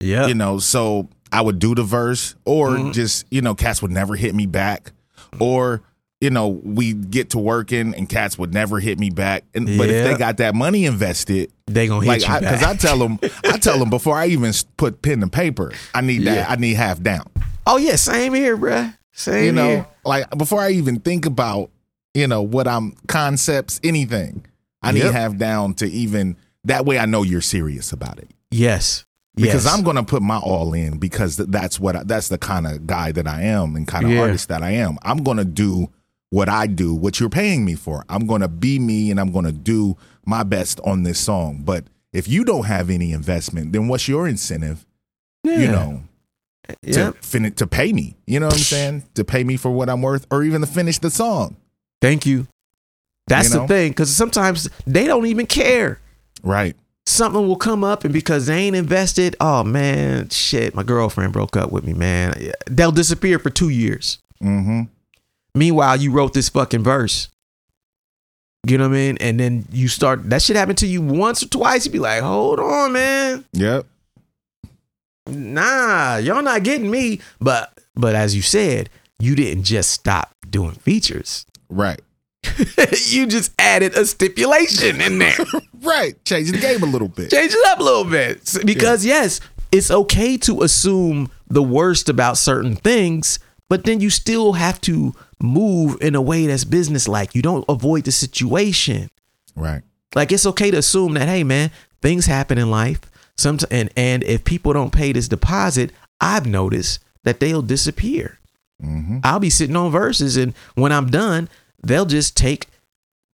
Yeah. 0.00 0.26
you 0.28 0.34
know, 0.34 0.58
so 0.58 1.08
I 1.32 1.40
would 1.40 1.58
do 1.58 1.74
the 1.74 1.82
verse 1.82 2.36
or 2.44 2.70
Mhm. 2.70 2.92
just, 2.92 3.24
you 3.30 3.42
know, 3.42 3.54
cats 3.54 3.82
would 3.82 3.90
never 3.90 4.14
hit 4.14 4.34
me 4.34 4.46
back 4.46 4.92
or, 5.40 5.82
you 6.20 6.30
know, 6.30 6.48
we 6.62 6.92
get 6.92 7.30
to 7.30 7.38
working 7.38 7.94
and 7.96 8.08
cats 8.08 8.38
would 8.38 8.54
never 8.54 8.78
hit 8.78 9.00
me 9.00 9.10
back. 9.10 9.42
And 9.54 9.66
but 9.78 9.88
if 9.90 10.04
they 10.04 10.16
got 10.16 10.36
that 10.36 10.54
money 10.54 10.84
invested, 10.84 11.50
they 11.66 11.88
gonna 11.88 12.02
hit 12.02 12.08
like, 12.08 12.20
you 12.22 12.28
I, 12.28 12.40
back. 12.40 12.60
cause 12.60 12.62
I 12.62 12.76
tell 12.76 12.98
them, 12.98 13.18
I 13.44 13.58
tell 13.58 13.78
them 13.78 13.90
before 13.90 14.16
I 14.16 14.26
even 14.26 14.52
put 14.76 15.02
pen 15.02 15.20
to 15.20 15.26
paper, 15.28 15.72
I 15.94 16.00
need 16.00 16.24
that, 16.26 16.48
I 16.48 16.54
need 16.56 16.74
half 16.74 17.02
down. 17.02 17.24
oh 17.66 17.76
yeah, 17.76 17.96
same 17.96 18.34
here, 18.34 18.56
bruh. 18.56 18.94
Same 19.12 19.44
you 19.46 19.52
know, 19.52 19.68
here. 19.68 19.86
like 20.04 20.30
before 20.38 20.60
I 20.60 20.70
even 20.70 21.00
think 21.00 21.26
about, 21.26 21.70
you 22.14 22.26
know, 22.26 22.42
what 22.42 22.66
I'm 22.68 22.92
concepts, 23.08 23.80
anything, 23.84 24.46
I 24.82 24.92
need 24.92 25.04
Yep. 25.04 25.12
half 25.12 25.36
down 25.36 25.74
to 25.74 25.86
even 25.90 26.36
that 26.64 26.84
way 26.84 26.98
I 26.98 27.06
know 27.06 27.22
you're 27.22 27.40
serious 27.40 27.92
about 27.92 28.18
it. 28.18 28.30
Yes. 28.50 29.04
Because 29.36 29.64
yes. 29.64 29.72
I'm 29.74 29.84
going 29.84 29.96
to 29.96 30.02
put 30.02 30.22
my 30.22 30.38
all 30.38 30.74
in 30.74 30.98
because 30.98 31.36
th- 31.36 31.48
that's 31.50 31.78
what 31.78 31.96
I, 31.96 32.02
that's 32.02 32.28
the 32.28 32.36
kind 32.38 32.66
of 32.66 32.86
guy 32.86 33.12
that 33.12 33.26
I 33.28 33.42
am 33.42 33.76
and 33.76 33.86
kind 33.86 34.04
of 34.04 34.10
Yeah. 34.10 34.20
artist 34.22 34.48
that 34.48 34.62
I 34.62 34.72
am. 34.72 34.98
I'm 35.02 35.22
going 35.22 35.36
to 35.36 35.44
do 35.44 35.88
what 36.30 36.48
I 36.48 36.66
do, 36.66 36.94
what 36.94 37.20
you're 37.20 37.28
paying 37.30 37.64
me 37.64 37.74
for. 37.74 38.04
I'm 38.08 38.26
going 38.26 38.40
to 38.40 38.48
be 38.48 38.78
me 38.78 39.10
and 39.10 39.18
I'm 39.20 39.30
going 39.32 39.44
to 39.46 39.52
do 39.52 39.96
my 40.26 40.42
best 40.42 40.80
on 40.84 41.04
this 41.04 41.18
song. 41.20 41.62
But 41.64 41.84
if 42.12 42.26
you 42.28 42.44
don't 42.44 42.64
have 42.66 42.90
any 42.90 43.12
investment, 43.12 43.72
then 43.72 43.88
what's 43.88 44.08
your 44.08 44.26
incentive, 44.28 44.84
you 45.44 45.52
Yeah. 45.52 45.70
know, 45.70 46.02
eh, 46.68 46.74
to 46.92 47.00
Yep. 47.00 47.16
fin- 47.24 47.52
to 47.52 47.66
pay 47.66 47.92
me? 47.92 48.16
You 48.26 48.40
know 48.40 48.46
what 48.46 48.54
I'm 48.56 48.60
saying? 48.60 49.04
To 49.14 49.24
pay 49.24 49.44
me 49.44 49.56
for 49.56 49.70
what 49.70 49.88
I'm 49.88 50.02
worth 50.02 50.26
or 50.30 50.42
even 50.42 50.60
to 50.60 50.66
finish 50.66 50.98
the 50.98 51.10
song. 51.10 51.56
Thank 52.00 52.26
you. 52.26 52.46
That's 53.26 53.52
You 53.52 53.60
the 53.60 53.66
thing, 53.68 53.92
because 53.92 54.14
sometimes 54.14 54.68
they 54.86 55.06
don't 55.06 55.26
even 55.26 55.46
care. 55.46 56.00
Right. 56.42 56.74
Something 57.06 57.46
will 57.46 57.56
come 57.56 57.84
up, 57.84 58.04
and 58.04 58.12
because 58.12 58.46
they 58.46 58.56
ain't 58.56 58.76
invested, 58.76 59.36
oh 59.40 59.64
man, 59.64 60.28
shit, 60.30 60.74
my 60.74 60.82
girlfriend 60.82 61.32
broke 61.32 61.56
up 61.56 61.70
with 61.72 61.84
me, 61.84 61.92
man. 61.92 62.34
They'll 62.68 62.92
disappear 62.92 63.38
for 63.38 63.50
two 63.50 63.68
years. 63.68 64.18
Mm-hmm. 64.42 64.82
Meanwhile, 65.54 65.96
you 65.96 66.12
wrote 66.12 66.32
this 66.34 66.48
fucking 66.48 66.82
verse. 66.82 67.28
You 68.66 68.78
know 68.78 68.88
what 68.88 68.94
I 68.94 68.98
mean? 68.98 69.18
And 69.20 69.40
then 69.40 69.64
you 69.72 69.88
start 69.88 70.28
that 70.30 70.42
shit 70.42 70.56
happened 70.56 70.78
to 70.78 70.86
you 70.86 71.00
once 71.00 71.42
or 71.42 71.48
twice. 71.48 71.86
You 71.86 71.92
be 71.92 71.98
like, 71.98 72.22
hold 72.22 72.60
on, 72.60 72.92
man. 72.92 73.44
Yep. 73.52 73.86
nah, 75.28 76.16
y'all 76.16 76.42
not 76.42 76.62
getting 76.62 76.90
me. 76.90 77.20
But 77.40 77.72
but 77.94 78.14
as 78.14 78.36
you 78.36 78.42
said, 78.42 78.90
you 79.18 79.34
didn't 79.34 79.64
just 79.64 79.90
stop 79.90 80.34
doing 80.48 80.72
features. 80.72 81.46
Right. 81.70 82.00
you 83.06 83.26
just 83.26 83.52
added 83.58 83.94
a 83.94 84.04
stipulation 84.06 85.00
in 85.00 85.18
there. 85.18 85.36
Right. 85.82 86.22
Change 86.26 86.50
the 86.52 86.58
game 86.58 86.82
a 86.82 86.86
little 86.86 87.08
bit. 87.08 87.30
Change 87.30 87.54
it 87.54 87.66
up 87.68 87.80
a 87.80 87.82
little 87.82 88.04
bit. 88.04 88.46
Because 88.66 89.02
yes, 89.02 89.40
it's 89.72 89.90
okay 89.90 90.36
to 90.36 90.60
assume 90.62 91.30
the 91.48 91.62
worst 91.62 92.10
about 92.10 92.36
certain 92.36 92.76
things, 92.76 93.38
but 93.70 93.84
then 93.84 93.98
you 93.98 94.10
still 94.10 94.52
have 94.52 94.78
to 94.82 95.14
move 95.42 95.96
in 96.02 96.14
a 96.14 96.20
way 96.20 96.46
that's 96.46 96.64
businesslike. 96.64 97.34
You 97.34 97.40
don't 97.40 97.64
avoid 97.66 98.04
the 98.04 98.12
situation. 98.12 99.08
Right. 99.56 99.80
Like 100.14 100.32
it's 100.32 100.44
okay 100.44 100.70
to 100.70 100.76
assume 100.76 101.14
that 101.14 101.28
hey 101.28 101.44
man, 101.44 101.70
things 102.02 102.26
happen 102.26 102.58
in 102.58 102.70
life. 102.70 103.00
Some 103.38 103.58
and 103.70 103.90
and 103.96 104.22
if 104.24 104.44
people 104.44 104.74
don't 104.74 104.92
pay 104.92 105.12
this 105.12 105.28
deposit, 105.28 105.92
I've 106.20 106.46
noticed 106.46 107.00
that 107.24 107.40
they'll 107.40 107.62
disappear. 107.62 108.39
Mm-hmm. 108.82 109.18
I'll 109.24 109.40
be 109.40 109.50
sitting 109.50 109.76
on 109.76 109.90
verses, 109.90 110.36
and 110.36 110.54
when 110.74 110.92
I'm 110.92 111.10
done, 111.10 111.48
they'll 111.82 112.06
just 112.06 112.36
take 112.36 112.66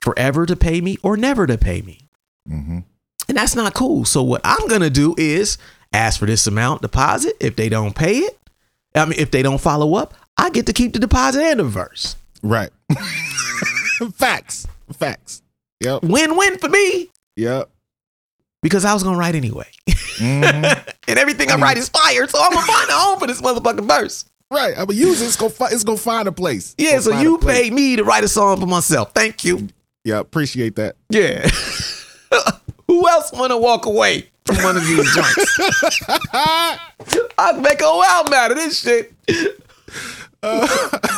forever 0.01 0.45
to 0.45 0.55
pay 0.55 0.81
me 0.81 0.97
or 1.03 1.17
never 1.17 1.47
to 1.47 1.57
pay 1.57 1.81
me, 1.81 2.09
mm-hmm. 2.49 2.79
and 3.27 3.37
that's 3.37 3.55
not 3.55 3.73
cool. 3.73 4.05
So 4.05 4.23
what 4.23 4.41
I'm 4.43 4.67
gonna 4.67 4.89
do 4.89 5.15
is 5.17 5.57
ask 5.91 6.19
for 6.19 6.25
this 6.25 6.47
amount 6.47 6.81
deposit. 6.81 7.35
If 7.39 7.55
they 7.55 7.69
don't 7.69 7.95
pay 7.95 8.19
it, 8.19 8.37
I 8.95 9.05
mean, 9.05 9.19
if 9.19 9.31
they 9.31 9.41
don't 9.41 9.59
follow 9.61 9.95
up, 9.95 10.13
I 10.37 10.49
get 10.49 10.65
to 10.67 10.73
keep 10.73 10.93
the 10.93 10.99
deposit 10.99 11.41
and 11.41 11.59
the 11.59 11.63
verse. 11.65 12.15
Right. 12.41 12.69
Facts. 14.15 14.67
Facts. 14.93 15.41
Yep. 15.79 16.03
Win-win 16.03 16.57
for 16.59 16.69
me 16.69 17.09
Yep. 17.35 17.69
because 18.61 18.85
I 18.85 18.93
was 18.93 19.03
gonna 19.03 19.17
write 19.17 19.35
anyway, 19.35 19.67
mm-hmm. 19.89 20.89
and 21.07 21.19
everything 21.19 21.51
I 21.51 21.55
write 21.55 21.77
is 21.77 21.89
fire. 21.89 22.27
So 22.27 22.39
I'm 22.41 22.53
gonna 22.53 22.65
find 22.65 22.89
a 22.89 22.93
home 22.93 23.19
for 23.19 23.27
this 23.27 23.41
motherfucking 23.41 23.87
verse. 23.87 24.25
Right. 24.53 24.77
I'm 24.77 24.85
gonna 24.85 24.93
use 24.99 25.21
it. 25.21 25.25
It's 25.25 25.35
gonna 25.35 25.49
fi- 25.49 25.69
it's 25.71 25.83
gonna 25.83 25.97
find 25.97 26.27
a 26.27 26.31
place. 26.31 26.75
Yeah, 26.77 26.99
so 26.99 27.19
you 27.19 27.37
paid 27.39 27.73
me 27.73 27.95
to 27.95 28.03
write 28.03 28.23
a 28.23 28.27
song 28.27 28.59
for 28.59 28.67
myself. 28.67 29.11
Thank 29.13 29.43
you. 29.43 29.67
Yeah, 30.03 30.19
appreciate 30.19 30.75
that. 30.75 30.95
Yeah. 31.09 31.47
Who 32.87 33.07
else 33.07 33.31
want 33.31 33.51
to 33.51 33.57
walk 33.57 33.85
away 33.85 34.29
from 34.45 34.57
one 34.57 34.77
of 34.77 34.85
these 34.85 35.13
joints? 35.15 35.57
I 36.33 37.59
make 37.61 37.81
a 37.81 37.85
wild 37.85 38.33
out 38.33 38.51
of 38.51 38.57
this 38.57 38.79
shit. 38.79 39.13
Oh. 40.43 41.09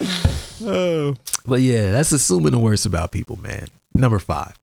But 1.46 1.60
yeah, 1.62 1.92
that's 1.92 2.12
assuming 2.12 2.50
the 2.52 2.58
worst 2.58 2.84
about 2.84 3.12
people, 3.12 3.36
man. 3.40 3.68
Number 3.94 4.18
five. 4.18 4.54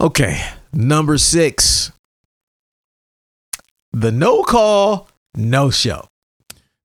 Okay, 0.00 0.42
number 0.72 1.18
six. 1.18 1.92
The 3.92 4.10
no 4.10 4.42
call, 4.42 5.08
no 5.36 5.70
show. 5.70 6.08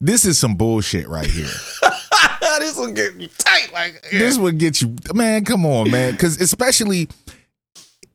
This 0.04 0.26
is 0.26 0.38
some 0.38 0.56
bullshit 0.56 1.08
right 1.08 1.26
here. 1.26 1.46
this 2.60 2.76
will 2.76 2.92
get 2.92 3.16
you 3.16 3.30
tight. 3.38 3.70
Like 3.72 4.06
This 4.12 4.38
would 4.38 4.58
get 4.58 4.82
you, 4.82 4.98
man. 5.14 5.46
Come 5.46 5.66
on, 5.66 5.90
man. 5.90 6.12
Because 6.12 6.42
especially 6.42 7.08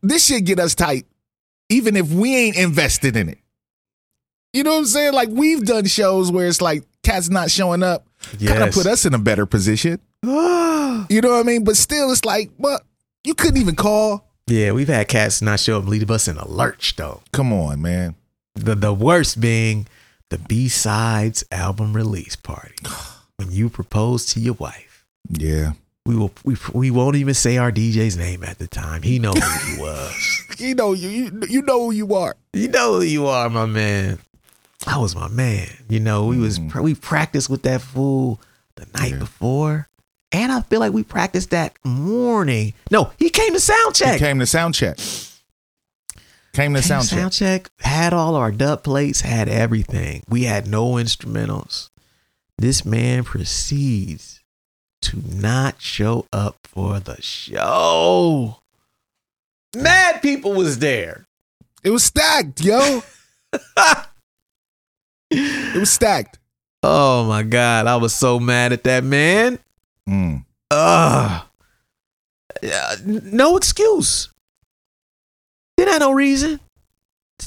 this 0.02 0.26
shit 0.26 0.44
get 0.44 0.60
us 0.60 0.74
tight, 0.74 1.06
even 1.70 1.96
if 1.96 2.12
we 2.12 2.36
ain't 2.36 2.58
invested 2.58 3.16
in 3.16 3.30
it. 3.30 3.38
You 4.52 4.64
know 4.64 4.72
what 4.72 4.78
I'm 4.80 4.84
saying? 4.84 5.14
Like 5.14 5.30
we've 5.30 5.64
done 5.64 5.86
shows 5.86 6.30
where 6.30 6.46
it's 6.46 6.60
like 6.60 6.84
cats 7.02 7.30
not 7.30 7.50
showing 7.50 7.82
up, 7.82 8.06
kind 8.44 8.64
of 8.64 8.74
put 8.74 8.84
us 8.84 9.06
in 9.06 9.14
a 9.14 9.18
better 9.18 9.46
position. 9.46 9.98
You 11.10 11.20
know 11.20 11.30
what 11.30 11.40
I 11.40 11.42
mean? 11.44 11.62
But 11.64 11.76
still, 11.76 12.10
it's 12.10 12.24
like, 12.24 12.50
but 12.58 12.82
you 13.22 13.32
couldn't 13.32 13.58
even 13.58 13.76
call. 13.76 14.26
yeah, 14.48 14.72
we've 14.72 14.88
had 14.88 15.06
cats 15.06 15.40
not 15.40 15.60
show 15.60 15.78
up, 15.78 15.86
leave 15.86 16.10
us 16.10 16.26
in 16.26 16.36
a 16.36 16.46
lurch 16.48 16.96
though. 16.96 17.22
Come 17.32 17.52
on, 17.52 17.80
man. 17.80 18.16
The 18.56 18.74
the 18.74 18.92
worst 18.92 19.40
being 19.40 19.86
the 20.30 20.38
B 20.38 20.68
sides 20.68 21.44
album 21.50 21.94
release 21.94 22.36
party 22.36 22.74
when 23.36 23.50
you 23.50 23.68
propose 23.68 24.26
to 24.26 24.40
your 24.40 24.54
wife. 24.54 25.04
Yeah. 25.30 25.72
We 26.06 26.16
will 26.16 26.32
we, 26.44 26.56
we 26.72 26.90
won't 26.90 27.16
even 27.16 27.34
say 27.34 27.58
our 27.58 27.70
DJ's 27.70 28.16
name 28.16 28.42
at 28.42 28.58
the 28.58 28.66
time. 28.66 29.02
He 29.02 29.18
knows 29.18 29.38
who 29.42 29.70
he 29.74 29.80
was. 29.80 30.42
You 30.58 30.74
know 30.74 30.92
you 30.94 31.08
you, 31.08 31.42
you 31.48 31.62
know 31.62 31.80
who 31.86 31.90
you 31.92 32.14
are. 32.14 32.34
You 32.52 32.68
know 32.68 32.94
who 32.94 33.02
you 33.02 33.26
are, 33.26 33.50
my 33.50 33.66
man. 33.66 34.18
I 34.86 34.96
was 34.98 35.14
my 35.14 35.28
man. 35.28 35.68
You 35.88 36.00
know, 36.00 36.26
we 36.26 36.38
was 36.38 36.58
mm. 36.58 36.80
we 36.82 36.94
practiced 36.94 37.50
with 37.50 37.62
that 37.64 37.82
fool 37.82 38.40
the 38.76 38.86
night 38.98 39.12
Yeah. 39.12 39.18
before. 39.18 39.88
And 40.30 40.52
I 40.52 40.60
feel 40.60 40.80
like 40.80 40.92
we 40.92 41.02
practiced 41.04 41.50
that 41.50 41.74
morning. 41.84 42.74
No, 42.90 43.10
he 43.18 43.30
came 43.30 43.54
to 43.54 43.60
sound 43.60 43.94
check. 43.94 44.14
He 44.14 44.18
came 44.18 44.38
to 44.40 44.46
sound 44.46 44.74
check. 44.74 44.98
Came 46.58 46.74
to 46.74 46.82
sound 46.82 47.04
sound 47.04 47.32
check. 47.32 47.70
Had 47.78 48.12
all 48.12 48.34
our 48.34 48.50
dub 48.50 48.82
plates, 48.82 49.20
had 49.20 49.48
everything. 49.48 50.24
We 50.28 50.42
had 50.42 50.66
no 50.66 50.94
instrumentals. 50.94 51.90
This 52.56 52.84
man 52.84 53.22
proceeds 53.22 54.40
to 55.02 55.22
not 55.24 55.80
show 55.80 56.26
up 56.32 56.56
for 56.64 56.98
the 56.98 57.22
show. 57.22 58.56
Mad 59.76 60.20
people 60.20 60.52
was 60.52 60.80
there. 60.80 61.28
It 61.84 61.90
was 61.90 62.02
stacked, 62.02 62.60
yo. 62.60 63.04
it 65.30 65.78
was 65.78 65.92
stacked. 65.92 66.40
Oh 66.82 67.22
my 67.28 67.44
God. 67.44 67.86
I 67.86 67.94
was 67.94 68.12
so 68.12 68.40
mad 68.40 68.72
at 68.72 68.82
that 68.82 69.04
man. 69.04 69.60
Mm. 70.08 70.44
Ugh. 70.72 71.42
Uh, 72.64 72.96
no 73.04 73.56
excuse. 73.56 74.30
Didn't 75.78 75.92
have 75.92 76.00
no 76.00 76.10
reason. 76.10 76.58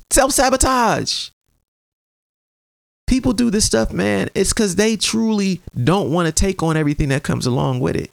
Self 0.10 0.32
sabotage. 0.32 1.32
People 3.06 3.34
do 3.34 3.50
this 3.50 3.66
stuff, 3.66 3.92
man. 3.92 4.30
It's 4.34 4.54
because 4.54 4.78
they 4.78 4.96
truly 4.96 5.60
don't 5.84 6.14
want 6.14 6.28
to 6.28 6.32
take 6.32 6.64
on 6.64 6.78
everything 6.78 7.10
that 7.10 7.24
comes 7.24 7.46
along 7.46 7.82
with 7.82 7.98
it. 7.98 8.10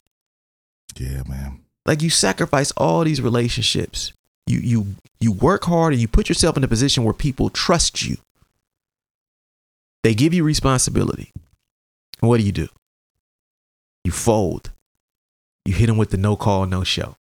Yeah, 0.96 1.22
man. 1.28 1.60
Like 1.86 2.02
you 2.02 2.10
sacrifice 2.10 2.72
all 2.72 3.04
these 3.04 3.22
relationships. 3.22 4.12
You 4.48 4.58
you 4.58 4.86
you 5.20 5.30
work 5.30 5.66
hard 5.66 5.92
and 5.92 6.02
you 6.02 6.08
put 6.08 6.28
yourself 6.28 6.56
in 6.56 6.64
a 6.64 6.68
position 6.68 7.04
where 7.04 7.14
people 7.14 7.48
trust 7.48 8.04
you. 8.04 8.16
They 10.02 10.16
give 10.16 10.34
you 10.34 10.42
responsibility. 10.42 11.30
And 12.20 12.28
what 12.28 12.40
do 12.40 12.42
you 12.42 12.50
do? 12.50 12.66
You 14.02 14.10
fold. 14.10 14.72
You 15.64 15.74
hit 15.74 15.86
them 15.86 15.96
with 15.96 16.10
the 16.10 16.16
no 16.16 16.34
call, 16.34 16.66
no 16.66 16.82
show. 16.82 17.14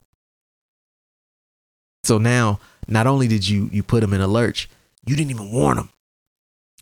So 2.07 2.19
now, 2.19 2.61
not 2.89 3.07
only 3.07 3.29
did 3.29 3.49
you 3.49 3.69
you 3.73 3.83
put 3.83 4.01
them 4.01 4.13
in 4.13 4.21
a 4.21 4.27
lurch, 4.29 4.69
you 5.07 5.17
didn't 5.17 5.31
even 5.31 5.51
warn 5.53 5.77
them. 5.77 5.91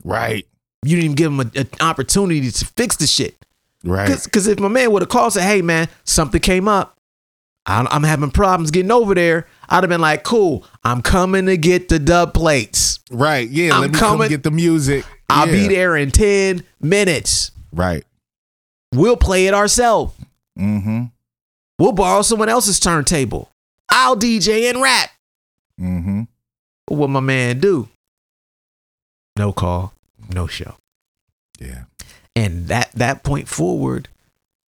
Right. 0.02 0.46
You 0.84 0.96
didn't 0.96 1.04
even 1.04 1.16
give 1.16 1.30
them 1.36 1.52
an 1.54 1.68
opportunity 1.80 2.50
to 2.50 2.64
fix 2.76 2.96
the 2.96 3.06
shit. 3.06 3.36
Right. 3.84 4.06
Because 4.24 4.46
if 4.46 4.58
my 4.58 4.68
man 4.68 4.92
would 4.92 5.02
have 5.02 5.08
called 5.08 5.26
and 5.26 5.32
said, 5.34 5.42
hey, 5.46 5.62
man, 5.62 5.88
something 6.04 6.40
came 6.40 6.68
up. 6.68 6.98
I'm, 7.66 7.86
I'm 7.90 8.02
having 8.02 8.30
problems 8.30 8.70
getting 8.70 8.90
over 8.90 9.14
there. 9.14 9.46
I'd 9.68 9.82
have 9.82 9.88
been 9.88 10.00
like, 10.00 10.22
cool, 10.24 10.66
I'm 10.82 11.00
coming 11.00 11.46
to 11.46 11.56
get 11.56 11.88
the 11.88 11.98
dub 11.98 12.34
plates. 12.34 13.00
Right. 13.10 13.48
Yeah. 13.48 13.74
I'm 13.74 13.80
let 13.82 13.92
me 13.92 13.98
coming- 13.98 14.18
come 14.20 14.28
get 14.28 14.42
the 14.42 14.50
music. 14.50 15.04
I'll 15.28 15.46
be 15.46 15.68
there 15.68 15.96
in 15.96 16.10
10 16.10 16.62
minutes. 16.80 17.50
Right. 17.72 18.04
We'll 18.92 19.16
play 19.16 19.46
it 19.46 19.54
ourselves. 19.54 20.14
Mm-hmm. 20.58 21.04
We'll 21.78 21.92
borrow 21.92 22.22
someone 22.22 22.48
else's 22.48 22.78
turntable. 22.78 23.50
I'll 23.88 24.16
DJ 24.16 24.70
and 24.70 24.80
rap. 24.80 25.10
Mm-hmm. 25.80 26.22
What 26.88 27.10
my 27.10 27.20
man 27.20 27.58
do? 27.60 27.88
No 29.36 29.52
call, 29.52 29.92
no 30.32 30.46
show. 30.46 30.76
Yeah. 31.58 31.84
And 32.36 32.68
that 32.68 32.92
that 32.92 33.22
point 33.22 33.48
forward, 33.48 34.08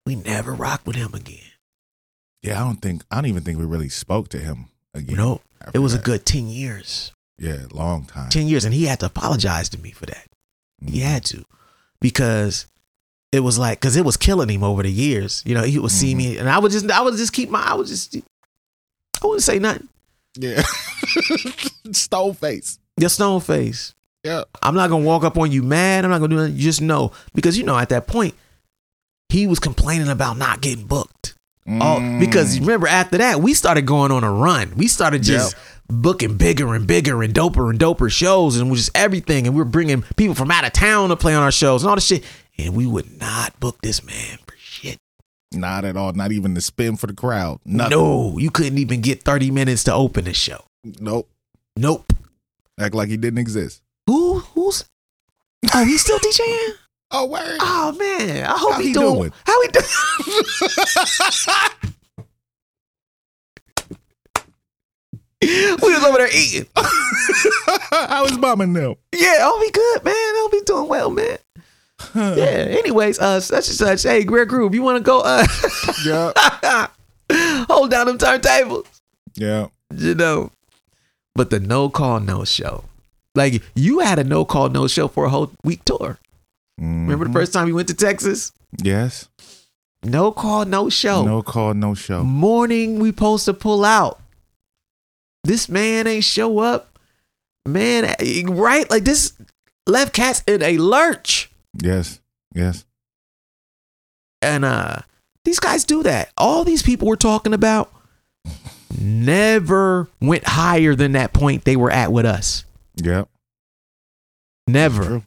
we 0.06 0.14
never 0.16 0.52
rocked 0.52 0.86
with 0.86 0.96
him 0.96 1.14
again. 1.14 1.38
Yeah. 2.42 2.60
I 2.60 2.64
don't 2.64 2.80
think 2.82 3.02
I 3.10 3.16
don't 3.16 3.26
even 3.26 3.42
think 3.42 3.58
we 3.58 3.64
really 3.64 3.88
spoke 3.88 4.28
to 4.30 4.38
him 4.38 4.66
again. 4.94 5.16
No, 5.16 5.40
it 5.74 5.78
was 5.80 5.94
a 5.94 5.98
good 5.98 6.24
10 6.24 6.48
years. 6.48 7.12
Yeah, 7.38 7.66
long 7.72 8.04
time. 8.04 8.30
10 8.30 8.48
years. 8.48 8.64
And 8.64 8.74
he 8.74 8.86
had 8.86 9.00
to 9.00 9.06
apologize 9.06 9.68
to 9.70 9.78
me 9.78 9.92
for 9.92 10.06
that. 10.06 10.26
He 10.84 11.00
Mhm. 11.00 11.02
had 11.02 11.24
to 11.26 11.44
because 12.00 12.66
it 13.30 13.40
was 13.40 13.58
like 13.58 13.78
because 13.80 13.94
it 13.96 14.04
was 14.04 14.16
killing 14.16 14.48
him 14.48 14.64
over 14.64 14.82
the 14.82 14.90
years. 14.90 15.42
You 15.46 15.54
know, 15.54 15.62
he 15.62 15.78
would 15.78 15.90
see 15.92 16.14
me 16.14 16.38
and 16.38 16.48
I 16.48 16.58
would 16.58 16.72
just 16.72 16.90
I 16.90 17.00
would 17.00 17.16
just 17.16 17.32
keep 17.32 17.50
my 17.50 17.62
I 17.62 17.74
would 17.74 17.86
just 17.86 18.16
I 18.16 19.26
wouldn't 19.26 19.42
say 19.44 19.58
nothing. 19.60 19.88
Yeah. 20.38 20.62
Stone 21.92 22.34
face. 22.34 22.78
Your 22.98 23.08
stone 23.10 23.40
face. 23.40 23.94
Yeah. 24.24 24.42
I'm 24.62 24.74
not 24.74 24.90
gonna 24.90 25.04
walk 25.04 25.22
up 25.24 25.38
on 25.38 25.50
you 25.52 25.62
mad. 25.62 26.04
I'm 26.04 26.10
not 26.10 26.18
gonna 26.18 26.28
do 26.30 26.36
nothing. 26.36 26.56
You 26.56 26.62
just 26.62 26.80
know 26.82 27.12
because 27.34 27.56
you 27.56 27.64
know 27.64 27.78
at 27.78 27.88
that 27.90 28.06
point 28.06 28.34
he 29.28 29.46
was 29.46 29.58
complaining 29.58 30.08
about 30.08 30.36
not 30.36 30.60
getting 30.60 30.86
booked. 30.86 31.34
Oh, 31.66 31.98
Mm. 32.00 32.18
because 32.18 32.58
remember 32.60 32.88
after 32.88 33.18
that 33.18 33.40
we 33.40 33.52
started 33.54 33.82
going 33.86 34.10
on 34.10 34.24
a 34.24 34.32
run. 34.32 34.72
We 34.76 34.88
started 34.88 35.22
just 35.22 35.54
booking 35.88 36.36
bigger 36.36 36.74
and 36.74 36.86
bigger 36.86 37.22
and 37.22 37.32
doper 37.34 37.70
and 37.70 37.78
doper 37.78 38.10
shows 38.10 38.56
and 38.58 38.74
just 38.74 38.90
everything. 38.94 39.46
And 39.46 39.54
we 39.54 39.60
were 39.60 39.68
bringing 39.68 40.02
people 40.16 40.34
from 40.34 40.50
out 40.50 40.64
of 40.64 40.72
town 40.72 41.10
to 41.10 41.16
play 41.16 41.34
on 41.34 41.42
our 41.42 41.52
shows 41.52 41.82
and 41.82 41.90
all 41.90 41.94
this 41.94 42.06
shit. 42.06 42.24
And 42.58 42.74
we 42.74 42.86
would 42.86 43.20
not 43.20 43.58
book 43.60 43.78
this 43.82 44.02
man. 44.02 44.38
Not 45.52 45.84
at 45.84 45.96
all. 45.96 46.12
Not 46.12 46.32
even 46.32 46.54
the 46.54 46.60
spin 46.60 46.96
for 46.96 47.06
the 47.06 47.14
crowd. 47.14 47.60
Nothing. 47.64 47.98
No, 47.98 48.38
you 48.38 48.50
couldn't 48.50 48.78
even 48.78 49.00
get 49.00 49.22
30 49.22 49.50
minutes 49.50 49.84
to 49.84 49.94
open 49.94 50.24
the 50.24 50.34
show. 50.34 50.64
Nope. 51.00 51.28
Nope. 51.76 52.12
Act 52.78 52.94
like 52.94 53.08
he 53.08 53.16
didn't 53.16 53.38
exist. 53.38 53.82
Who 54.06 54.38
Who's? 54.40 54.84
Oh, 55.74 55.84
he's 55.84 56.02
still 56.02 56.18
DJing. 56.18 56.68
Oh, 57.10 57.24
word. 57.24 57.56
Oh 57.58 57.92
man, 57.98 58.44
I 58.44 58.50
hope 58.54 58.74
How 58.74 58.80
he, 58.80 58.88
he 58.88 58.92
doing. 58.92 59.14
doing? 59.14 59.32
How 59.46 59.62
he 59.62 59.68
doing? 59.68 59.86
we 65.82 65.94
was 65.94 66.04
over 66.04 66.18
there 66.18 66.28
eating. 66.36 66.66
I 66.76 68.20
was 68.22 68.36
bombing 68.36 68.72
them. 68.74 68.94
Yeah, 69.14 69.38
oh, 69.40 69.54
I'll 69.54 69.60
be 69.60 69.70
good, 69.70 70.04
man. 70.04 70.14
Oh, 70.14 70.48
I'll 70.52 70.58
be 70.60 70.64
doing 70.64 70.88
well, 70.88 71.10
man. 71.10 71.38
Yeah. 72.14 72.66
Anyways, 72.78 73.18
uh, 73.18 73.40
such 73.40 73.68
and 73.68 73.76
such. 73.76 74.02
Hey, 74.02 74.24
Greg 74.24 74.48
Groove, 74.48 74.74
you 74.74 74.82
want 74.82 74.98
to 74.98 75.02
go? 75.02 75.20
Uh, 75.20 75.46
Yeah. 76.04 76.86
hold 77.68 77.90
down 77.90 78.06
them 78.06 78.18
turntables. 78.18 78.86
Yeah. 79.34 79.68
You 79.94 80.14
know. 80.14 80.50
But 81.34 81.50
the 81.50 81.60
no 81.60 81.88
call 81.88 82.18
no 82.20 82.44
show, 82.44 82.84
like 83.34 83.62
you 83.76 84.00
had 84.00 84.18
a 84.18 84.24
no 84.24 84.44
call 84.44 84.68
no 84.70 84.88
show 84.88 85.06
for 85.08 85.24
a 85.26 85.28
whole 85.30 85.52
week 85.62 85.84
tour. 85.84 86.18
Remember 86.78 87.24
the 87.24 87.30
Mhm. 87.30 87.34
first 87.34 87.52
time 87.52 87.68
you 87.68 87.74
went 87.76 87.88
to 87.88 87.94
Texas? 87.94 88.52
Yes. 88.82 89.28
No 90.02 90.30
call 90.32 90.64
no 90.64 90.88
show. 90.88 91.24
No 91.24 91.42
call, 91.42 91.74
no 91.74 91.94
show. 91.94 92.22
morning 92.24 92.98
we 93.00 93.08
supposed 93.10 93.44
to 93.44 93.54
pull 93.54 93.84
out. 93.84 94.20
This 95.44 95.68
man 95.68 96.06
ain't 96.06 96.24
show 96.24 96.58
up. 96.58 96.98
Man, 97.66 98.14
right? 98.48 98.88
Like 98.90 99.04
this 99.04 99.32
left 99.86 100.12
cats 100.12 100.42
in 100.46 100.62
a 100.62 100.78
lurch. 100.78 101.47
Yes. 101.74 102.20
Yes. 102.54 102.84
And 104.42 104.64
uh 104.64 104.98
these 105.44 105.60
guys 105.60 105.84
do 105.84 106.02
that. 106.02 106.30
All 106.36 106.64
these 106.64 106.82
people 106.82 107.08
we're 107.08 107.16
talking 107.16 107.54
about 107.54 107.92
never 109.00 110.08
went 110.20 110.44
higher 110.46 110.94
than 110.94 111.12
that 111.12 111.32
point 111.32 111.64
they 111.64 111.76
were 111.76 111.90
at 111.90 112.12
with 112.12 112.26
us. 112.26 112.64
Yep. 112.96 113.28
Never. 114.66 115.22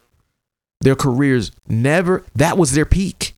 Their 0.81 0.95
careers 0.95 1.51
never 1.67 2.23
that 2.35 2.57
was 2.57 2.71
their 2.73 2.85
peak. 2.85 3.33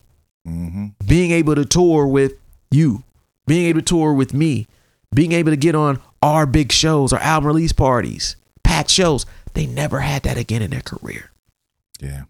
Mm-hmm. 0.45 0.87
being 1.07 1.31
able 1.31 1.55
to 1.55 1.63
tour 1.63 2.05
with 2.05 2.33
you, 2.69 3.03
being 3.47 3.67
able 3.67 3.79
to 3.79 3.85
tour 3.85 4.13
with 4.13 4.33
me, 4.33 4.67
being 5.15 5.31
able 5.31 5.51
to 5.51 5.55
get 5.55 5.73
on 5.73 6.01
our 6.21 6.45
big 6.45 6.73
shows, 6.73 7.13
our 7.13 7.19
album 7.21 7.47
release 7.47 7.71
parties, 7.71 8.35
packed 8.61 8.89
shows. 8.89 9.25
They 9.53 9.65
never 9.65 10.01
had 10.01 10.23
that 10.23 10.35
again 10.37 10.61
in 10.61 10.71
their 10.71 10.81
career. 10.81 11.31
Yeah. 12.01 12.23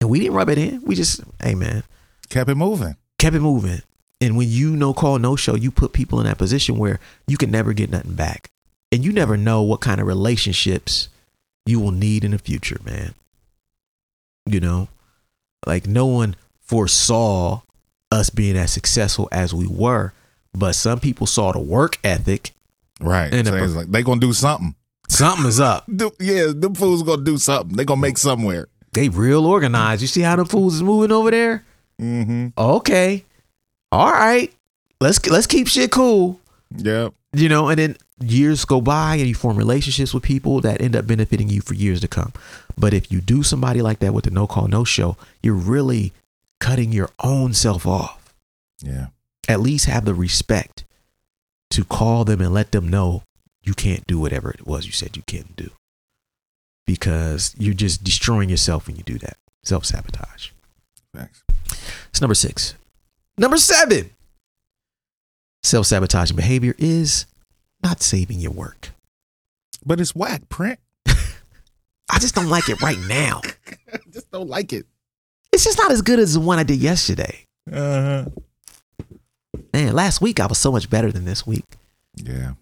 And 0.00 0.08
we 0.10 0.20
didn't 0.20 0.34
rub 0.34 0.48
it 0.48 0.58
in. 0.58 0.82
We 0.82 0.94
just, 0.94 1.20
hey 1.42 1.54
man, 1.54 1.82
Kept 2.28 2.48
it 2.50 2.54
moving. 2.54 2.96
kept 3.18 3.34
it 3.34 3.40
moving. 3.40 3.82
And 4.20 4.36
when 4.36 4.48
you 4.48 4.76
no 4.76 4.92
call, 4.92 5.18
no 5.18 5.36
show, 5.36 5.54
you 5.54 5.70
put 5.70 5.92
people 5.92 6.18
in 6.20 6.26
that 6.26 6.38
position 6.38 6.76
where 6.76 6.98
you 7.26 7.36
can 7.36 7.50
never 7.50 7.72
get 7.72 7.90
nothing 7.90 8.14
back. 8.14 8.50
And 8.92 9.04
you 9.04 9.12
never 9.12 9.36
know 9.36 9.62
what 9.62 9.80
kind 9.80 10.00
of 10.00 10.06
relationships 10.06 11.08
you 11.66 11.78
will 11.80 11.90
need 11.92 12.24
in 12.24 12.30
the 12.32 12.38
future, 12.38 12.78
man. 12.84 13.14
You 14.46 14.60
know, 14.60 14.88
like 15.66 15.86
no 15.86 16.06
one 16.06 16.36
foresaw 16.62 17.60
us 18.10 18.30
being 18.30 18.56
as 18.56 18.72
successful 18.72 19.28
as 19.30 19.52
we 19.52 19.66
were, 19.66 20.12
but 20.54 20.74
some 20.74 21.00
people 21.00 21.26
saw 21.26 21.52
the 21.52 21.58
work 21.58 21.98
ethic. 22.02 22.52
Right. 23.00 23.32
And 23.32 23.46
so 23.46 23.54
it's 23.56 23.74
like 23.74 23.88
they 23.88 24.02
gonna 24.02 24.20
do 24.20 24.32
something. 24.32 24.74
Something 25.08 25.46
is 25.46 25.60
up. 25.60 25.84
Yeah, 26.20 26.52
them 26.54 26.74
fools 26.74 27.02
gonna 27.02 27.22
do 27.24 27.36
something. 27.38 27.76
They 27.76 27.84
gonna 27.84 28.00
make 28.00 28.18
somewhere. 28.18 28.68
They 28.98 29.08
real 29.08 29.46
organized. 29.46 30.02
You 30.02 30.08
see 30.08 30.22
how 30.22 30.34
the 30.34 30.44
fools 30.44 30.74
is 30.74 30.82
moving 30.82 31.12
over 31.12 31.30
there? 31.30 31.64
Mm-hmm. 32.02 32.48
Okay. 32.58 33.24
All 33.92 34.10
right. 34.10 34.52
Let's 35.00 35.24
let's 35.26 35.46
keep 35.46 35.68
shit 35.68 35.92
cool. 35.92 36.40
Yep. 36.76 37.14
you 37.32 37.48
know, 37.48 37.68
and 37.68 37.78
then 37.78 37.96
years 38.20 38.64
go 38.64 38.80
by 38.80 39.14
and 39.14 39.28
you 39.28 39.36
form 39.36 39.56
relationships 39.56 40.12
with 40.12 40.24
people 40.24 40.60
that 40.62 40.80
end 40.82 40.96
up 40.96 41.06
benefiting 41.06 41.48
you 41.48 41.60
for 41.60 41.74
years 41.74 42.00
to 42.00 42.08
come. 42.08 42.32
But 42.76 42.92
if 42.92 43.12
you 43.12 43.20
do 43.20 43.44
somebody 43.44 43.82
like 43.82 44.00
that 44.00 44.12
with 44.12 44.26
a 44.26 44.30
no 44.30 44.48
call, 44.48 44.66
no 44.66 44.82
show, 44.82 45.16
you're 45.44 45.54
really 45.54 46.12
cutting 46.58 46.90
your 46.90 47.10
own 47.22 47.54
self 47.54 47.86
off. 47.86 48.34
Yeah. 48.82 49.06
At 49.48 49.60
least 49.60 49.86
have 49.86 50.06
the 50.06 50.14
respect 50.14 50.84
to 51.70 51.84
call 51.84 52.24
them 52.24 52.40
and 52.40 52.52
let 52.52 52.72
them 52.72 52.88
know 52.88 53.22
you 53.62 53.74
can't 53.74 54.04
do 54.08 54.18
whatever 54.18 54.50
it 54.50 54.66
was 54.66 54.86
you 54.86 54.92
said 54.92 55.16
you 55.16 55.22
can't 55.28 55.54
do. 55.54 55.70
Because 56.88 57.54
you're 57.58 57.74
just 57.74 58.02
destroying 58.02 58.48
yourself 58.48 58.86
when 58.86 58.96
you 58.96 59.02
do 59.02 59.18
that. 59.18 59.36
Self 59.62 59.84
sabotage. 59.84 60.52
Thanks. 61.14 61.42
It's 62.08 62.22
number 62.22 62.34
six. 62.34 62.76
Number 63.36 63.58
seven. 63.58 64.08
Self 65.62 65.84
sabotaging 65.84 66.34
behavior 66.34 66.74
is 66.78 67.26
not 67.82 68.00
saving 68.00 68.40
your 68.40 68.52
work. 68.52 68.92
But 69.84 70.00
it's 70.00 70.16
whack, 70.16 70.48
print. 70.48 70.78
I 71.06 72.18
just 72.20 72.34
don't 72.34 72.48
like 72.48 72.70
it 72.70 72.80
right 72.80 72.98
now. 73.06 73.42
I 73.92 73.98
just 74.10 74.30
don't 74.30 74.48
like 74.48 74.72
it. 74.72 74.86
It's 75.52 75.64
just 75.64 75.76
not 75.76 75.90
as 75.90 76.00
good 76.00 76.18
as 76.18 76.32
the 76.32 76.40
one 76.40 76.58
I 76.58 76.62
did 76.62 76.78
yesterday. 76.78 77.44
Uh-huh. 77.70 78.24
Man, 79.74 79.92
last 79.92 80.22
week 80.22 80.40
I 80.40 80.46
was 80.46 80.56
so 80.56 80.72
much 80.72 80.88
better 80.88 81.12
than 81.12 81.26
this 81.26 81.46
week. 81.46 81.66
Yeah. 82.16 82.52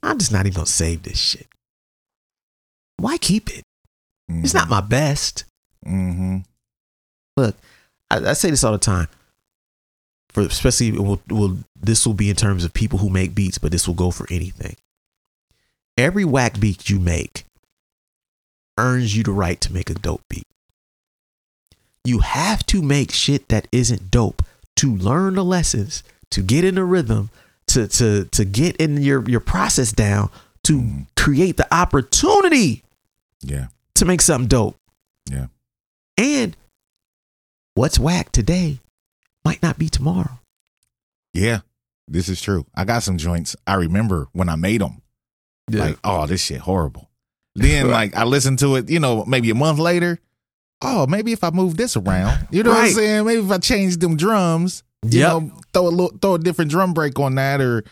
I'm 0.00 0.18
just 0.18 0.30
not 0.30 0.46
even 0.46 0.54
gonna 0.54 0.66
save 0.66 1.02
this 1.02 1.18
shit. 1.18 1.48
Why 2.96 3.18
keep 3.18 3.50
it? 3.50 3.62
It's 4.28 4.54
not 4.54 4.68
my 4.68 4.80
best. 4.80 5.44
Mm-hmm. 5.86 6.38
Look, 7.36 7.56
I, 8.10 8.30
I 8.30 8.32
say 8.32 8.50
this 8.50 8.64
all 8.64 8.72
the 8.72 8.78
time. 8.78 9.08
For 10.30 10.42
especially, 10.42 10.92
will, 10.92 11.20
will 11.28 11.58
this 11.80 12.06
will 12.06 12.14
be 12.14 12.30
in 12.30 12.36
terms 12.36 12.64
of 12.64 12.72
people 12.72 12.98
who 12.98 13.10
make 13.10 13.34
beats, 13.34 13.58
but 13.58 13.70
this 13.70 13.86
will 13.86 13.94
go 13.94 14.10
for 14.10 14.26
anything. 14.30 14.76
Every 15.96 16.24
whack 16.24 16.58
beat 16.58 16.88
you 16.90 16.98
make 16.98 17.44
earns 18.78 19.16
you 19.16 19.22
the 19.22 19.30
right 19.32 19.60
to 19.60 19.72
make 19.72 19.90
a 19.90 19.94
dope 19.94 20.22
beat. 20.28 20.42
You 22.04 22.18
have 22.20 22.66
to 22.66 22.82
make 22.82 23.12
shit 23.12 23.48
that 23.48 23.68
isn't 23.70 24.10
dope 24.10 24.42
to 24.76 24.94
learn 24.94 25.34
the 25.34 25.44
lessons, 25.44 26.02
to 26.30 26.42
get 26.42 26.64
in 26.64 26.74
the 26.74 26.84
rhythm, 26.84 27.30
to 27.68 27.86
to 27.88 28.24
to 28.24 28.44
get 28.44 28.76
in 28.76 29.02
your 29.02 29.28
your 29.28 29.40
process 29.40 29.92
down, 29.92 30.30
to 30.64 30.80
Mhm. 30.80 31.06
Create 31.24 31.56
the 31.56 31.74
opportunity 31.74 32.82
Yeah. 33.42 33.68
to 33.94 34.04
make 34.04 34.20
something 34.20 34.46
dope. 34.48 34.76
Yeah. 35.30 35.46
And 36.18 36.56
what's 37.74 37.98
whack 37.98 38.30
today 38.32 38.80
might 39.44 39.62
not 39.62 39.78
be 39.78 39.88
tomorrow. 39.88 40.38
Yeah. 41.32 41.60
This 42.06 42.28
is 42.28 42.40
true. 42.42 42.66
I 42.74 42.84
got 42.84 43.02
some 43.02 43.16
joints. 43.16 43.56
I 43.66 43.74
remember 43.74 44.28
when 44.32 44.48
I 44.50 44.56
made 44.56 44.82
them. 44.82 45.00
Like, 45.70 45.98
oh, 46.04 46.26
this 46.26 46.42
shit 46.42 46.60
horrible. 46.60 47.08
Then, 47.54 47.88
like, 47.98 48.14
I 48.14 48.24
listened 48.24 48.58
to 48.58 48.76
it, 48.76 48.90
you 48.90 49.00
know, 49.00 49.24
maybe 49.24 49.48
a 49.48 49.54
month 49.54 49.78
later. 49.78 50.18
Oh, 50.82 51.06
maybe 51.06 51.32
if 51.32 51.42
I 51.42 51.48
move 51.50 51.78
this 51.78 51.96
around, 51.96 52.48
you 52.50 52.62
know 52.62 52.70
what 52.70 52.84
I'm 52.84 52.90
saying? 52.90 53.24
Maybe 53.24 53.40
if 53.40 53.50
I 53.50 53.56
change 53.56 53.96
them 53.96 54.16
drums, 54.18 54.82
you 55.02 55.20
Yep. 55.20 55.28
know, 55.30 55.52
throw 55.72 55.86
a 55.86 55.88
little, 55.88 56.18
throw 56.20 56.34
a 56.34 56.38
different 56.38 56.70
drum 56.70 56.92
break 56.92 57.18
on 57.18 57.36
that, 57.36 57.62
or 57.62 57.84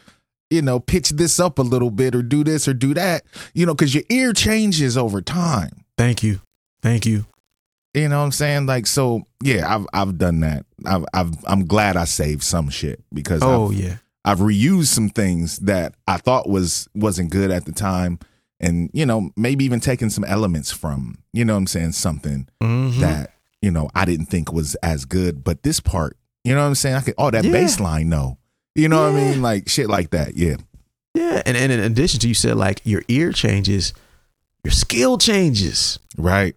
you 0.53 0.63
know, 0.63 0.79
pitch 0.79 1.11
this 1.11 1.41
up 1.41 1.59
a 1.59 1.63
little 1.63 1.91
bit, 1.91 2.15
or 2.15 2.23
do 2.23 2.45
this 2.45 2.69
or 2.69 2.75
do 2.75 2.95
that, 2.95 3.23
you 3.55 3.67
know, 3.67 3.75
because 3.75 3.95
your 3.95 4.05
ear 4.11 4.33
changes 4.33 4.97
over 4.97 5.21
time. 5.23 5.85
Thank 5.99 6.23
you. 6.23 6.41
Thank 6.83 7.07
you. 7.07 7.27
You 7.95 8.09
know 8.09 8.19
what 8.19 8.25
I'm 8.25 8.33
saying? 8.33 8.67
Like, 8.67 8.87
so 8.87 9.23
yeah, 9.43 9.75
I've 9.75 9.87
I've 9.93 10.19
done 10.19 10.41
that. 10.41 10.65
I've, 10.87 11.05
I've 11.13 11.33
I'm 11.47 11.67
glad 11.67 11.97
I 11.97 12.05
saved 12.05 12.43
some 12.43 12.71
shit 12.71 13.03
because 13.13 13.43
Oh 13.43 13.67
I've, 13.71 13.75
yeah. 13.75 13.97
I've 14.25 14.39
reused 14.39 14.87
some 14.87 15.09
things 15.11 15.59
that 15.59 15.95
I 16.07 16.17
thought 16.17 16.49
was 16.49 16.89
wasn't 16.95 17.31
good 17.31 17.51
at 17.51 17.65
the 17.67 17.73
time, 17.73 18.19
and 18.61 18.89
you 18.95 19.05
know 19.05 19.31
maybe 19.37 19.65
even 19.65 19.81
taking 19.81 20.09
some 20.11 20.25
elements 20.25 20.71
from 20.73 21.19
you 21.35 21.45
know 21.45 21.53
what 21.55 21.59
I'm 21.59 21.67
saying 21.67 21.93
something 21.93 22.49
Mhm. 22.63 23.01
that 23.01 23.33
you 23.61 23.71
know 23.71 23.91
I 23.95 24.07
didn't 24.07 24.27
think 24.27 24.53
was 24.53 24.75
as 24.77 25.05
good, 25.05 25.45
but 25.45 25.63
this 25.63 25.79
part, 25.81 26.17
you 26.45 26.55
know 26.55 26.61
what 26.63 26.69
I'm 26.69 26.75
saying? 26.77 26.97
I 26.97 27.01
could 27.03 27.15
oh 27.19 27.31
that 27.31 27.45
Yeah. 27.45 27.53
bass 27.53 27.79
line, 27.79 28.09
no, 28.09 28.39
you 28.75 28.89
know 28.89 29.03
what 29.03 29.13
I 29.21 29.25
mean? 29.31 29.43
Like 29.43 29.69
shit 29.69 29.89
like 29.89 30.11
that, 30.11 30.37
yeah, 30.37 30.57
Yeah. 31.15 31.43
And, 31.47 31.57
and 31.57 31.71
in 31.73 31.81
addition 31.81 32.21
to 32.21 32.29
you 32.29 32.35
said 32.35 32.57
like 32.57 32.81
your 32.85 33.03
ear 33.09 33.33
changes, 33.33 33.93
your 34.65 34.73
skill 34.73 35.19
changes. 35.19 35.99
right, 36.17 36.55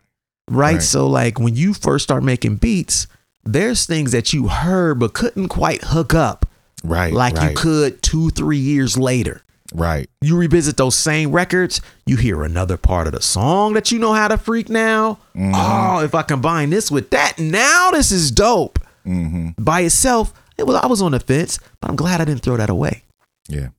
Right? 0.49 0.73
Right. 0.73 0.81
So 0.81 1.07
like 1.07 1.39
when 1.39 1.55
you 1.55 1.73
first 1.73 2.03
start 2.03 2.23
making 2.23 2.57
beats, 2.57 3.07
there's 3.43 3.85
things 3.85 4.11
that 4.11 4.31
you 4.33 4.47
heard 4.47 4.99
but 4.99 5.13
couldn't 5.13 5.49
quite 5.49 5.81
hook 5.83 6.13
up 6.13 6.45
right, 6.83 7.11
like 7.13 7.35
right, 7.35 7.49
you 7.51 7.55
could 7.55 8.01
two, 8.01 8.29
three 8.31 8.57
years 8.57 8.97
later. 8.97 9.41
right, 9.73 10.07
You 10.21 10.37
revisit 10.37 10.77
those 10.77 10.95
same 10.95 11.31
records, 11.31 11.81
you 12.05 12.15
hear 12.17 12.43
another 12.43 12.77
part 12.77 13.07
of 13.07 13.13
the 13.13 13.21
song 13.21 13.73
that 13.73 13.91
you 13.91 13.97
know 13.99 14.13
how 14.13 14.27
to 14.27 14.37
freak 14.37 14.69
now. 14.69 15.17
Mhm. 15.35 15.51
Oh, 15.53 16.03
if 16.03 16.13
I 16.15 16.21
combine 16.21 16.69
this 16.69 16.89
with 16.91 17.09
that, 17.09 17.37
now 17.39 17.91
this 17.91 18.11
is 18.11 18.29
dope. 18.31 18.79
mm-hmm, 19.05 19.49
By 19.63 19.81
itself, 19.81 20.31
it 20.57 20.63
was 20.67 20.75
I 20.75 20.87
was 20.87 21.01
on 21.01 21.11
the 21.11 21.19
fence, 21.19 21.59
but 21.81 21.89
I'm 21.89 21.95
glad 21.95 22.21
I 22.21 22.25
didn't 22.25 22.41
throw 22.41 22.57
that 22.57 22.69
away. 22.69 23.03
yeah, 23.47 23.69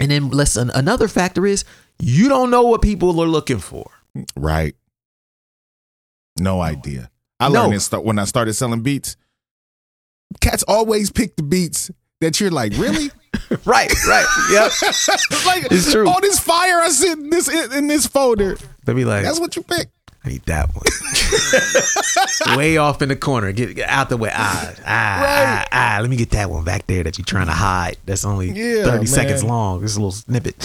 And 0.00 0.10
then 0.10 0.30
listen, 0.30 0.70
another 0.74 1.08
factor 1.08 1.46
is 1.46 1.64
you 1.98 2.28
don't 2.28 2.50
know 2.50 2.62
what 2.62 2.82
people 2.82 3.20
are 3.20 3.26
looking 3.28 3.58
for. 3.58 3.90
right. 4.36 4.74
No 6.38 6.60
idea. 6.60 7.10
I 7.40 7.48
No. 7.48 7.62
learned 7.62 7.74
this 7.74 7.90
when 7.90 8.18
I 8.18 8.24
started 8.24 8.54
selling 8.54 8.82
beats. 8.82 9.16
Cats 10.40 10.62
always 10.68 11.10
pick 11.10 11.36
the 11.36 11.42
beats 11.42 11.90
that 12.20 12.40
you're 12.40 12.50
like, 12.50 12.72
really? 12.76 13.10
Right, 13.64 13.90
right. 14.06 14.26
Yep. 14.50 14.72
like 15.46 15.66
It's 15.70 15.90
true. 15.92 16.08
all 16.08 16.20
this 16.20 16.38
fire 16.38 16.80
I 16.80 16.88
sent 16.90 17.20
in 17.20 17.30
this 17.30 17.48
in 17.74 17.86
this 17.86 18.06
folder. 18.06 18.56
They 18.84 18.92
be 18.94 19.04
like, 19.04 19.22
That's 19.24 19.40
what 19.40 19.54
you 19.56 19.62
pick. 19.62 19.88
I 20.24 20.28
need 20.30 20.42
that 20.46 20.68
one. 20.74 22.56
way 22.58 22.76
off 22.76 23.00
in 23.02 23.08
the 23.08 23.16
corner. 23.16 23.52
Get, 23.52 23.76
get 23.76 23.88
out 23.88 24.08
the 24.08 24.16
way. 24.16 24.30
Ah, 24.32 24.72
ah, 24.72 24.72
Right. 24.74 24.84
ah, 24.86 25.68
ah. 25.72 25.98
Let 26.00 26.10
me 26.10 26.16
get 26.16 26.30
that 26.30 26.50
one 26.50 26.64
back 26.64 26.86
there 26.86 27.04
that 27.04 27.18
you're 27.18 27.24
trying 27.24 27.46
to 27.46 27.52
hide. 27.52 27.96
That's 28.04 28.24
only 28.24 28.50
Yeah, 28.50 28.84
30 28.84 29.06
seconds 29.06 29.44
long. 29.44 29.82
It's 29.84 29.94
a 29.94 29.98
little 29.98 30.12
snippet. 30.12 30.56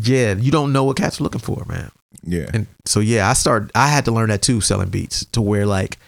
Yeah, 0.00 0.34
you 0.34 0.50
don't 0.50 0.72
know 0.72 0.84
what 0.84 0.96
cats 0.96 1.20
are 1.20 1.22
looking 1.24 1.40
for, 1.40 1.64
man. 1.66 1.90
Yeah. 2.24 2.50
And 2.54 2.66
so 2.86 3.00
yeah, 3.00 3.28
I 3.28 3.34
started 3.34 3.70
I 3.74 3.88
had 3.88 4.04
to 4.06 4.10
learn 4.12 4.30
that 4.30 4.42
too, 4.42 4.60
selling 4.60 4.88
beats, 4.88 5.24
to 5.26 5.42
where 5.42 5.66
like 5.66 5.98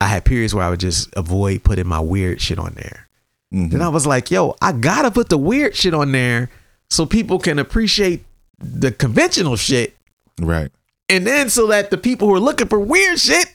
I 0.00 0.06
had 0.06 0.24
periods 0.24 0.54
where 0.54 0.64
I 0.64 0.70
would 0.70 0.80
just 0.80 1.08
avoid 1.16 1.64
putting 1.64 1.86
my 1.88 1.98
weird 2.00 2.40
shit 2.40 2.58
on 2.58 2.74
there. 2.74 3.08
Mhm. 3.52 3.70
Then 3.70 3.82
I 3.82 3.88
was 3.88 4.06
like, 4.06 4.30
yo, 4.30 4.54
I 4.62 4.72
gotta 4.72 5.10
put 5.10 5.28
the 5.28 5.38
weird 5.38 5.74
shit 5.74 5.94
on 5.94 6.12
there 6.12 6.50
so 6.90 7.04
people 7.06 7.38
can 7.38 7.58
appreciate 7.58 8.24
the 8.58 8.92
conventional 8.92 9.56
shit. 9.56 9.96
Right. 10.40 10.70
And 11.08 11.26
then 11.26 11.50
so 11.50 11.68
that 11.68 11.90
the 11.90 11.98
people 11.98 12.28
who 12.28 12.34
are 12.34 12.40
looking 12.40 12.68
for 12.68 12.80
weird 12.80 13.18
shit 13.18 13.54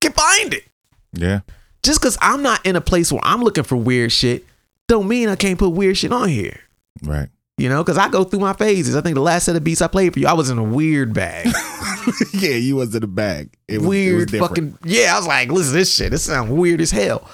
can 0.00 0.12
find 0.12 0.54
it. 0.54 0.64
Yeah. 1.12 1.40
Just 1.82 2.00
because 2.00 2.16
I'm 2.20 2.42
not 2.42 2.64
in 2.66 2.76
a 2.76 2.80
place 2.80 3.10
where 3.12 3.20
I'm 3.24 3.42
looking 3.42 3.64
for 3.64 3.76
weird 3.76 4.12
shit, 4.12 4.44
don't 4.88 5.08
mean 5.08 5.28
I 5.28 5.36
can't 5.36 5.58
put 5.58 5.70
weird 5.70 5.96
shit 5.96 6.12
on 6.12 6.28
here. 6.28 6.60
Right. 7.02 7.28
You 7.58 7.68
know, 7.68 7.82
because 7.82 7.96
I 7.96 8.08
go 8.08 8.22
through 8.24 8.40
my 8.40 8.52
phases. 8.52 8.94
I 8.94 9.00
think 9.00 9.14
the 9.14 9.20
last 9.22 9.44
set 9.44 9.56
of 9.56 9.64
beats 9.64 9.80
I 9.80 9.86
played 9.88 10.12
for 10.12 10.18
you, 10.18 10.26
I 10.26 10.34
was 10.34 10.50
in 10.50 10.58
a 10.58 10.62
weird 10.62 11.14
bag. 11.14 11.48
yeah, 12.34 12.50
you 12.50 12.76
was 12.76 12.94
in 12.94 13.02
a 13.02 13.06
bag. 13.06 13.50
It 13.66 13.78
was, 13.78 13.86
it 13.86 13.88
weird 13.88 14.30
different. 14.30 14.48
fucking 14.48 14.78
yeah. 14.84 15.14
I 15.14 15.18
was 15.18 15.26
like, 15.26 15.50
listen, 15.50 15.74
this 15.74 15.94
shit. 15.94 16.10
This 16.10 16.24
sounds 16.24 16.50
weird 16.50 16.80
as 16.80 16.90
hell. 16.90 17.28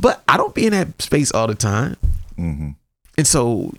But 0.00 0.22
I 0.28 0.36
don't 0.36 0.54
be 0.54 0.66
in 0.66 0.72
that 0.72 1.00
space 1.00 1.30
all 1.32 1.46
the 1.46 1.54
time. 1.54 1.96
Mhm. 2.36 2.74
And 3.16 3.26
so 3.26 3.72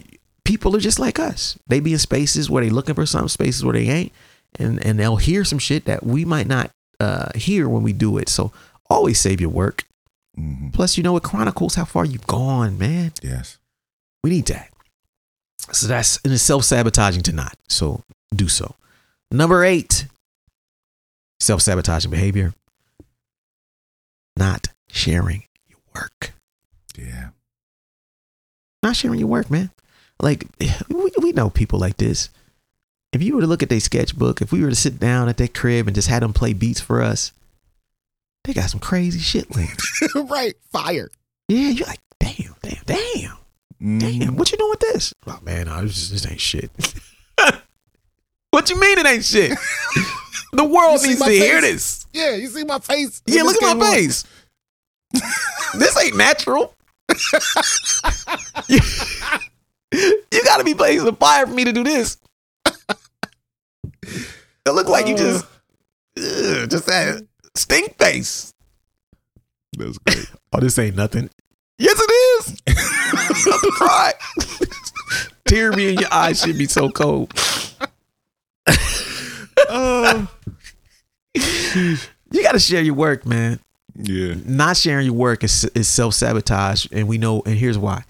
people 0.43 0.75
are 0.75 0.79
just 0.79 0.99
like 0.99 1.19
us. 1.19 1.57
They 1.67 1.79
be 1.81 1.93
in 1.93 1.99
spaces 1.99 2.49
where 2.49 2.63
they 2.63 2.69
looking 2.69 2.95
for 2.95 3.05
some 3.05 3.27
spaces 3.27 3.63
where 3.63 3.73
they 3.73 3.87
ain't. 3.89 4.11
And 4.57 4.83
and 4.85 4.99
they'll 4.99 5.17
hear 5.17 5.45
some 5.45 5.59
shit 5.59 5.85
that 5.85 6.03
we 6.05 6.25
might 6.25 6.47
not 6.47 6.71
uh 6.99 7.29
hear 7.35 7.69
when 7.69 7.83
we 7.83 7.93
do 7.93 8.17
it. 8.17 8.29
So 8.29 8.51
always 8.89 9.19
save 9.19 9.39
your 9.39 9.51
work. 9.51 9.85
Mhm. 10.37 10.73
Plus, 10.73 10.97
you 10.97 11.03
know, 11.03 11.15
it 11.17 11.23
chronicles 11.23 11.75
how 11.75 11.85
far 11.85 12.05
you've 12.05 12.27
gone, 12.27 12.77
man. 12.77 13.11
Yes. 13.21 13.57
We 14.23 14.31
need 14.31 14.47
that. 14.47 14.69
So 15.71 15.87
that's 15.87 16.19
and 16.23 16.33
it's 16.33 16.43
self-sabotaging 16.43 17.23
to 17.23 17.31
not. 17.31 17.55
So 17.67 18.03
do 18.35 18.47
so. 18.47 18.75
Number 19.31 19.63
eight, 19.63 20.07
self-sabotaging 21.39 22.09
behavior. 22.11 22.53
Not 24.35 24.67
sharing 24.89 25.43
your 25.67 25.79
work. 25.93 26.33
Yeah. 26.97 27.29
Not 28.81 28.95
sharing 28.95 29.19
your 29.19 29.27
work, 29.27 29.51
man. 29.51 29.69
Like 30.21 30.47
we, 30.89 31.11
we 31.21 31.31
know 31.33 31.49
people 31.49 31.79
like 31.79 31.97
this. 31.97 32.29
If 33.11 33.23
you 33.23 33.35
were 33.35 33.41
to 33.41 33.47
look 33.47 33.63
at 33.63 33.69
their 33.69 33.79
sketchbook, 33.79 34.41
if 34.41 34.51
we 34.51 34.61
were 34.61 34.69
to 34.69 34.75
sit 34.75 34.99
down 34.99 35.29
at 35.29 35.37
their 35.37 35.47
crib 35.47 35.87
and 35.87 35.95
just 35.95 36.07
had 36.07 36.21
them 36.21 36.33
play 36.33 36.53
beats 36.53 36.79
for 36.79 37.01
us, 37.01 37.31
they 38.43 38.53
got 38.53 38.69
some 38.69 38.79
crazy 38.79 39.19
shit 39.19 39.53
linked. 39.55 39.81
right. 40.15 40.55
Fire. 40.71 41.09
yeah, 41.47 41.69
you're 41.69 41.87
like, 41.87 42.01
damn, 42.19 42.55
damn, 42.61 42.83
damn. 42.85 43.37
Mhm. 43.81 43.99
Damn, 43.99 44.35
what 44.35 44.51
you 44.51 44.57
doing 44.57 44.69
with 44.71 44.79
this? 44.81 45.13
Oh 45.25 45.39
man, 45.41 45.67
this, 45.67 45.95
just, 45.95 46.11
this 46.11 46.27
ain't 46.29 46.41
shit. 46.41 46.69
what 48.51 48.69
you 48.69 48.79
mean 48.79 48.97
it 48.97 49.05
ain't 49.05 49.23
shit? 49.23 49.57
the 50.53 50.65
world 50.65 51.01
needs 51.01 51.21
to 51.21 51.29
hear 51.29 51.61
this. 51.61 52.05
Yeah, 52.13 52.35
you 52.35 52.47
see 52.47 52.65
my 52.65 52.79
face? 52.79 53.21
Yeah, 53.25 53.43
look 53.43 53.61
at 53.61 53.77
my 53.77 53.85
on? 53.87 53.93
face. 53.93 54.25
this 55.75 55.97
ain't 56.03 56.17
natural. 56.17 56.75
you, 58.67 58.79
you 60.31 60.43
gotta 60.43 60.63
be 60.63 60.73
blazing 60.73 61.05
the 61.05 61.13
fire 61.13 61.47
for 61.47 61.53
me 61.53 61.63
to 61.63 61.71
do 61.71 61.83
this. 61.83 62.17
It 64.65 64.71
look 64.71 64.87
like 64.87 65.07
you 65.07 65.15
uh. 65.15 65.17
just 65.17 65.45
ugh, 66.17 66.69
just 66.69 66.85
that 66.87 67.25
stink 67.55 67.97
face. 67.97 68.53
That's 69.77 69.97
great. 69.99 70.29
Oh, 70.51 70.59
this 70.59 70.77
ain't 70.79 70.95
nothing. 70.95 71.29
Yes, 71.77 71.99
it 72.01 72.11
is. 72.11 72.61
To 73.61 73.71
cry. 73.75 74.13
Tear 75.45 75.71
me 75.71 75.89
in 75.93 75.99
your 75.99 76.13
eyes 76.13 76.41
should 76.41 76.57
be 76.57 76.65
so 76.65 76.89
cold. 76.89 77.31
Oh. 79.69 80.27
You 81.35 82.43
got 82.43 82.53
to 82.53 82.59
share 82.59 82.81
your 82.81 82.95
work, 82.95 83.25
man. 83.25 83.59
yeah. 83.95 84.35
Not 84.45 84.77
sharing 84.77 85.05
your 85.05 85.15
work 85.15 85.43
is, 85.43 85.65
is 85.75 85.87
self 85.87 86.13
sabotage, 86.15 86.87
and 86.91 87.07
we 87.07 87.17
know. 87.17 87.41
And 87.45 87.55
here's 87.55 87.77
why: 87.77 88.03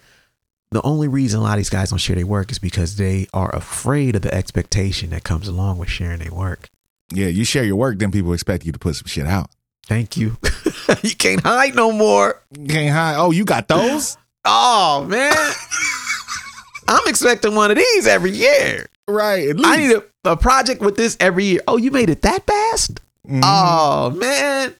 the 0.71 0.81
only 0.83 1.07
reason 1.07 1.39
a 1.39 1.43
lot 1.43 1.53
of 1.53 1.57
these 1.57 1.69
guys 1.69 1.89
don't 1.89 1.99
share 1.99 2.15
their 2.15 2.25
work 2.27 2.51
is 2.51 2.59
because 2.59 2.95
they 2.97 3.27
are 3.33 3.53
afraid 3.55 4.15
of 4.15 4.21
the 4.21 4.33
expectation 4.33 5.09
that 5.11 5.23
comes 5.23 5.47
along 5.47 5.77
with 5.79 5.89
sharing 5.89 6.19
their 6.19 6.31
work. 6.31 6.69
Yeah, 7.11 7.27
you 7.27 7.43
share 7.43 7.63
your 7.63 7.75
work, 7.75 7.97
then 7.99 8.11
people 8.11 8.33
expect 8.33 8.65
you 8.65 8.71
to 8.71 8.77
put 8.79 8.95
some 8.95 9.07
shit 9.07 9.25
out. 9.25 9.49
Thank 9.87 10.15
you. 10.17 10.37
you 11.01 11.15
can't 11.15 11.41
hide 11.41 11.75
no 11.75 11.91
more. 11.91 12.39
You 12.55 12.67
can't 12.67 12.93
hide. 12.95 13.15
Oh, 13.17 13.31
you 13.31 13.45
got 13.45 13.67
those? 13.67 14.17
Oh 14.45 15.05
man, 15.07 15.33
I'm 16.87 17.07
expecting 17.07 17.55
one 17.55 17.71
of 17.71 17.77
these 17.77 18.07
every 18.07 18.31
year. 18.31 18.87
right. 19.07 19.49
At 19.49 19.57
least. 19.57 19.67
I 19.67 19.75
need 19.77 19.91
a, 19.97 20.03
a 20.31 20.37
project 20.37 20.81
with 20.81 20.95
this 20.95 21.17
every 21.19 21.43
year. 21.43 21.61
Oh, 21.67 21.75
you 21.77 21.91
made 21.91 22.09
it 22.09 22.21
that 22.21 22.45
fast? 22.47 23.01
Mhm. 23.27 23.41
Oh 23.43 24.11
man, 24.11 24.73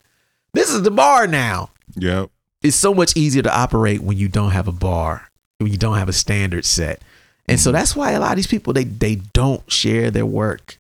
this 0.53 0.69
is 0.73 0.81
the 0.83 0.91
bar 0.91 1.27
now. 1.27 1.71
Yep. 1.95 2.29
It's 2.63 2.77
so 2.77 2.93
much 2.93 3.15
easier 3.17 3.43
to 3.43 3.53
operate 3.55 4.01
when 4.01 4.17
you 4.17 4.29
don't 4.29 4.51
have 4.51 4.67
a 4.69 4.71
bar, 4.71 5.28
when 5.60 5.72
you 5.72 5.78
don't 5.78 5.97
have 5.97 6.10
a 6.10 6.14
standard 6.14 6.66
set, 6.66 7.01
and 7.47 7.60
so 7.60 7.70
mm-hmm. 7.70 7.78
that's 7.78 7.95
why 7.95 8.12
a 8.12 8.20
lot 8.20 8.32
of 8.32 8.38
these 8.38 8.47
people 8.47 8.74
they 8.74 8.84
they 8.84 9.16
don't 9.16 9.72
share 9.72 10.12
their 10.12 10.26
work. 10.26 10.80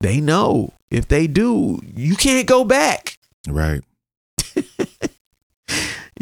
They 0.00 0.20
know 0.20 0.74
if 0.90 1.08
they 1.08 1.26
do, 1.26 1.80
you 1.96 2.14
can't 2.14 2.46
go 2.46 2.64
back. 2.64 3.18
Right. 3.48 3.82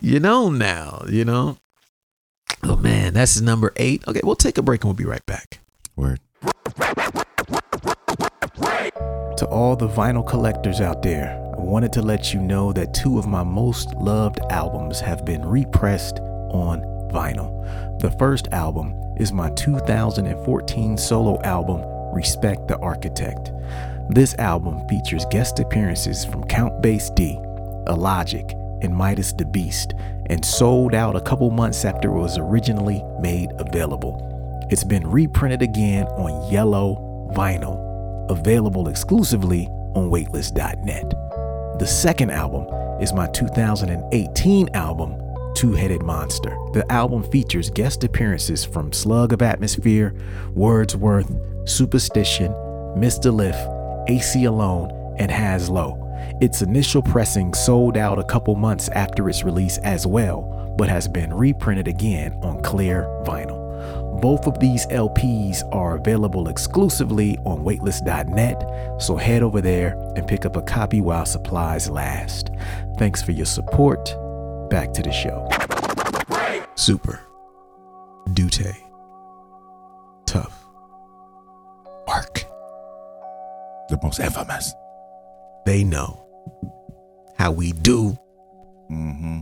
You 0.02 0.20
know 0.20 0.50
now. 0.50 1.04
You 1.08 1.24
know. 1.24 1.58
Oh 2.62 2.76
man, 2.76 3.14
that's 3.14 3.40
number 3.40 3.72
eight. 3.76 4.06
Okay, 4.06 4.20
we'll 4.22 4.36
take 4.36 4.58
a 4.58 4.62
break 4.62 4.82
and 4.82 4.88
we'll 4.88 4.94
be 4.94 5.04
right 5.04 5.24
back. 5.26 5.60
Word. 5.96 6.20
To 9.38 9.46
all 9.50 9.76
the 9.76 9.88
vinyl 9.88 10.26
collectors 10.26 10.80
out 10.80 11.02
there, 11.02 11.30
I 11.58 11.60
wanted 11.60 11.92
to 11.94 12.02
let 12.02 12.32
you 12.32 12.40
know 12.40 12.72
that 12.72 12.94
two 12.94 13.18
of 13.18 13.26
my 13.26 13.42
most 13.42 13.94
loved 13.96 14.38
albums 14.50 15.00
have 15.00 15.24
been 15.24 15.44
repressed 15.44 16.18
on 16.20 16.82
vinyl. 17.08 18.00
The 18.00 18.10
first 18.12 18.48
album 18.52 18.94
is 19.16 19.32
my 19.32 19.50
2014 19.50 20.96
solo 20.96 21.40
album, 21.42 21.82
Respect 22.14 22.68
the 22.68 22.78
Architect. 22.78 23.52
This 24.08 24.34
album 24.38 24.86
features 24.88 25.24
guest 25.30 25.58
appearances 25.58 26.24
from 26.24 26.44
Count 26.44 26.80
Bass 26.82 27.10
D, 27.10 27.38
Illogic, 27.86 28.52
and 28.82 28.94
Midas 28.94 29.32
the 29.32 29.44
Beast, 29.44 29.94
and 30.26 30.44
sold 30.44 30.94
out 30.94 31.16
a 31.16 31.20
couple 31.20 31.50
months 31.50 31.84
after 31.84 32.08
it 32.08 32.20
was 32.20 32.38
originally 32.38 33.02
made 33.20 33.50
available. 33.58 34.22
It's 34.70 34.84
been 34.84 35.06
reprinted 35.06 35.62
again 35.62 36.06
on 36.06 36.50
yellow 36.52 37.30
vinyl 37.32 37.86
available 38.30 38.88
exclusively 38.88 39.68
on 39.94 40.10
weightless.net. 40.10 41.10
The 41.78 41.86
second 41.86 42.30
album 42.30 42.66
is 43.00 43.12
my 43.12 43.26
2018 43.28 44.70
album, 44.74 45.12
Two 45.56 45.72
Headed 45.72 46.02
Monster. 46.02 46.54
The 46.74 46.84
album 46.92 47.22
features 47.22 47.70
guest 47.70 48.04
appearances 48.04 48.62
from 48.62 48.92
Slug 48.92 49.32
of 49.32 49.40
Atmosphere, 49.40 50.14
Wordsworth, 50.52 51.30
Supastition, 51.64 52.50
Mr. 52.98 53.32
Lif, 53.32 53.56
AC 54.06 54.44
Alone, 54.44 55.16
and 55.18 55.30
Has-Lo. 55.30 55.98
Its 56.42 56.60
initial 56.60 57.00
pressing 57.00 57.54
sold 57.54 57.96
out 57.96 58.18
a 58.18 58.24
couple 58.24 58.54
months 58.54 58.90
after 58.90 59.30
its 59.30 59.44
release 59.44 59.78
as 59.78 60.06
well, 60.06 60.74
but 60.76 60.90
has 60.90 61.08
been 61.08 61.32
reprinted 61.32 61.88
again 61.88 62.34
on 62.42 62.62
clear 62.62 63.04
vinyl. 63.24 64.20
Both 64.20 64.46
of 64.46 64.60
these 64.60 64.86
LPs 64.88 65.62
are 65.72 65.96
available 65.96 66.48
exclusively 66.48 67.38
on 67.46 67.64
weightless.net, 67.64 69.00
so 69.00 69.16
head 69.16 69.42
over 69.42 69.62
there 69.62 69.94
and 70.16 70.28
pick 70.28 70.44
up 70.44 70.56
a 70.56 70.62
copy 70.62 71.00
while 71.00 71.24
supplies 71.24 71.88
last. 71.88 72.50
Thanks 72.98 73.22
for 73.22 73.32
your 73.32 73.46
support. 73.46 74.14
Back 74.68 74.92
to 74.94 75.02
the 75.02 75.12
show. 75.12 75.48
Super. 76.74 77.20
Duty. 78.32 78.72
Tough. 80.26 80.64
Work. 82.08 82.44
The 83.88 83.98
most 84.02 84.18
infamous. 84.20 84.74
They 85.64 85.84
know 85.84 86.24
how 87.38 87.52
we 87.52 87.72
do. 87.72 88.18
Mm-hmm. 88.90 89.40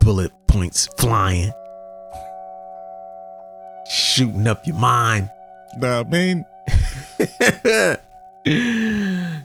Bullet 0.00 0.32
points 0.46 0.88
flying. 0.98 1.52
Shooting 3.88 4.46
up 4.46 4.66
your 4.66 4.76
mind. 4.76 5.30
I 5.82 6.02
mean, 6.04 6.44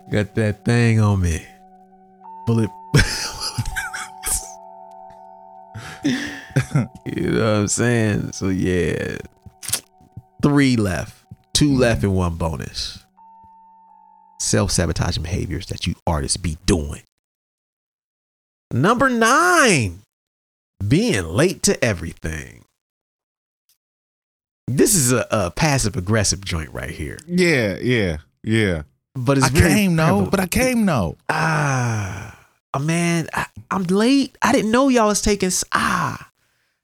Got 0.10 0.36
that 0.36 0.64
thing 0.64 1.00
on 1.00 1.22
me. 1.22 1.46
Bullet. 2.46 2.70
you 7.06 7.32
know 7.32 7.54
what 7.54 7.60
I'm 7.62 7.68
saying? 7.68 8.32
So 8.34 8.50
yeah. 8.50 9.18
Three 10.42 10.76
left. 10.76 11.24
Two 11.54 11.76
left 11.76 12.04
and 12.04 12.16
one 12.16 12.36
bonus. 12.36 13.04
self 14.40 14.72
sabotaging 14.72 15.24
behaviors 15.24 15.68
that 15.68 15.86
you 15.88 15.96
artists 16.06 16.38
be 16.38 16.58
doing. 16.66 17.04
Number 18.72 19.08
nine, 19.10 20.00
being 20.86 21.26
late 21.26 21.62
to 21.64 21.84
everything. 21.84 22.66
This 24.68 24.96
is 24.96 25.12
a, 25.12 25.28
a 25.30 25.52
passive 25.52 25.96
aggressive 25.96 26.44
joint 26.44 26.74
right 26.74 26.90
here, 26.90 27.20
Yeah, 27.28 27.78
yeah, 27.82 28.18
yeah. 28.44 28.84
but 29.14 29.38
it's 29.38 29.48
I 29.48 29.50
came 29.52 29.96
no, 29.96 30.26
but 30.32 30.40
I 30.40 30.48
came 30.48 30.86
no. 30.86 31.18
ah, 31.30 32.33
ah, 32.74 32.80
man, 32.80 33.28
I, 33.34 33.46
I'm 33.72 33.84
late. 33.84 34.38
I 34.42 34.52
didn't 34.52 34.72
know 34.72 34.90
y'all 34.90 35.08
was 35.08 35.22
taking 35.22 35.52
ah, 35.74 36.30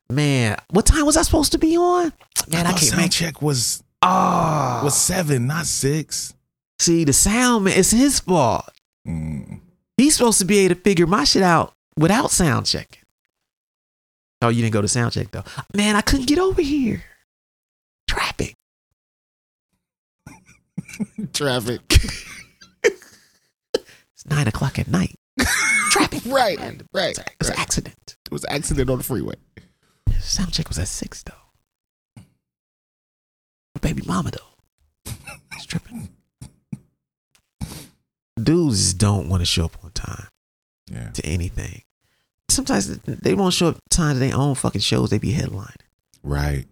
man. 0.10 0.58
What 0.72 0.86
time 0.86 1.06
was 1.06 1.18
I 1.18 1.22
supposed 1.24 1.52
to 1.54 1.58
be 1.58 1.78
on? 1.78 2.14
Man, 2.52 2.66
I, 2.66 2.72
thought 2.72 2.80
can't 2.80 2.92
sound 2.92 3.02
make. 3.02 3.12
check 3.12 3.42
was 3.42 3.84
Ah, 4.02 4.82
was 4.84 4.96
seven, 4.96 5.48
not 5.48 5.66
six. 5.66 6.34
see 6.80 7.04
the 7.04 7.14
sound 7.14 7.66
man. 7.66 7.78
It's 7.78 7.92
his 7.92 8.20
fault. 8.20 8.70
Mm. 9.08 9.60
He's 9.98 10.16
supposed 10.16 10.40
to 10.40 10.46
be 10.46 10.60
able 10.60 10.76
to 10.76 10.82
figure 10.82 11.06
my 11.08 11.26
shit 11.26 11.44
out 11.44 11.74
without 11.98 12.32
sound 12.32 12.66
checking. 12.66 13.04
Oh, 14.42 14.48
you 14.48 14.62
didn't 14.62 14.74
go 14.74 14.82
to 14.82 14.88
sound 14.88 15.12
check 15.12 15.32
though. 15.32 15.44
Man, 15.74 15.98
I 15.98 16.02
couldn't 16.02 16.28
get 16.28 16.40
over 16.40 16.62
here. 16.62 17.04
Traffic. 18.08 18.56
Traffic. 21.34 21.82
It's 24.22 24.26
nine 24.26 24.48
o'clock 24.50 24.78
at 24.78 24.90
night. 24.90 25.16
Traffic. 25.90 26.22
right, 26.26 26.58
Man, 26.60 26.82
right, 26.94 27.10
It's, 27.18 27.20
it's 27.40 27.50
an 27.50 27.56
accident. 27.60 28.18
It 28.26 28.32
was 28.32 28.44
an 28.46 28.52
accident 28.52 28.90
on 28.90 28.98
the 29.00 29.04
freeway. 29.04 29.36
Sound 30.20 30.54
check 30.54 30.68
was 30.68 30.78
at 30.80 30.88
six 30.88 31.24
though. 31.24 31.34
My 32.18 33.80
baby 33.82 34.04
mama 34.06 34.32
though. 34.32 35.14
She's 35.54 35.66
tripping. 35.66 36.10
Dudes 38.42 38.94
don't 38.94 39.28
want 39.30 39.42
to 39.42 39.46
show 39.46 39.66
up 39.66 39.84
on 39.84 39.92
time 39.92 40.28
Yeah. 40.92 41.10
to 41.12 41.26
anything. 41.26 41.82
Sometimes 42.50 42.88
they 43.00 43.34
won't 43.34 43.54
show 43.54 43.68
up 43.68 43.78
time 43.90 44.16
to 44.16 44.20
their 44.20 44.36
own 44.36 44.56
fucking 44.56 44.82
shows. 44.82 45.10
They 45.10 45.18
be 45.20 45.34
headlining. 45.34 45.76
Right. 46.24 46.66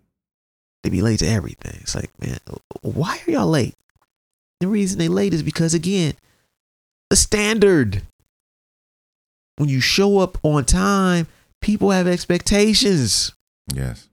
They 0.83 0.89
be 0.89 1.01
late 1.01 1.19
to 1.19 1.27
everything. 1.27 1.77
It's 1.81 1.95
like, 1.95 2.09
man, 2.21 2.39
why 2.81 3.19
are 3.27 3.31
y'all 3.31 3.47
late? 3.47 3.75
The 4.59 4.67
reason 4.67 4.97
they 4.97 5.07
late 5.09 5.33
is 5.33 5.43
because 5.43 5.73
again, 5.73 6.13
the 7.09 7.15
standard. 7.15 8.01
When 9.57 9.69
you 9.69 9.79
show 9.81 10.19
up 10.19 10.37
on 10.43 10.65
time, 10.65 11.27
people 11.61 11.91
have 11.91 12.07
expectations. 12.07 13.33
Yes. 13.73 14.07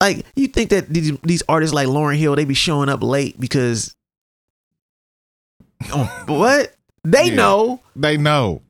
Like 0.00 0.24
you 0.34 0.48
think 0.48 0.70
that 0.70 0.88
these 0.88 1.16
these 1.20 1.42
artists 1.48 1.74
like 1.74 1.86
Lauryn 1.88 2.16
Hill, 2.18 2.34
they 2.36 2.44
be 2.44 2.54
showing 2.54 2.88
up 2.88 3.02
late 3.02 3.38
because 3.40 3.94
oh, 5.92 6.22
what? 6.26 6.74
They 7.04 7.26
Yeah. 7.28 7.34
know 7.34 7.80
They 7.96 8.16
know. 8.16 8.62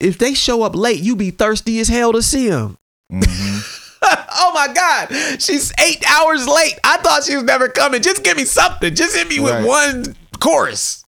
if 0.00 0.18
they 0.18 0.34
show 0.34 0.62
up 0.62 0.74
late, 0.76 1.00
you 1.00 1.16
be 1.16 1.30
thirsty 1.30 1.78
as 1.80 1.88
hell 1.88 2.12
to 2.12 2.22
see 2.22 2.48
them. 2.48 2.78
hmm 3.10 3.58
oh 4.04 4.50
my 4.52 4.72
God, 4.74 5.40
she's 5.40 5.72
eight 5.78 6.02
hours 6.10 6.46
late. 6.48 6.74
I 6.82 6.96
thought 6.98 7.22
she 7.22 7.36
was 7.36 7.44
never 7.44 7.68
coming. 7.68 8.02
Just 8.02 8.24
give 8.24 8.36
me 8.36 8.44
something. 8.44 8.94
Just 8.96 9.14
hit 9.16 9.28
me 9.28 9.38
with 9.38 9.64
one 9.64 10.16
chorus. 10.40 11.01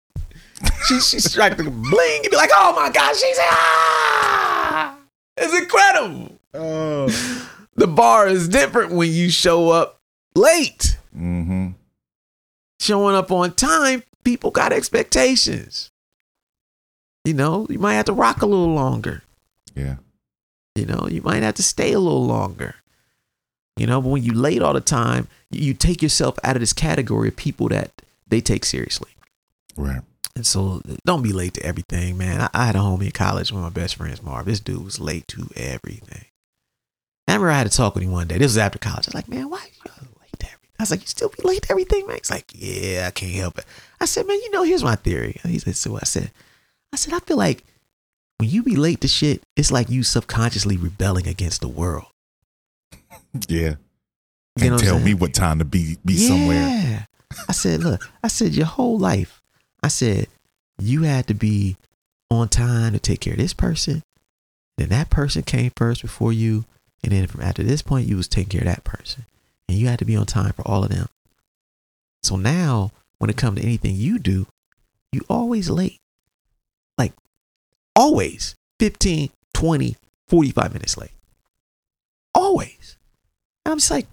she 0.88 1.00
she 1.00 1.20
strike 1.20 1.56
the 1.56 1.64
bling. 1.64 2.20
and 2.22 2.30
be 2.30 2.36
like, 2.36 2.50
oh 2.54 2.74
my 2.74 2.90
God, 2.90 3.14
she's 3.16 3.38
ah! 3.40 4.96
It's 5.36 5.58
incredible. 5.58 6.38
oh. 6.54 7.50
The 7.76 7.86
bar 7.88 8.28
is 8.28 8.48
different 8.48 8.92
when 8.92 9.10
you 9.10 9.30
show 9.30 9.70
up 9.70 10.00
late. 10.36 10.96
Mm-hmm. 11.16 11.70
Showing 12.80 13.16
up 13.16 13.32
on 13.32 13.52
time, 13.54 14.04
people 14.22 14.50
got 14.50 14.72
expectations. 14.72 15.90
You 17.24 17.34
know, 17.34 17.66
you 17.68 17.78
might 17.78 17.94
have 17.94 18.04
to 18.06 18.12
rock 18.12 18.42
a 18.42 18.46
little 18.46 18.74
longer. 18.74 19.22
Yeah. 19.74 19.96
You 20.76 20.86
know, 20.86 21.08
you 21.10 21.22
might 21.22 21.42
have 21.42 21.54
to 21.54 21.62
stay 21.62 21.92
a 21.92 21.98
little 21.98 22.24
longer. 22.26 22.76
You 23.76 23.86
know, 23.86 24.00
but 24.00 24.10
when 24.10 24.22
you 24.22 24.34
late 24.34 24.62
all 24.62 24.72
the 24.74 24.80
time, 24.80 25.26
you 25.50 25.64
you 25.64 25.74
take 25.74 26.02
yourself 26.02 26.38
out 26.44 26.56
of 26.56 26.60
this 26.60 26.72
category 26.72 27.28
of 27.28 27.36
people 27.36 27.68
that 27.68 28.02
they 28.28 28.40
take 28.40 28.64
seriously. 28.64 29.10
Right. 29.76 30.02
And 30.36 30.46
so 30.46 30.82
don't 31.06 31.22
be 31.22 31.32
late 31.32 31.54
to 31.54 31.62
everything, 31.64 32.18
man. 32.18 32.40
I, 32.40 32.50
I 32.52 32.66
had 32.66 32.76
a 32.76 32.80
homie 32.80 33.06
in 33.06 33.10
college, 33.12 33.52
one 33.52 33.64
of 33.64 33.74
my 33.74 33.80
best 33.80 33.94
friends, 33.96 34.22
Marv. 34.22 34.46
This 34.46 34.60
dude 34.60 34.84
was 34.84 34.98
late 34.98 35.28
to 35.28 35.48
everything. 35.54 36.24
I 37.28 37.32
remember 37.32 37.50
I 37.50 37.58
had 37.58 37.70
to 37.70 37.76
talk 37.76 37.94
with 37.94 38.04
him 38.04 38.12
one 38.12 38.26
day. 38.26 38.38
This 38.38 38.50
was 38.50 38.58
after 38.58 38.78
college. 38.78 39.06
I 39.06 39.10
was 39.10 39.14
like, 39.14 39.28
man, 39.28 39.48
why 39.48 39.58
are 39.58 39.66
you 39.66 39.92
late 40.20 40.38
to 40.40 40.46
everything? 40.46 40.74
I 40.78 40.82
was 40.82 40.90
like, 40.90 41.00
you 41.00 41.06
still 41.06 41.28
be 41.28 41.42
late 41.46 41.62
to 41.62 41.70
everything, 41.70 42.06
man? 42.06 42.16
He's 42.16 42.30
like, 42.30 42.50
yeah, 42.52 43.06
I 43.06 43.10
can't 43.12 43.32
help 43.32 43.58
it. 43.58 43.64
I 44.00 44.06
said, 44.06 44.26
man, 44.26 44.36
you 44.36 44.50
know, 44.50 44.64
here's 44.64 44.84
my 44.84 44.96
theory. 44.96 45.40
He 45.44 45.58
said, 45.60 45.76
so 45.76 45.96
I 45.96 46.04
said, 46.04 46.32
I 46.92 46.96
said, 46.96 47.14
I 47.14 47.20
feel 47.20 47.36
like 47.36 47.64
when 48.38 48.50
you 48.50 48.62
be 48.62 48.76
late 48.76 49.00
to 49.02 49.08
shit, 49.08 49.42
it's 49.56 49.70
like 49.70 49.88
you 49.88 50.02
subconsciously 50.02 50.76
rebelling 50.76 51.28
against 51.28 51.60
the 51.60 51.68
world. 51.68 52.06
Yeah. 53.48 53.76
You 54.56 54.70
know 54.70 54.78
tell 54.78 54.98
me 55.00 55.14
what 55.14 55.32
time 55.34 55.58
to 55.60 55.64
be 55.64 55.96
be 56.04 56.16
somewhere. 56.16 56.56
Yeah. 56.56 57.04
I 57.48 57.52
said, 57.52 57.82
look, 57.82 58.08
I 58.22 58.28
said, 58.28 58.54
your 58.54 58.66
whole 58.66 58.98
life, 58.98 59.40
I 59.84 59.88
said, 59.88 60.28
you 60.78 61.02
had 61.02 61.26
to 61.26 61.34
be 61.34 61.76
on 62.30 62.48
time 62.48 62.94
to 62.94 62.98
take 62.98 63.20
care 63.20 63.34
of 63.34 63.38
this 63.38 63.52
person. 63.52 64.02
Then 64.78 64.88
that 64.88 65.10
person 65.10 65.42
came 65.42 65.72
first 65.76 66.00
before 66.00 66.32
you. 66.32 66.64
And 67.02 67.12
then 67.12 67.26
from 67.26 67.42
after 67.42 67.62
this 67.62 67.82
point, 67.82 68.08
you 68.08 68.16
was 68.16 68.26
taking 68.26 68.48
care 68.48 68.62
of 68.62 68.74
that 68.74 68.82
person. 68.82 69.26
And 69.68 69.76
you 69.76 69.88
had 69.88 69.98
to 69.98 70.06
be 70.06 70.16
on 70.16 70.24
time 70.24 70.54
for 70.54 70.66
all 70.66 70.84
of 70.84 70.88
them. 70.88 71.08
So 72.22 72.36
now, 72.36 72.92
when 73.18 73.28
it 73.28 73.36
comes 73.36 73.60
to 73.60 73.62
anything 73.62 73.94
you 73.94 74.18
do, 74.18 74.46
you 75.12 75.20
always 75.28 75.68
late. 75.68 76.00
Like, 76.96 77.12
always 77.94 78.54
15, 78.80 79.28
20, 79.52 79.96
45 80.28 80.72
minutes 80.72 80.96
late. 80.96 81.12
Always. 82.34 82.96
And 83.66 83.72
I'm 83.72 83.78
just 83.80 83.90
like, 83.90 84.06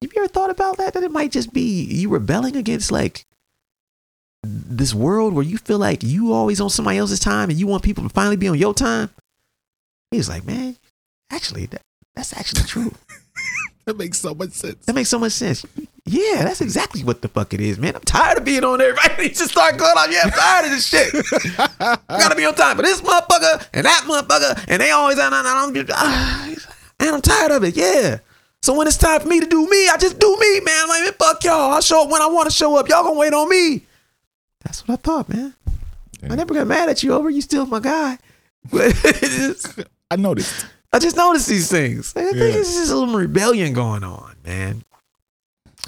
have 0.00 0.10
you 0.10 0.22
ever 0.22 0.28
thought 0.28 0.48
about 0.48 0.78
that? 0.78 0.94
That 0.94 1.02
it 1.02 1.12
might 1.12 1.32
just 1.32 1.52
be 1.52 1.84
you 1.84 2.08
rebelling 2.08 2.56
against 2.56 2.90
like 2.90 3.26
this 4.78 4.94
world 4.94 5.34
where 5.34 5.44
you 5.44 5.58
feel 5.58 5.78
like 5.78 6.02
you 6.02 6.32
always 6.32 6.60
on 6.60 6.70
somebody 6.70 6.98
else's 6.98 7.20
time 7.20 7.50
and 7.50 7.58
you 7.58 7.66
want 7.66 7.82
people 7.82 8.02
to 8.04 8.10
finally 8.10 8.36
be 8.36 8.48
on 8.48 8.58
your 8.58 8.74
time? 8.74 9.10
He's 10.10 10.28
like, 10.28 10.44
man, 10.44 10.76
actually, 11.30 11.66
that, 11.66 11.82
that's 12.14 12.36
actually 12.36 12.64
true. 12.64 12.92
That 13.84 13.98
makes 13.98 14.20
so 14.20 14.32
much 14.32 14.50
sense. 14.50 14.86
That 14.86 14.94
makes 14.94 15.08
so 15.08 15.18
much 15.18 15.32
sense. 15.32 15.66
Yeah, 16.04 16.44
that's 16.44 16.60
exactly 16.60 17.02
what 17.02 17.20
the 17.20 17.26
fuck 17.26 17.52
it 17.52 17.60
is, 17.60 17.78
man. 17.80 17.96
I'm 17.96 18.02
tired 18.02 18.38
of 18.38 18.44
being 18.44 18.62
on 18.62 18.80
everybody. 18.80 19.28
Just 19.28 19.50
start 19.50 19.76
going 19.76 19.96
on. 19.98 20.12
Yeah, 20.12 20.20
I'm 20.22 20.30
tired 20.30 20.64
of 20.66 20.70
this 20.70 20.86
shit. 20.86 21.12
I 21.80 21.98
gotta 22.08 22.36
be 22.36 22.44
on 22.44 22.54
time 22.54 22.76
for 22.76 22.82
this 22.82 23.00
motherfucker 23.00 23.66
and 23.72 23.84
that 23.84 24.04
motherfucker, 24.06 24.64
and 24.68 24.80
they 24.80 24.92
always 24.92 25.18
ah, 25.18 26.54
and 27.00 27.08
I'm 27.10 27.20
tired 27.20 27.50
of 27.50 27.64
it. 27.64 27.76
Yeah. 27.76 28.18
So 28.62 28.72
when 28.72 28.86
it's 28.86 28.96
time 28.96 29.20
for 29.20 29.26
me 29.26 29.40
to 29.40 29.46
do 29.46 29.66
me, 29.68 29.88
I 29.88 29.96
just 29.98 30.20
do 30.20 30.36
me, 30.38 30.60
man. 30.60 30.84
I'm 30.84 30.88
Like 30.88 31.02
man, 31.02 31.12
fuck 31.14 31.42
y'all. 31.42 31.72
I 31.72 31.80
show 31.80 32.04
up 32.04 32.10
when 32.10 32.22
I 32.22 32.26
want 32.26 32.48
to 32.48 32.56
show 32.56 32.76
up. 32.76 32.88
Y'all 32.88 33.02
gonna 33.02 33.18
wait 33.18 33.34
on 33.34 33.48
me. 33.48 33.82
That's 34.64 34.86
what 34.86 34.98
I 34.98 35.02
thought, 35.02 35.28
man. 35.28 35.54
I 36.28 36.34
never 36.36 36.54
got 36.54 36.66
mad 36.66 36.88
at 36.88 37.02
you 37.02 37.12
over. 37.14 37.28
You 37.30 37.40
still 37.40 37.66
my 37.66 37.80
guy. 37.80 38.18
But 38.70 38.94
just- 39.20 39.80
I 40.10 40.16
noticed. 40.16 40.66
I 40.92 40.98
just 40.98 41.16
noticed 41.16 41.48
these 41.48 41.70
things. 41.70 42.12
I 42.14 42.22
think 42.22 42.36
Yeah. 42.36 42.44
it's 42.60 42.74
just 42.74 42.92
a 42.92 42.96
little 42.96 43.14
rebellion 43.16 43.72
going 43.72 44.04
on, 44.04 44.36
man. 44.44 44.84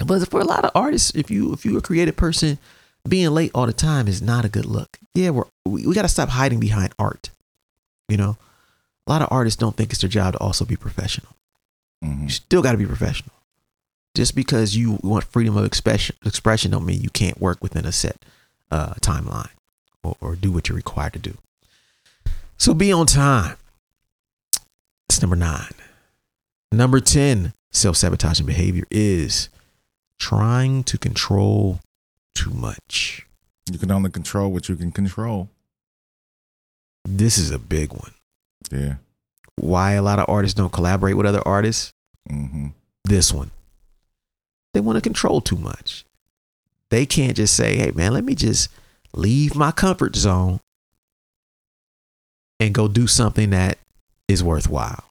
But 0.05 0.27
for 0.29 0.41
a 0.41 0.45
lot 0.45 0.65
of 0.65 0.71
artists, 0.75 1.11
if 1.15 1.29
you 1.31 1.53
if 1.53 1.63
you're 1.63 1.77
a 1.77 1.81
creative 1.81 2.17
person, 2.17 2.57
being 3.07 3.29
late 3.29 3.51
all 3.53 3.65
the 3.67 3.71
time 3.73 4.07
is 4.07 4.21
not 4.21 4.43
a 4.45 4.49
good 4.49 4.65
look. 4.65 4.97
Yeah, 5.13 5.29
we're 5.29 5.45
we, 5.65 5.85
we 5.87 5.93
got 5.95 6.01
to 6.01 6.07
stop 6.09 6.29
hiding 6.29 6.59
behind 6.59 6.93
art. 6.99 7.29
You 8.09 8.17
know, 8.17 8.37
a 9.07 9.11
lot 9.11 9.21
of 9.21 9.29
artists 9.31 9.57
don't 9.57 9.77
think 9.77 9.91
it's 9.91 10.01
their 10.01 10.09
job 10.09 10.33
to 10.33 10.39
also 10.39 10.65
be 10.65 10.75
professional. 10.75 11.31
hmm 12.03 12.23
You 12.23 12.29
still 12.29 12.61
got 12.63 12.73
to 12.73 12.77
be 12.77 12.85
professional. 12.85 13.31
Just 14.15 14.35
because 14.35 14.75
you 14.75 14.97
want 15.03 15.23
freedom 15.25 15.55
of 15.55 15.65
expression, 15.65 16.15
expression 16.25 16.71
don't 16.71 16.85
mean 16.85 17.01
you 17.01 17.09
can't 17.09 17.39
work 17.39 17.61
within 17.61 17.85
a 17.85 17.91
set 17.91 18.17
uh, 18.71 18.93
timeline 18.95 19.49
or, 20.03 20.15
or 20.21 20.35
do 20.35 20.51
what 20.51 20.69
you're 20.69 20.75
required 20.75 21.13
to 21.13 21.19
do. 21.19 21.37
So 22.57 22.73
be 22.73 22.91
on 22.91 23.05
time. 23.05 23.57
That's 25.07 25.21
number 25.21 25.35
nine. 25.35 25.73
Number 26.71 26.99
10, 26.99 27.53
self 27.71 27.95
sabotaging 27.95 28.45
behavior 28.45 28.85
is 28.89 29.49
trying 30.19 30.83
to 30.85 30.97
control 30.97 31.79
too 32.33 32.51
much. 32.51 33.25
You 33.71 33.77
can 33.77 33.91
only 33.91 34.11
control 34.11 34.51
what 34.51 34.69
you 34.69 34.75
can 34.75 34.91
control. 34.91 35.49
This 37.03 37.37
is 37.37 37.51
a 37.51 37.59
big 37.59 37.93
one. 37.93 38.13
Yeah. 38.71 38.95
Why 39.55 39.93
a 39.93 40.01
lot 40.01 40.19
of 40.19 40.25
artists 40.27 40.55
don't 40.55 40.71
collaborate 40.71 41.17
with 41.17 41.25
other 41.25 41.45
artists? 41.45 41.91
hmm 42.27 42.67
this 43.05 43.31
one. 43.31 43.51
They 44.73 44.79
want 44.81 44.97
to 44.97 45.01
control 45.01 45.39
too 45.39 45.55
much. 45.55 46.05
They 46.91 47.05
can't 47.05 47.35
just 47.35 47.55
say, 47.55 47.77
hey, 47.77 47.91
man, 47.91 48.13
let 48.13 48.23
me 48.23 48.35
just 48.35 48.69
leave 49.13 49.55
my 49.55 49.71
comfort 49.71 50.15
zone 50.15 50.59
and 52.59 52.73
go 52.73 52.87
do 52.87 53.07
something 53.07 53.49
that 53.51 53.77
is 54.27 54.43
worthwhile, 54.43 55.03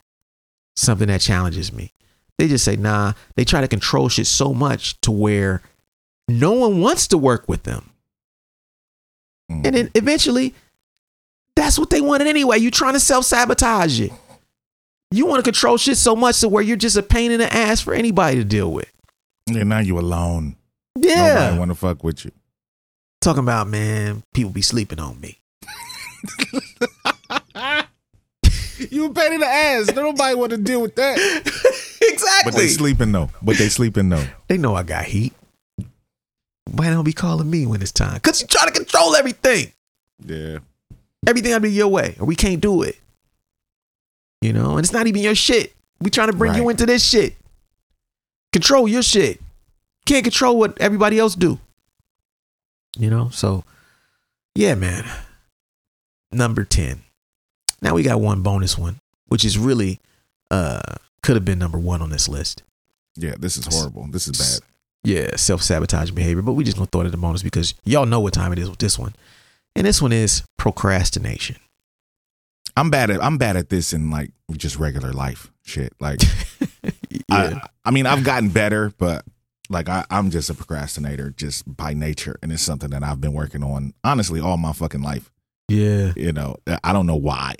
something 0.77 1.09
that 1.09 1.21
challenges 1.21 1.73
me. 1.73 1.93
They 2.39 2.49
just 2.49 2.65
say, 2.65 2.77
nah, 2.77 3.13
they 3.37 3.45
try 3.45 3.61
to 3.61 3.69
control 3.69 4.09
shit 4.09 4.27
so 4.27 4.53
much 4.53 5.01
to 5.03 5.11
where 5.11 5.63
no 6.29 6.53
one 6.53 6.81
wants 6.81 7.07
to 7.09 7.19
work 7.19 7.49
with 7.49 7.63
them. 7.65 7.91
Mm. 9.51 9.67
And 9.67 9.77
then 9.77 9.91
eventually, 9.95 10.55
that's 11.55 11.79
what 11.79 11.91
they 11.91 12.01
wanted 12.01 12.27
anyway. 12.27 12.59
You 12.59 12.71
trying 12.71 12.95
to 12.95 13.01
self 13.01 13.25
sabotage 13.25 14.01
it. 14.01 14.13
You 15.11 15.27
want 15.27 15.45
to 15.45 15.49
control 15.49 15.77
shit 15.77 15.97
so 15.97 16.17
much 16.17 16.41
to 16.41 16.49
where 16.49 16.63
you're 16.63 16.77
just 16.77 16.97
a 16.97 17.03
pain 17.03 17.31
in 17.31 17.39
the 17.39 17.53
ass 17.53 17.81
for 17.81 17.95
anybody 17.95 18.39
to 18.39 18.45
deal 18.45 18.73
with. 18.73 18.91
Yeah, 19.47 19.63
now 19.63 19.79
you're 19.79 20.01
alone. 20.01 20.57
Yeah. 20.99 21.35
Nobody 21.35 21.59
want 21.59 21.71
to 21.71 21.75
fuck 21.75 22.05
with 22.05 22.25
you. 22.25 22.33
Talking 23.21 23.43
about, 23.43 23.69
man, 23.69 24.23
people 24.33 24.51
be 24.51 24.63
sleeping 24.63 25.01
on 25.01 25.21
me. 25.21 25.39
You 28.91 29.07
a 29.07 29.13
pain 29.13 29.33
in 29.33 29.41
the 29.41 29.47
ass. 29.47 29.95
Nobody 29.95 30.35
want 30.35 30.51
to 30.51 30.57
deal 30.57 30.83
with 30.83 30.95
that. 30.97 31.17
exactly. 32.03 32.51
But 32.51 32.55
they 32.55 32.69
sleeping 32.69 33.13
though. 33.13 33.31
But 33.43 33.57
they 33.57 33.69
sleeping 33.69 34.09
though. 34.09 34.25
They 34.49 34.59
know 34.59 34.75
I 34.75 34.83
got 34.83 35.05
heat. 35.05 35.33
Why 36.71 36.91
don't 36.91 37.05
be 37.05 37.13
calling 37.13 37.49
me 37.49 37.67
when 37.67 37.83
it's 37.83 37.93
time? 37.93 38.19
Cause 38.21 38.41
you 38.41 38.47
try 38.47 38.67
to 38.67 38.73
control 38.73 39.15
everything. 39.15 39.73
Yeah. 40.25 40.59
Everything 41.27 41.53
gotta 41.53 41.63
be 41.63 41.71
your 41.71 41.89
way, 41.89 42.17
or 42.19 42.27
we 42.27 42.37
can't 42.37 42.61
do 42.61 42.83
it. 42.83 42.97
You 44.43 44.53
know, 44.53 44.73
and 44.73 44.81
it's 44.81 44.93
not 44.93 45.07
even 45.07 45.23
your 45.23 45.35
shit. 45.35 45.73
We 46.01 46.11
trying 46.11 46.31
to 46.31 46.37
bring 46.37 46.55
you 46.55 46.69
into 46.69 46.85
this 46.85 47.05
shit. 47.05 47.37
Control 48.53 48.89
your 48.89 49.03
shit. 49.03 49.41
Can't 50.07 50.25
control 50.25 50.59
what 50.59 50.79
everybody 50.81 51.19
else 51.19 51.35
do. 51.35 51.59
You 52.99 53.11
know, 53.11 53.29
so 53.31 53.65
yeah, 54.55 54.75
man. 54.75 55.05
Number 56.31 56.65
10. 56.65 57.03
Now 57.81 57.95
we 57.95 58.03
got 58.03 58.21
one 58.21 58.43
bonus 58.43 58.79
one, 58.79 59.01
which 59.29 59.45
is 59.45 59.59
really 59.59 60.01
uh 60.51 60.81
could 61.23 61.37
have 61.37 61.45
been 61.45 61.59
number 61.59 61.79
one 61.79 62.03
on 62.03 62.11
this 62.11 62.29
list. 62.29 62.63
Yeah, 63.17 63.35
this 63.39 63.57
is 63.57 63.67
horrible. 63.67 64.07
This 64.11 64.29
is 64.29 64.39
bad. 64.39 64.69
Yeah, 65.05 65.37
self-sabotage 65.37 66.11
behavior, 66.13 66.43
but 66.43 66.53
we 66.53 66.65
just 66.65 66.77
gonna 66.77 66.89
throw 66.91 67.03
it 67.03 67.07
in 67.07 67.11
the 67.11 67.17
bonus 67.17 67.43
because 67.43 67.75
y'all 67.85 68.07
know 68.07 68.21
what 68.21 68.33
time 68.33 68.53
it 68.53 68.59
is 68.59 68.69
with 68.71 68.79
this 68.79 68.99
one. 68.99 69.15
And 69.77 69.87
this 69.87 70.01
one 70.01 70.13
is 70.13 70.43
procrastination. 70.57 71.57
I'm 72.77 72.91
bad 72.91 73.11
at 73.11 73.23
I'm 73.23 73.39
bad 73.39 73.57
at 73.57 73.69
this 73.69 73.93
in 73.93 74.11
like 74.11 74.31
just 74.53 74.79
regular 74.79 75.13
life 75.13 75.51
shit. 75.63 75.93
Like 76.01 76.21
Yeah. 76.83 77.21
I 77.31 77.61
I 77.85 77.91
mean 77.91 78.07
I've 78.07 78.25
gotten 78.25 78.49
better, 78.49 78.93
but 78.99 79.25
like 79.71 79.89
I, 79.89 80.05
I'm 80.11 80.31
just 80.31 80.51
a 80.51 80.55
procrastinator 80.55 81.31
just 81.31 81.77
by 81.77 81.95
nature. 81.95 82.39
And 82.43 82.53
it's 82.53 82.63
something 82.63 82.91
that 82.91 83.03
I've 83.03 83.21
been 83.21 83.33
working 83.33 83.63
on 83.63 83.95
honestly 84.05 84.41
all 84.41 84.57
my 84.57 84.73
fucking 84.73 85.03
life. 85.03 85.31
yeah. 85.69 86.13
You 86.17 86.33
know, 86.33 86.57
I 86.83 86.93
don't 86.93 87.07
know 87.07 87.17
why. 87.17 87.55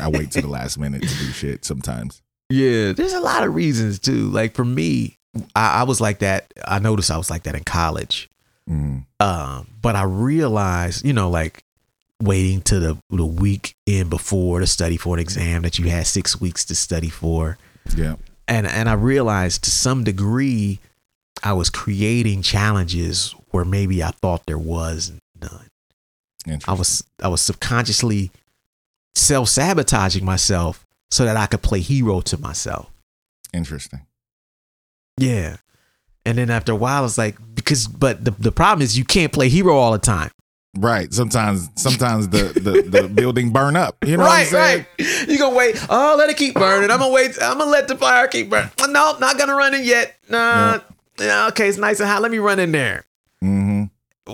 I, 0.00 0.08
wait 0.08 0.30
to 0.32 0.40
the 0.42 0.48
last 0.48 0.78
minute 0.78 1.02
to 1.02 1.08
do 1.08 1.32
shit 1.32 1.64
sometimes. 1.64 2.22
Yeah. 2.48 2.92
There's 2.92 3.12
a 3.14 3.20
lot 3.20 3.44
of 3.44 3.54
reasons 3.54 3.98
too. 3.98 4.28
Like 4.30 4.54
for 4.54 4.64
me, 4.64 5.18
I, 5.54 5.80
I 5.80 5.82
was 5.82 6.00
like 6.00 6.20
that. 6.20 6.52
I 6.66 6.78
noticed 6.78 7.10
I 7.10 7.16
was 7.16 7.30
like 7.30 7.42
that 7.44 7.54
in 7.56 7.64
college. 7.64 8.28
Mm, 8.68 9.04
Um, 9.20 9.66
but 9.80 9.94
I 9.96 10.02
realized, 10.04 11.04
you 11.04 11.12
know, 11.12 11.30
like 11.30 11.62
waiting 12.22 12.62
to 12.62 12.80
the 12.80 12.98
the 13.10 13.26
week 13.26 13.74
in 13.86 14.08
before 14.08 14.60
to 14.60 14.66
study 14.66 14.96
for 14.96 15.14
an 15.14 15.20
exam 15.20 15.62
that 15.62 15.78
you 15.78 15.88
had 15.90 16.06
six 16.06 16.40
weeks 16.40 16.64
to 16.66 16.74
study 16.74 17.08
for. 17.10 17.58
yeah. 17.96 18.16
and 18.48 18.66
and 18.66 18.88
I 18.88 18.94
realized 18.94 19.64
to 19.64 19.70
some 19.70 20.02
degree 20.04 20.80
I 21.42 21.52
was 21.52 21.70
creating 21.70 22.42
challenges 22.42 23.34
where 23.50 23.64
maybe 23.64 24.02
I 24.02 24.10
thought 24.10 24.46
there 24.46 24.58
was 24.58 25.12
none. 25.40 25.68
I 26.66 26.72
was 26.74 27.02
I 27.22 27.28
was 27.28 27.40
subconsciously 27.40 28.30
self 29.14 29.48
sabotaging 29.48 30.24
myself 30.24 30.86
so 31.10 31.24
that 31.24 31.36
I 31.36 31.46
could 31.46 31.62
play 31.62 31.80
hero 31.80 32.20
to 32.22 32.38
myself. 32.38 32.90
Interesting. 33.52 34.06
Yeah. 35.18 35.56
And 36.24 36.38
then 36.38 36.50
after 36.50 36.72
a 36.72 36.76
while, 36.76 37.04
it's 37.04 37.18
like 37.18 37.36
because 37.54 37.86
but 37.86 38.24
the, 38.24 38.30
the 38.32 38.52
problem 38.52 38.82
is 38.82 38.96
you 38.98 39.04
can't 39.04 39.32
play 39.32 39.48
hero 39.48 39.76
all 39.76 39.92
the 39.92 39.98
time. 39.98 40.30
Right. 40.76 41.12
Sometimes 41.12 41.70
sometimes 41.76 42.28
the, 42.28 42.44
the, 42.60 42.82
the 42.82 43.08
building 43.14 43.50
burn 43.50 43.76
up. 43.76 43.96
You 44.04 44.16
know 44.16 44.24
right, 44.24 44.30
what 44.30 44.40
I'm 44.40 44.46
saying? 44.46 44.86
right. 44.98 45.28
You 45.28 45.38
gonna 45.38 45.56
wait? 45.56 45.84
Oh, 45.88 46.16
let 46.18 46.28
it 46.28 46.36
keep 46.36 46.54
burning. 46.54 46.90
I'm 46.90 46.98
gonna 46.98 47.12
wait. 47.12 47.36
I'm 47.40 47.58
gonna 47.58 47.70
let 47.70 47.88
the 47.88 47.96
fire 47.96 48.28
keep 48.28 48.50
burning. 48.50 48.70
No, 48.88 49.16
not 49.18 49.38
gonna 49.38 49.54
run 49.54 49.74
in 49.74 49.84
yet. 49.84 50.16
Nah. 50.28 50.80
Yeah, 51.18 51.46
okay, 51.48 51.68
it's 51.68 51.78
nice 51.78 52.00
and 52.00 52.08
hot. 52.08 52.22
Let 52.22 52.30
me 52.30 52.38
run 52.38 52.58
in 52.58 52.72
there. 52.72 53.04
Mm-hmm. 53.44 53.84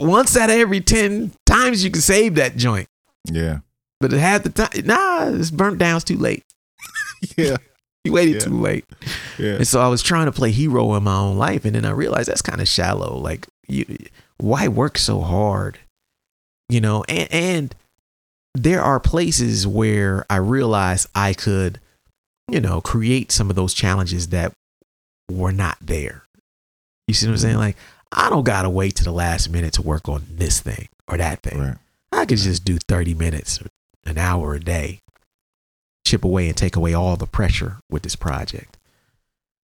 once 0.07 0.37
out 0.37 0.49
of 0.49 0.57
every 0.57 0.80
10 0.80 1.33
times 1.45 1.83
you 1.85 1.91
can 1.91 2.01
save 2.01 2.37
that 2.37 2.57
joint. 2.57 2.89
Yeah. 3.30 3.59
But 4.01 4.12
half 4.12 4.45
the 4.45 4.51
time, 4.51 4.70
nah, 4.87 5.28
it's 5.28 5.51
burnt 5.51 5.78
down. 5.78 5.97
It's 5.97 6.05
too 6.05 6.16
late. 6.16 6.45
Yeah. 7.37 7.57
You 8.05 8.12
waited 8.12 8.35
Yeah. 8.35 8.41
too 8.41 8.61
late. 8.61 8.85
Yeah. 9.39 9.55
And 9.55 9.66
so 9.68 9.80
I 9.80 9.87
was 9.87 10.03
trying 10.03 10.26
to 10.26 10.33
play 10.33 10.51
hero 10.51 10.93
in 10.97 11.05
my 11.05 11.14
own 11.16 11.39
life. 11.39 11.64
And 11.64 11.76
then 11.76 11.85
I 11.85 11.91
realized 11.91 12.28
that's 12.28 12.43
kind 12.43 12.61
of 12.61 12.66
shallow. 12.66 13.16
Like, 13.16 13.47
you, 13.68 13.85
why 14.39 14.66
work 14.66 14.99
so 14.99 15.20
hard? 15.20 15.78
You 16.68 16.80
know, 16.80 17.05
and, 17.09 17.28
and 17.33 17.74
there 18.57 18.83
are 18.83 18.99
places 18.99 19.68
where 19.68 20.26
I 20.28 20.37
realized 20.39 21.07
I 21.14 21.33
could, 21.33 21.78
you 22.51 22.61
know, 22.61 22.80
create 22.80 23.30
some 23.30 23.51
of 23.51 23.55
those 23.55 23.72
challenges 23.72 24.30
that 24.30 24.53
were 25.30 25.53
not 25.53 25.78
there. 25.80 26.24
You 27.13 27.15
see 27.15 27.27
what 27.27 27.33
I'm 27.33 27.39
saying? 27.41 27.57
Like, 27.59 27.77
I 28.11 28.31
don't 28.31 28.43
got 28.43 28.63
to 28.63 28.71
wait 28.71 28.97
to 28.97 29.05
the 29.05 29.13
last 29.13 29.51
minute 29.51 29.75
to 29.75 29.83
work 29.83 30.09
on 30.09 30.25
this 30.31 30.61
thing 30.61 30.89
or 31.07 31.19
that 31.19 31.43
thing. 31.43 31.59
Right. 31.61 31.77
I 32.11 32.25
could 32.25 32.39
just 32.39 32.65
do 32.65 32.79
30 32.89 33.13
minutes, 33.13 33.61
or 33.61 33.67
an 34.07 34.17
hour 34.17 34.55
a 34.55 34.61
day, 34.61 35.01
chip 36.07 36.25
away 36.25 36.49
and 36.49 36.57
take 36.57 36.75
away 36.75 36.95
all 36.95 37.17
the 37.17 37.27
pressure 37.27 37.81
with 37.91 38.03
this 38.03 38.17
project. 38.17 38.79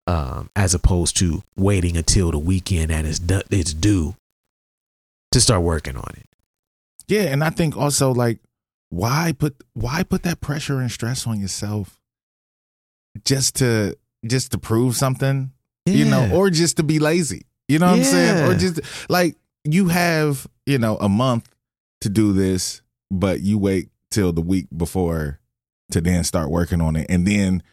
Um, 0.08 0.50
as 0.58 0.74
opposed 0.74 1.16
to 1.20 1.44
waiting 1.56 1.96
until 1.96 2.32
the 2.32 2.38
weekend 2.38 2.92
and 2.92 3.08
it's, 3.08 3.20
du- 3.20 3.44
it's 3.50 3.74
due 3.74 4.16
to 5.32 5.40
start 5.40 5.62
working 5.62 5.96
on 5.96 6.14
it. 6.18 6.28
Yeah, 7.08 7.24
and 7.32 7.42
I 7.46 7.50
think 7.50 7.78
also 7.78 8.14
like 8.14 8.40
why 8.90 9.34
put 9.38 9.56
why 9.74 10.04
put 10.04 10.24
that 10.24 10.42
pressure 10.42 10.82
and 10.82 10.92
stress 10.92 11.26
on 11.26 11.40
yourself 11.40 11.98
just 13.24 13.56
to 13.56 13.98
just 14.26 14.52
to 14.52 14.58
prove 14.58 14.98
something, 14.98 15.52
you 15.88 16.06
know, 16.06 16.30
or 16.34 16.50
just 16.50 16.78
to 16.78 16.84
be 16.84 17.00
lazy. 17.00 17.46
You 17.68 17.80
know 17.80 17.88
what 17.88 17.98
I'm 18.00 18.04
saying? 18.04 18.48
Or 18.50 18.56
just 18.56 18.80
like 19.10 19.36
you 19.64 19.88
have, 19.90 20.48
you 20.66 20.78
know, 20.78 20.98
a 20.98 21.10
month 21.10 21.50
to 22.02 22.10
do 22.10 22.32
this, 22.34 22.82
but 23.12 23.42
you 23.42 23.58
wait 23.58 23.90
till 24.12 24.32
the 24.32 24.42
week 24.42 24.68
before 24.76 25.40
to 25.92 26.02
then 26.02 26.24
start 26.24 26.50
working 26.50 26.82
on 26.82 26.96
it 26.96 27.08
and 27.10 27.26
then 27.28 27.64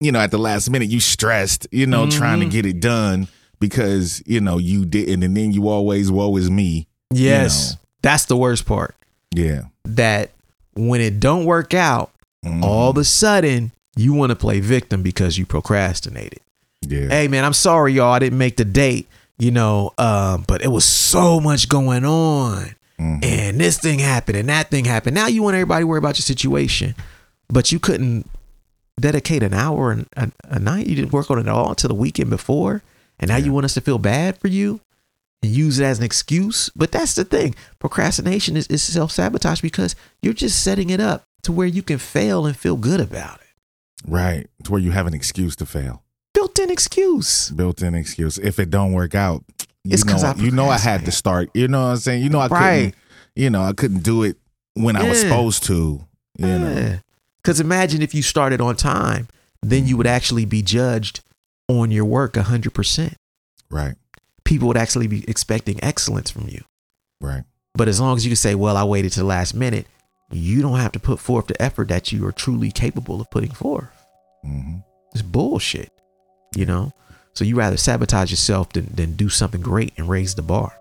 you 0.00 0.12
know, 0.12 0.18
at 0.20 0.30
the 0.30 0.38
last 0.38 0.68
minute 0.68 0.88
you 0.90 1.00
stressed, 1.00 1.66
you 1.72 1.86
know, 1.86 2.08
trying 2.10 2.40
to 2.40 2.46
Mhm. 2.46 2.50
get 2.50 2.66
it 2.66 2.80
done 2.80 3.28
because, 3.60 4.22
you 4.26 4.42
know, 4.42 4.58
you 4.58 4.84
didn't 4.84 5.22
and 5.22 5.34
then 5.34 5.52
you 5.52 5.68
always 5.68 6.10
woe 6.10 6.36
is 6.36 6.50
me. 6.50 6.86
yes, 7.12 7.72
know. 7.72 7.78
that's 8.02 8.26
the 8.26 8.36
worst 8.36 8.66
part. 8.66 8.94
Yeah. 9.34 9.62
That 9.86 10.32
when 10.74 11.00
it 11.00 11.18
don't 11.18 11.46
work 11.46 11.72
out, 11.72 12.12
Mhm. 12.44 12.62
all 12.62 12.90
of 12.90 12.98
a 12.98 13.04
sudden 13.04 13.72
you 13.96 14.12
want 14.12 14.30
to 14.30 14.36
play 14.36 14.60
victim 14.60 15.02
because 15.02 15.38
you 15.38 15.46
procrastinated. 15.46 16.40
Yeah. 16.82 17.08
hey 17.08 17.28
man 17.28 17.44
i'm 17.44 17.52
sorry 17.52 17.92
y'all 17.92 18.12
i 18.12 18.18
didn't 18.18 18.38
make 18.38 18.56
the 18.56 18.64
date 18.64 19.08
you 19.38 19.50
know 19.50 19.92
um, 19.98 20.44
but 20.46 20.62
it 20.62 20.68
was 20.68 20.84
so 20.84 21.40
much 21.40 21.68
going 21.68 22.04
on 22.04 22.74
Mhm. 22.98 23.22
and 23.22 23.60
this 23.60 23.78
thing 23.78 23.98
happened 23.98 24.38
and 24.38 24.48
that 24.48 24.70
thing 24.70 24.86
happened 24.86 25.14
now 25.14 25.26
you 25.26 25.42
want 25.42 25.54
everybody 25.54 25.82
to 25.82 25.86
worry 25.86 25.98
about 25.98 26.16
your 26.18 26.22
situation 26.22 26.94
but 27.48 27.70
you 27.70 27.78
couldn't 27.78 28.26
dedicate 28.98 29.42
an 29.42 29.52
hour 29.52 29.90
and 29.90 30.06
a, 30.16 30.30
a 30.44 30.58
night 30.58 30.86
you 30.86 30.96
didn't 30.96 31.12
work 31.12 31.30
on 31.30 31.38
it 31.38 31.46
all 31.46 31.68
until 31.68 31.88
the 31.88 31.94
weekend 31.94 32.30
before 32.30 32.82
and 33.20 33.28
now 33.28 33.36
you 33.36 33.52
want 33.52 33.64
us 33.66 33.74
to 33.74 33.82
feel 33.82 33.98
bad 33.98 34.38
for 34.38 34.48
you 34.48 34.80
and 35.42 35.52
use 35.52 35.78
it 35.78 35.84
as 35.84 35.98
an 35.98 36.04
excuse 36.06 36.70
but 36.74 36.90
that's 36.90 37.14
the 37.14 37.24
thing 37.24 37.54
procrastination 37.78 38.56
is, 38.56 38.66
is 38.68 38.82
self-sabotage 38.82 39.60
because 39.60 39.94
you're 40.22 40.32
just 40.32 40.62
setting 40.62 40.88
it 40.88 40.98
up 41.00 41.22
to 41.42 41.52
where 41.52 41.66
you 41.66 41.82
can 41.82 41.98
fail 41.98 42.46
and 42.46 42.56
feel 42.56 42.76
good 42.76 43.00
about 43.00 43.36
it 43.36 43.46
Right. 44.08 44.46
To 44.64 44.72
where 44.72 44.80
you 44.80 44.92
have 44.92 45.06
an 45.06 45.14
excuse 45.14 45.56
to 45.56 45.66
fail. 45.66 46.02
Built-in 46.46 46.70
excuse 46.70 47.50
Built 47.50 47.82
in 47.82 47.94
excuse. 47.94 48.38
If 48.38 48.58
it 48.58 48.70
don't 48.70 48.92
work 48.92 49.14
out, 49.14 49.44
you 49.84 49.94
It's 49.94 50.04
'cause 50.04 50.22
know, 50.22 50.30
I 50.30 50.34
you 50.36 50.50
know 50.50 50.68
I 50.68 50.78
had 50.78 51.04
to 51.04 51.12
start. 51.12 51.50
You 51.54 51.68
know 51.68 51.82
what 51.82 51.88
I'm 51.92 51.96
saying? 51.98 52.22
You 52.22 52.28
know 52.30 52.40
I 52.40 52.46
Right. 52.48 52.76
couldn't 52.76 52.94
you 53.34 53.50
know, 53.50 53.62
I 53.62 53.72
couldn't 53.74 54.02
do 54.02 54.22
it 54.22 54.36
when 54.74 54.96
I 54.96 55.06
was 55.08 55.20
supposed 55.20 55.62
to. 55.64 56.04
You 56.38 56.46
know. 56.58 56.98
Because 57.42 57.60
imagine 57.60 58.00
if 58.02 58.14
you 58.14 58.22
started 58.22 58.60
on 58.60 58.76
time, 58.76 59.28
then 59.62 59.86
you 59.86 59.96
would 59.96 60.06
actually 60.06 60.44
be 60.46 60.62
judged 60.62 61.20
on 61.68 61.90
your 61.90 62.04
work 62.04 62.36
100%. 62.36 63.14
Right. 63.70 63.94
People 64.44 64.68
would 64.68 64.76
actually 64.76 65.06
be 65.06 65.24
expecting 65.28 65.82
excellence 65.82 66.30
from 66.30 66.48
you. 66.48 66.62
Right. 67.20 67.44
But 67.74 67.88
as 67.88 68.00
long 68.00 68.16
as 68.16 68.24
you 68.24 68.30
can 68.30 68.36
say, 68.36 68.54
well, 68.54 68.76
I 68.76 68.84
waited 68.84 69.12
to 69.12 69.20
the 69.20 69.26
last 69.26 69.54
minute, 69.54 69.86
you 70.30 70.62
don't 70.62 70.78
have 70.80 70.92
to 70.92 70.98
put 70.98 71.20
forth 71.20 71.46
the 71.46 71.60
effort 71.60 71.88
that 71.88 72.10
you 72.10 72.26
are 72.26 72.32
truly 72.32 72.70
capable 72.72 73.20
of 73.20 73.30
putting 73.30 73.50
forth. 73.52 73.88
hmm 74.42 74.76
It's 75.12 75.22
bullshit, 75.22 75.90
you 76.56 76.66
know? 76.66 76.92
So 77.34 77.44
you 77.44 77.56
rather 77.56 77.76
sabotage 77.76 78.30
yourself 78.30 78.72
than, 78.72 78.86
than 78.86 79.14
do 79.14 79.28
something 79.28 79.60
great 79.60 79.92
and 79.98 80.08
raise 80.08 80.34
the 80.34 80.42
bar. 80.42 80.72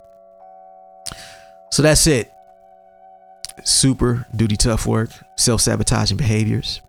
So 1.71 1.82
that's 1.84 2.07
it. 2.07 2.32
Super 3.63 4.26
duty 4.36 4.55
tough 4.55 4.86
work, 4.86 5.09
self 5.36 5.61
sabotaging 5.61 6.17
behaviors. 6.17 6.82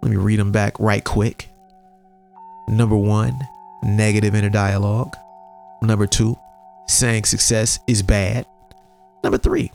Let 0.00 0.10
me 0.10 0.16
read 0.16 0.38
them 0.38 0.52
back 0.52 0.78
right 0.78 1.02
quick. 1.02 1.48
Number 2.68 2.96
one, 2.96 3.38
negative 3.82 4.34
inner 4.34 4.50
dialogue. 4.50 5.16
Number 5.82 6.06
two, 6.06 6.38
saying 6.86 7.24
success 7.24 7.78
is 7.86 8.02
bad. 8.02 8.46
Number 9.22 9.38
three, 9.38 9.72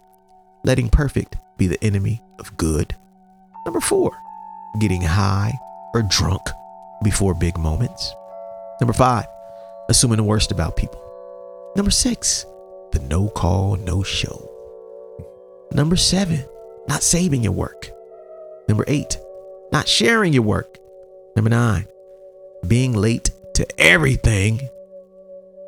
letting 0.64 0.90
perfect 0.90 1.36
be 1.58 1.68
the 1.68 1.84
enemy 1.84 2.22
of 2.40 2.56
good. 2.58 2.96
Number 3.66 3.82
four, 3.82 4.18
getting 4.80 5.02
high 5.02 5.54
or 5.94 6.04
drunk 6.04 6.42
before 7.04 7.34
big 7.34 7.58
moments. 7.58 8.14
Number 8.80 8.94
five, 8.94 9.26
assuming 9.90 10.18
the 10.18 10.24
worst 10.24 10.52
about 10.52 10.78
people. 10.78 11.02
Number 11.76 11.92
six, 11.92 12.46
the 12.92 13.00
no 13.00 13.30
call, 13.30 13.76
no 13.76 14.04
show. 14.04 14.50
Number 15.72 15.96
seven, 15.96 16.44
not 16.88 17.04
saving 17.04 17.44
your 17.44 17.52
work. 17.52 17.92
Number 18.68 18.86
eight, 18.88 19.18
not 19.72 19.88
sharing 19.88 20.34
your 20.34 20.44
work. 20.44 20.78
Number 21.36 21.50
nine, 21.50 21.88
being 22.68 22.94
late 22.94 23.32
to 23.56 23.68
everything. 23.80 24.70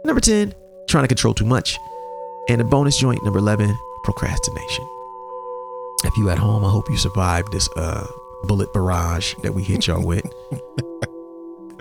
Number 0.05 0.21
10, 0.21 0.55
trying 0.87 1.03
to 1.03 1.07
control 1.07 1.33
too 1.33 1.45
much. 1.45 1.77
And 2.49 2.59
a 2.61 2.63
bonus 2.63 2.97
joint, 2.97 3.23
number 3.23 3.39
11, 3.39 3.75
procrastination. 4.03 4.87
If 6.03 6.17
you 6.17 6.29
at 6.29 6.39
home, 6.39 6.65
I 6.65 6.69
hope 6.69 6.89
you 6.89 6.97
survived 6.97 7.51
this 7.51 7.69
uh, 7.75 8.07
bullet 8.43 8.73
barrage 8.73 9.35
that 9.43 9.53
we 9.53 9.63
hit 9.63 9.87
y'all 9.87 10.03
with. 10.03 10.25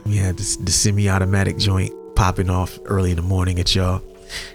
we 0.05 0.17
had 0.17 0.37
this, 0.37 0.57
the 0.57 0.71
semi-automatic 0.71 1.59
joint 1.59 1.93
popping 2.17 2.51
off 2.51 2.79
early 2.85 3.11
in 3.11 3.17
the 3.17 3.23
morning 3.23 3.59
at 3.59 3.75
y'all. 3.75 4.03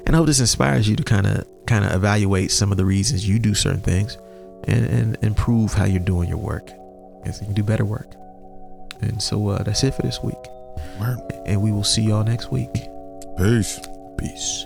And 0.06 0.16
I 0.16 0.20
hope 0.20 0.28
this 0.28 0.40
inspires 0.40 0.88
you 0.88 0.96
to 0.96 1.04
kind 1.04 1.28
of 1.28 1.48
kind 1.66 1.84
of 1.84 1.92
evaluate 1.92 2.52
some 2.52 2.72
of 2.72 2.78
the 2.78 2.86
reasons 2.86 3.28
you 3.28 3.40
do 3.40 3.56
certain 3.56 3.82
things 3.82 4.18
and, 4.66 4.86
and 4.86 5.18
improve 5.22 5.74
how 5.74 5.86
you're 5.86 6.00
doing 6.00 6.30
your 6.30 6.38
work. 6.38 6.70
And 7.24 7.34
so 7.34 7.42
you 7.42 7.48
can 7.48 7.56
do 7.56 7.64
better 7.64 7.86
work. 7.86 8.14
And 9.02 9.22
so 9.22 9.50
uh, 9.50 9.64
that's 9.64 9.84
it 9.84 9.94
for 9.94 10.04
this 10.04 10.20
week. 10.24 10.36
Word. 11.00 11.20
And 11.46 11.62
we 11.62 11.72
will 11.72 11.84
see 11.84 12.04
y'all 12.04 12.24
next 12.24 12.52
week. 12.52 12.74
Peace. 13.38 13.80
Peace. 14.18 14.66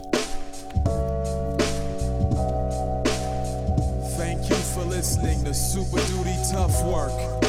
Thank 4.17 4.49
you 4.49 4.55
for 4.55 4.84
listening 4.86 5.43
to 5.45 5.53
Super 5.53 6.05
Duty 6.07 6.36
Tough 6.51 6.84
Work. 6.84 7.48